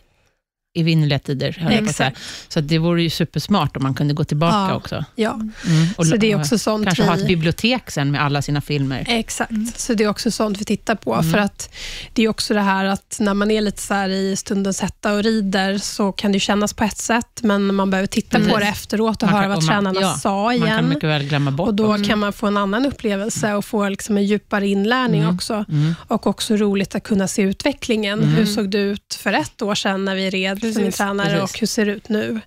evinnerliga 0.74 1.18
tider, 1.18 1.56
höll 1.60 1.72
jag 1.74 1.94
säga. 1.94 2.12
Så 2.48 2.60
det 2.60 2.78
vore 2.78 3.02
ju 3.02 3.10
supersmart 3.10 3.76
om 3.76 3.82
man 3.82 3.94
kunde 3.94 4.14
gå 4.14 4.24
tillbaka 4.24 4.56
Ja. 4.56 4.74
också. 4.74 5.04
Ja, 5.14 5.32
Mm. 5.32 5.88
Och 5.96 6.06
så 6.06 6.16
det 6.16 6.32
är 6.32 6.36
också 6.40 6.58
sånt 6.58 6.84
Kanske 6.84 7.02
ha 7.04 7.14
ett 7.14 7.20
vi... 7.22 7.26
bibliotek 7.26 7.90
sen 7.90 8.10
med 8.10 8.22
alla 8.22 8.42
sina 8.42 8.60
filmer. 8.60 9.04
Exakt, 9.08 9.52
så 9.80 9.94
det 9.94 10.04
är 10.04 10.08
också 10.08 10.30
sånt 10.30 10.60
vi 10.60 10.64
tittar 10.64 10.94
på. 10.94 11.22
För 11.22 11.38
att 11.38 11.74
Det 12.12 12.22
är 12.22 12.28
också 12.28 12.54
det 12.54 12.60
här 12.60 12.84
att 12.84 13.16
när 13.20 13.34
man 13.34 13.50
är 13.50 13.60
lite 13.60 13.82
så 13.82 13.94
i 14.06 14.34
stundens 14.36 14.80
hetta 14.80 15.12
och 15.14 15.22
rider, 15.22 15.78
så 15.78 16.12
kan 16.12 16.32
det 16.32 16.40
kännas 16.40 16.72
på 16.74 16.84
ett 16.84 16.98
sätt, 16.98 17.40
men 17.42 17.74
man 17.74 17.90
behöver 17.90 18.06
titta 18.06 18.40
på 18.40 18.58
det 18.58 18.66
efteråt 18.66 19.22
och 19.22 19.28
Man 19.28 19.34
höra 19.34 19.42
kan- 19.42 19.50
vad 19.54 19.66
tränarna 19.66 20.00
ja, 20.00 20.14
sa 20.14 20.44
Man 20.44 20.58
kan 20.58 20.68
igen. 20.68 20.88
mycket 20.88 21.04
väl 21.04 21.22
glömma 21.28 21.50
bort 21.50 21.68
Och 21.68 21.74
då 21.74 21.92
också. 21.94 22.04
kan 22.04 22.18
man 22.18 22.32
få 22.32 22.46
en 22.46 22.56
annan 22.56 22.86
upplevelse 22.86 23.54
och 23.54 23.64
få 23.64 23.88
liksom 23.88 24.16
en 24.16 24.24
djupare 24.24 24.68
inlärning 24.68 25.26
också. 25.28 25.64
Och 26.08 26.26
också 26.26 26.56
roligt 26.56 26.94
att 26.94 27.02
kunna 27.02 27.28
se 27.28 27.42
utvecklingen. 27.42 28.22
Hur 28.22 28.46
såg 28.46 28.70
det 28.70 28.78
ut 28.78 29.18
för 29.22 29.32
ett 29.32 29.62
år 29.62 29.74
sedan 29.74 30.04
när 30.04 30.14
vi 30.14 30.30
red 30.30 30.63
för 30.72 30.80
min 30.80 30.84
Precis, 30.84 30.96
tränare 30.98 31.38
precis. 31.38 31.54
och 31.54 31.60
hur 31.60 31.66
ser 31.66 31.86
det 31.86 31.92
ut 31.92 32.08
nu? 32.08 32.40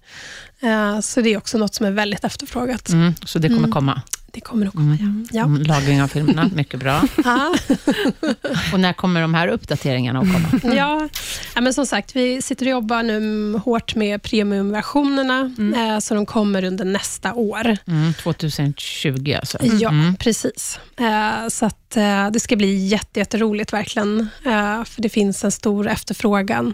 Eh, 0.60 1.00
Så 1.00 1.22
det 1.22 1.30
är 1.34 1.38
också 1.38 1.58
något 1.58 1.76
som 1.76 1.86
är 1.86 1.92
väldigt 1.92 2.24
efterfrågat. 2.24 2.90
Mm, 2.90 3.14
så 3.26 3.40
det 3.40 3.50
kommer 3.50 3.72
komma. 3.72 4.02
Det 4.32 4.42
kommer 4.42 4.68
att 4.68 4.74
komma, 4.74 4.98
ja. 5.32 5.44
Mm, 5.44 5.64
lagring 5.64 6.02
av 6.02 6.08
filmerna, 6.08 6.50
mycket 6.56 6.80
bra. 6.80 7.02
Och 8.74 8.80
när 8.80 8.94
kommer 8.94 9.22
de 9.22 9.34
här 9.34 9.48
uppdateringarna 9.48 10.20
att 10.20 10.26
komma? 10.34 10.76
Ja, 10.76 11.10
ja, 11.56 11.62
men 11.62 11.74
som 11.74 11.86
sagt, 11.86 12.16
vi 12.16 12.42
sitter 12.42 12.66
och 12.66 12.72
jobbar 12.72 13.04
nu 13.04 13.54
hårt 13.66 13.96
med 13.96 14.22
premiumversionerna, 14.24 15.52
eh, 15.76 16.00
så 16.00 16.14
de 16.16 16.26
kommer 16.26 16.64
under 16.64 16.86
nästa 16.86 17.34
år. 17.34 17.78
Mm, 17.88 18.14
2020 18.14 19.34
alltså. 19.40 19.58
Ja, 19.62 19.90
Mm. 19.90 20.16
precis. 20.16 20.80
Eh, 21.00 21.48
så 21.50 21.66
att, 21.66 21.98
eh, 21.98 22.30
det 22.32 22.40
ska 22.40 22.56
bli 22.56 22.86
jätte, 22.88 23.20
jätteroligt 23.20 23.74
verkligen, 23.74 24.20
eh, 24.46 24.84
för 24.84 25.02
det 25.02 25.10
finns 25.10 25.44
en 25.44 25.52
stor 25.52 25.88
efterfrågan. 25.88 26.74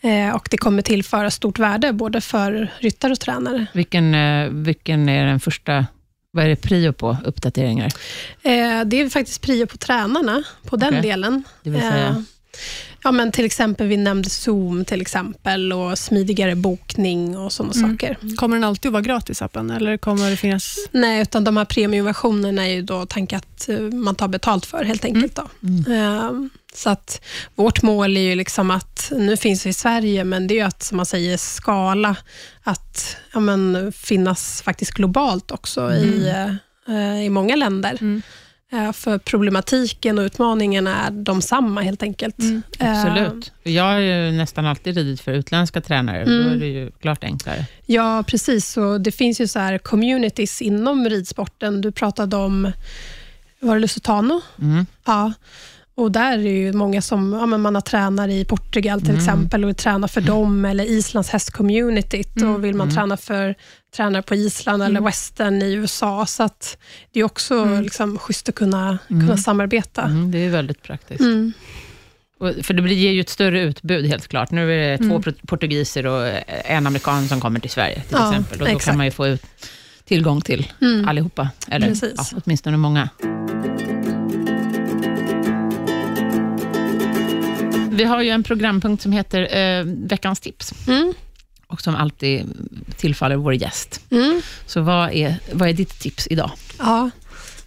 Eh, 0.00 0.34
och 0.34 0.48
det 0.50 0.58
kommer 0.58 0.82
tillföra 0.82 1.30
stort 1.30 1.58
värde, 1.58 1.92
både 1.92 2.20
för 2.20 2.72
ryttare 2.78 3.12
och 3.12 3.20
tränare. 3.20 3.66
Vilken, 3.72 4.14
eh, 4.14 4.48
vilken 4.48 5.08
är 5.08 5.26
den 5.26 5.40
första 5.40 5.86
Vad 6.30 6.44
är 6.44 6.48
det 6.48 6.56
prio 6.56 6.92
på 6.92 7.16
uppdateringar? 7.24 7.92
Eh, 8.42 8.84
det 8.84 9.00
är 9.00 9.08
faktiskt 9.08 9.42
prio 9.42 9.66
på 9.66 9.76
tränarna, 9.76 10.42
på 10.64 10.76
den 10.76 11.02
delen. 11.02 11.44
Det 11.62 11.70
vill 11.70 11.80
säga? 11.80 12.24
Eh, 12.98 13.02
ja, 13.04 13.12
men 13.12 13.32
till 13.32 13.44
exempel, 13.44 13.86
vi 13.86 13.96
nämnde 13.96 14.30
Zoom 14.30 14.84
till 14.84 15.00
exempel 15.00 15.72
och 15.72 15.98
smidigare 15.98 16.54
bokning 16.54 17.38
och 17.38 17.52
sådana 17.52 17.72
Mm. 17.76 17.90
saker. 17.90 18.36
Kommer 18.36 18.56
den 18.56 18.64
alltid 18.64 18.88
att 18.88 18.92
vara 18.92 19.02
gratis, 19.02 19.42
appen? 19.42 19.70
Eller 19.70 19.96
kommer 19.96 20.30
det 20.30 20.36
finnas... 20.36 20.76
Nej, 20.92 21.22
utan 21.22 21.44
de 21.44 21.56
här 21.56 21.64
premiumversionerna 21.64 22.66
är 22.68 22.72
ju 22.74 22.82
då 22.82 23.06
tankat 23.06 23.44
att 23.68 23.94
man 23.94 24.14
tar 24.14 24.28
betalt 24.28 24.66
för 24.66 24.84
helt 24.84 25.04
enkelt. 25.04 25.36
Då. 25.36 25.48
Mm. 25.62 25.92
Eh, 25.92 26.32
så 26.74 26.90
att 26.90 27.20
vårt 27.54 27.82
mål 27.82 28.16
är 28.16 28.20
ju 28.20 28.34
liksom 28.34 28.70
att, 28.70 29.12
nu 29.16 29.36
finns 29.36 29.66
vi 29.66 29.70
i 29.70 29.72
Sverige, 29.72 30.24
men 30.24 30.46
det 30.46 30.54
är 30.54 30.56
ju 30.56 30.62
att, 30.62 30.82
som 30.82 30.96
man 30.96 31.06
säger, 31.06 31.36
skala, 31.36 32.16
att 32.62 33.16
ja, 33.32 33.40
men, 33.40 33.92
finnas 33.92 34.62
faktiskt 34.62 34.90
globalt 34.92 35.50
också 35.50 35.92
i, 35.92 36.28
eh, 36.88 37.22
i 37.24 37.30
många 37.30 37.56
länder. 37.56 38.22
Eh, 38.72 38.92
För 38.92 39.18
problematiken 39.18 40.18
och 40.18 40.22
utmaningarna 40.22 41.06
är 41.06 41.10
de 41.10 41.42
samma 41.42 41.80
helt 41.82 42.02
enkelt. 42.02 42.38
Mm, 42.38 42.62
Eh, 42.78 43.00
Absolut. 43.02 43.52
Jag 43.62 43.82
har 43.84 43.98
ju 43.98 44.30
nästan 44.32 44.66
alltid 44.66 44.96
ridit 44.96 45.20
för 45.20 45.32
utländska 45.32 45.80
tränare. 45.80 46.24
Då 46.24 46.30
Mm. 46.32 46.52
är 46.52 46.56
det 46.56 46.66
ju 46.66 46.90
klart 46.90 47.24
enklare. 47.24 47.66
Ja, 47.86 48.24
precis. 48.26 48.76
Och 48.76 49.00
det 49.00 49.12
finns 49.12 49.40
ju 49.40 49.46
så 49.46 49.58
här 49.58 49.78
communities 49.78 50.62
inom 50.62 51.08
ridsporten. 51.08 51.80
Du 51.80 51.92
pratade 51.92 52.36
om, 52.36 52.72
var 53.60 53.74
det 53.74 53.80
Lusitano? 53.80 54.40
Mm. 54.60 54.86
Ja. 55.06 55.32
Och 55.98 56.12
där 56.12 56.32
är 56.38 56.52
ju 56.52 56.72
många 56.72 57.02
som, 57.02 57.32
ja, 57.32 57.46
men 57.46 57.60
man 57.60 57.74
har 57.74 57.82
tränare 57.82 58.32
i 58.34 58.44
Portugal 58.44 59.00
till 59.00 59.08
Mm. 59.10 59.20
exempel 59.20 59.64
och 59.64 59.68
vill 59.68 59.74
träna 59.76 60.08
för 60.08 60.20
dem, 60.20 60.64
eller 60.64 60.84
Islands 60.84 61.30
hästcommunityt. 61.30 62.36
Mm. 62.36 62.54
Och 62.54 62.64
vill 62.64 62.74
man 62.74 62.86
Mm. 62.86 62.96
träna 62.96 63.16
för 63.16 63.54
tränare 63.96 64.22
på 64.22 64.34
Island 64.34 64.82
eller 64.82 64.90
Mm. 64.98 65.04
western 65.04 65.62
i 65.62 65.72
USA. 65.74 66.26
Så 66.26 66.42
att 66.42 66.78
det 67.12 67.20
är 67.20 67.24
också 67.24 67.54
Mm. 67.54 67.82
liksom, 67.82 68.18
schysst 68.18 68.48
att 68.48 68.54
kunna, 68.54 68.98
Mm. 69.10 69.26
kunna 69.26 69.36
samarbeta. 69.36 70.02
Mm, 70.02 70.30
det 70.30 70.38
är 70.38 70.50
väldigt 70.50 70.82
praktiskt. 70.82 71.20
Mm. 71.20 71.52
För 72.62 72.74
det 72.74 72.82
blir- 72.82 72.96
ger 72.96 73.12
ju 73.12 73.20
ett 73.20 73.28
större 73.28 73.60
utbud 73.60 74.06
helt 74.06 74.28
klart. 74.28 74.50
Nu 74.50 74.72
är 74.74 74.90
det 74.90 74.98
två 74.98 75.04
Mm. 75.16 75.34
portugiser 75.46 76.06
och 76.06 76.26
en 76.64 76.86
amerikan 76.86 77.28
som 77.28 77.40
kommer 77.40 77.60
till 77.60 77.70
Sverige 77.70 77.94
till 77.94 78.16
Ja, 78.18 78.30
exempel. 78.30 78.60
Och 78.60 78.66
då 78.66 78.70
exakt. 78.72 78.84
kan 78.84 78.96
man 78.96 79.06
ju 79.06 79.12
få 79.12 79.26
ut 79.26 79.42
tillgång 80.04 80.40
till 80.40 80.72
Mm. 80.80 81.08
allihopa. 81.08 81.48
Eller 81.68 81.96
ja, 82.16 82.24
åtminstone 82.44 82.76
många. 82.76 83.08
Vi 87.98 88.04
har 88.04 88.22
ju 88.22 88.28
en 88.30 88.42
programpunkt 88.42 89.02
som 89.02 89.12
heter 89.12 89.56
eh, 89.58 89.84
Veckans 89.84 90.40
tips 90.40 90.72
Mm. 90.88 91.12
och 91.66 91.80
som 91.80 91.94
alltid 91.94 92.46
tillfaller 92.96 93.36
vår 93.36 93.54
gäst. 93.54 94.00
Mm. 94.10 94.42
Så 94.66 94.80
vad 94.80 95.12
är, 95.12 95.34
vad 95.52 95.68
är 95.68 95.72
ditt 95.72 96.00
tips 96.00 96.26
idag? 96.30 96.50
Ja. 96.78 97.10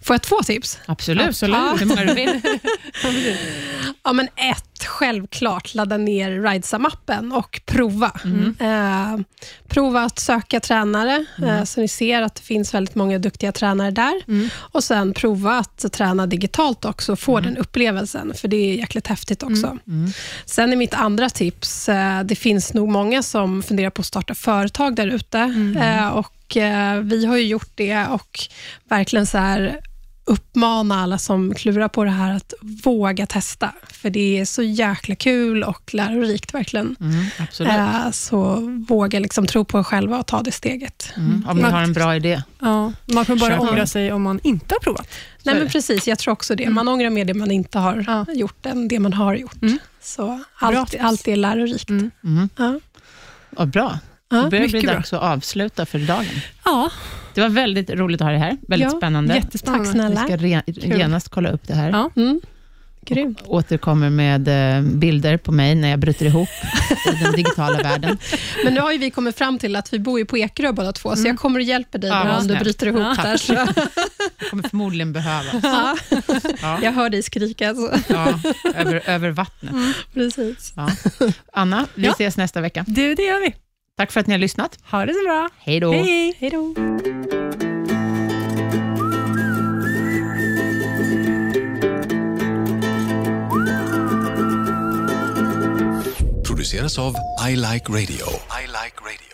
Får 0.02 0.14
jag 0.14 0.22
två 0.22 0.42
tips? 0.42 0.78
Absolut. 0.86 1.28
Absolut. 1.28 1.80
Hur 1.80 1.86
många 1.86 2.04
du 2.04 2.14
vill. 2.14 2.40
Ja, 4.04 4.12
men 4.12 4.28
ett, 4.36 4.84
självklart, 4.84 5.74
ladda 5.74 5.96
ner 5.96 6.30
Ridesam-appen 6.30 7.32
och 7.32 7.60
prova. 7.66 8.12
Mm. 8.24 8.56
Eh, 8.60 9.20
prova 9.68 10.02
att 10.02 10.18
söka 10.18 10.60
tränare, 10.60 11.24
eh, 11.46 11.64
så 11.64 11.80
ni 11.80 11.88
ser 11.88 12.22
att 12.22 12.34
det 12.34 12.42
finns 12.42 12.74
väldigt 12.74 12.94
många 12.94 13.18
duktiga 13.18 13.52
tränare 13.52 13.90
där. 13.90 14.22
Mm. 14.28 14.48
Och 14.56 14.84
sen 14.84 15.14
prova 15.14 15.58
att 15.58 15.92
träna 15.92 16.26
digitalt 16.26 16.84
också, 16.84 17.12
och 17.12 17.18
få 17.18 17.40
den 17.40 17.56
upplevelsen, 17.56 18.32
för 18.34 18.48
det 18.48 18.56
är 18.56 18.74
jäkligt 18.74 19.06
häftigt 19.06 19.42
också. 19.42 19.78
Mm. 19.86 20.12
Sen 20.44 20.72
är 20.72 20.76
mitt 20.76 20.94
andra 20.94 21.30
tips, 21.30 21.88
eh, 21.88 22.22
det 22.22 22.36
finns 22.36 22.74
nog 22.74 22.88
många 22.88 23.22
som 23.22 23.62
funderar 23.62 23.90
på 23.90 24.00
att 24.00 24.06
starta 24.06 24.34
företag 24.34 24.96
där 24.96 25.06
ute. 25.06 25.38
Eh, 25.80 26.08
och 26.08 26.56
eh, 26.56 27.00
Vi 27.00 27.26
har 27.26 27.36
ju 27.36 27.44
gjort 27.44 27.70
det 27.74 28.06
och 28.06 28.38
verkligen 28.88 29.26
så 29.26 29.38
här 29.38 29.80
uppmana 30.24 31.02
alla 31.02 31.18
som 31.18 31.54
klurar 31.54 31.88
på 31.88 32.04
det 32.04 32.10
här 32.10 32.34
att 32.36 32.54
våga 32.84 33.26
testa. 33.26 33.72
För 33.92 34.10
det 34.10 34.38
är 34.40 34.44
så 34.44 34.62
jäkla 34.62 35.14
kul 35.14 35.64
och 35.64 35.94
lärorikt 35.94 36.54
verkligen. 36.54 36.96
Mm, 37.00 37.24
absolut. 37.38 37.72
Eh, 37.72 38.10
så 38.10 38.60
våga 38.88 39.20
liksom 39.20 39.46
tro 39.46 39.64
på 39.64 39.78
er 39.78 39.82
själva 39.82 40.18
och 40.18 40.26
ta 40.26 40.42
det 40.42 40.52
steget. 40.52 41.12
Mm, 41.16 41.46
om 41.48 41.56
ni 41.56 41.62
har 41.62 41.82
en 41.82 41.92
bra 41.92 42.16
idé. 42.16 42.42
Ja, 42.58 42.92
man 43.06 43.24
kommer 43.24 43.40
bara 43.40 43.50
Kör 43.58 43.70
ångra 43.70 43.86
sig 43.86 44.12
om 44.12 44.22
man 44.22 44.40
inte 44.42 44.74
har 44.74 44.80
provat. 44.80 45.08
Nej, 45.42 45.54
men 45.54 45.64
det. 45.64 45.70
precis, 45.70 46.08
jag 46.08 46.18
tror 46.18 46.32
också 46.32 46.54
det. 46.54 46.70
Man 46.70 46.88
ångrar 46.88 47.10
mer 47.10 47.24
det 47.24 47.34
man 47.34 47.50
inte 47.50 47.78
har 47.78 48.04
Ja. 48.06 48.26
gjort 48.34 48.66
än 48.66 48.88
det 48.88 48.98
man 48.98 49.12
har 49.12 49.34
gjort. 49.34 49.62
Mm. 49.62 49.78
Så 50.02 50.40
allt, 50.58 50.94
allt 51.00 51.28
är 51.28 51.36
lärorikt. 51.36 51.90
Mm. 51.90 52.10
Mm. 52.24 52.48
Ja. 52.56 52.80
Vad 53.50 53.68
bra. 53.68 53.98
Ja, 54.30 54.36
Det 54.36 54.50
börjar 54.50 54.64
bli 54.68 54.72
mycket 54.72 54.82
bra. 54.90 54.94
dags 54.94 55.12
att 55.12 55.22
avsluta 55.22 55.86
för 55.86 55.98
dagen. 55.98 56.26
Ja, 56.64 56.90
Det 57.34 57.40
var 57.40 57.48
väldigt 57.48 57.90
roligt 57.90 58.20
att 58.20 58.24
ha 58.24 58.30
dig 58.30 58.40
här. 58.40 58.56
Väldigt 58.68 58.88
Ja, 58.92 58.96
spännande. 58.98 59.34
jättespännande. 59.34 59.84
Tack 59.84 59.92
snälla. 59.92 60.20
Vi 60.20 60.26
ska 60.26 60.36
re- 60.36 60.96
genast 60.98 61.28
kolla 61.28 61.50
upp 61.50 61.68
det 61.68 61.74
här. 61.74 61.90
Ja. 61.90 62.10
Mm. 62.16 62.40
Grymt. 63.06 63.42
Återkommer 63.46 64.10
med 64.10 64.48
eh, 64.76 64.82
bilder 64.82 65.36
på 65.36 65.52
mig 65.52 65.74
när 65.74 65.88
jag 65.88 65.98
bryter 65.98 66.26
ihop 66.26 66.48
i 67.14 67.24
den 67.24 67.32
digitala 67.32 67.82
världen. 67.82 68.18
Men 68.64 68.74
nu 68.74 68.80
har 68.80 68.92
ju 68.92 68.98
vi 68.98 69.10
kommit 69.10 69.38
fram 69.38 69.58
till 69.58 69.76
att 69.76 69.92
vi 69.92 69.98
bor 69.98 70.18
ju 70.18 70.24
på 70.24 70.38
Ekerö 70.38 70.72
båda 70.72 70.92
två, 70.92 71.16
så 71.16 71.26
jag 71.28 71.38
kommer 71.38 71.58
och 71.60 71.64
hjälper 71.64 71.98
dig 71.98 72.10
Ja, 72.10 72.38
om 72.38 72.46
du 72.48 72.56
bryter 72.56 72.86
ihop 72.86 73.00
Ja. 73.16 73.22
där. 73.22 73.36
Så. 73.36 73.54
kommer 74.50 74.68
förmodligen 74.68 75.12
behövas. 75.12 75.54
Ja, 75.62 75.96
Ja, 76.62 76.78
jag 76.82 76.92
hör 76.92 77.10
dig 77.10 77.22
skrika. 77.22 77.74
Så. 77.74 77.90
ja, 78.08 78.40
över, 78.74 79.02
över 79.06 79.30
vattnet. 79.30 79.74
Precis. 80.14 80.72
Ja. 80.76 80.90
Anna, 81.52 81.86
vi 81.94 82.06
Ja. 82.06 82.12
ses 82.12 82.36
nästa 82.36 82.60
vecka. 82.60 82.84
Du, 82.88 83.14
det 83.14 83.22
gör 83.22 83.40
vi. 83.40 83.54
Tack 84.02 84.12
för 84.12 84.20
att 84.20 84.26
ni 84.26 84.34
har 84.34 84.38
lyssnat. 84.38 84.78
Ha 84.90 85.06
det 85.06 85.14
så 85.14 85.22
bra. 85.24 85.48
Hej 85.58 85.80
då. 85.80 85.92
Hej. 85.92 86.36
Hej 86.38 86.50
då. 86.50 86.74
produceras 96.46 96.98
av 96.98 97.14
I 97.48 97.56
Like 97.56 97.92
Radio. 97.92 99.31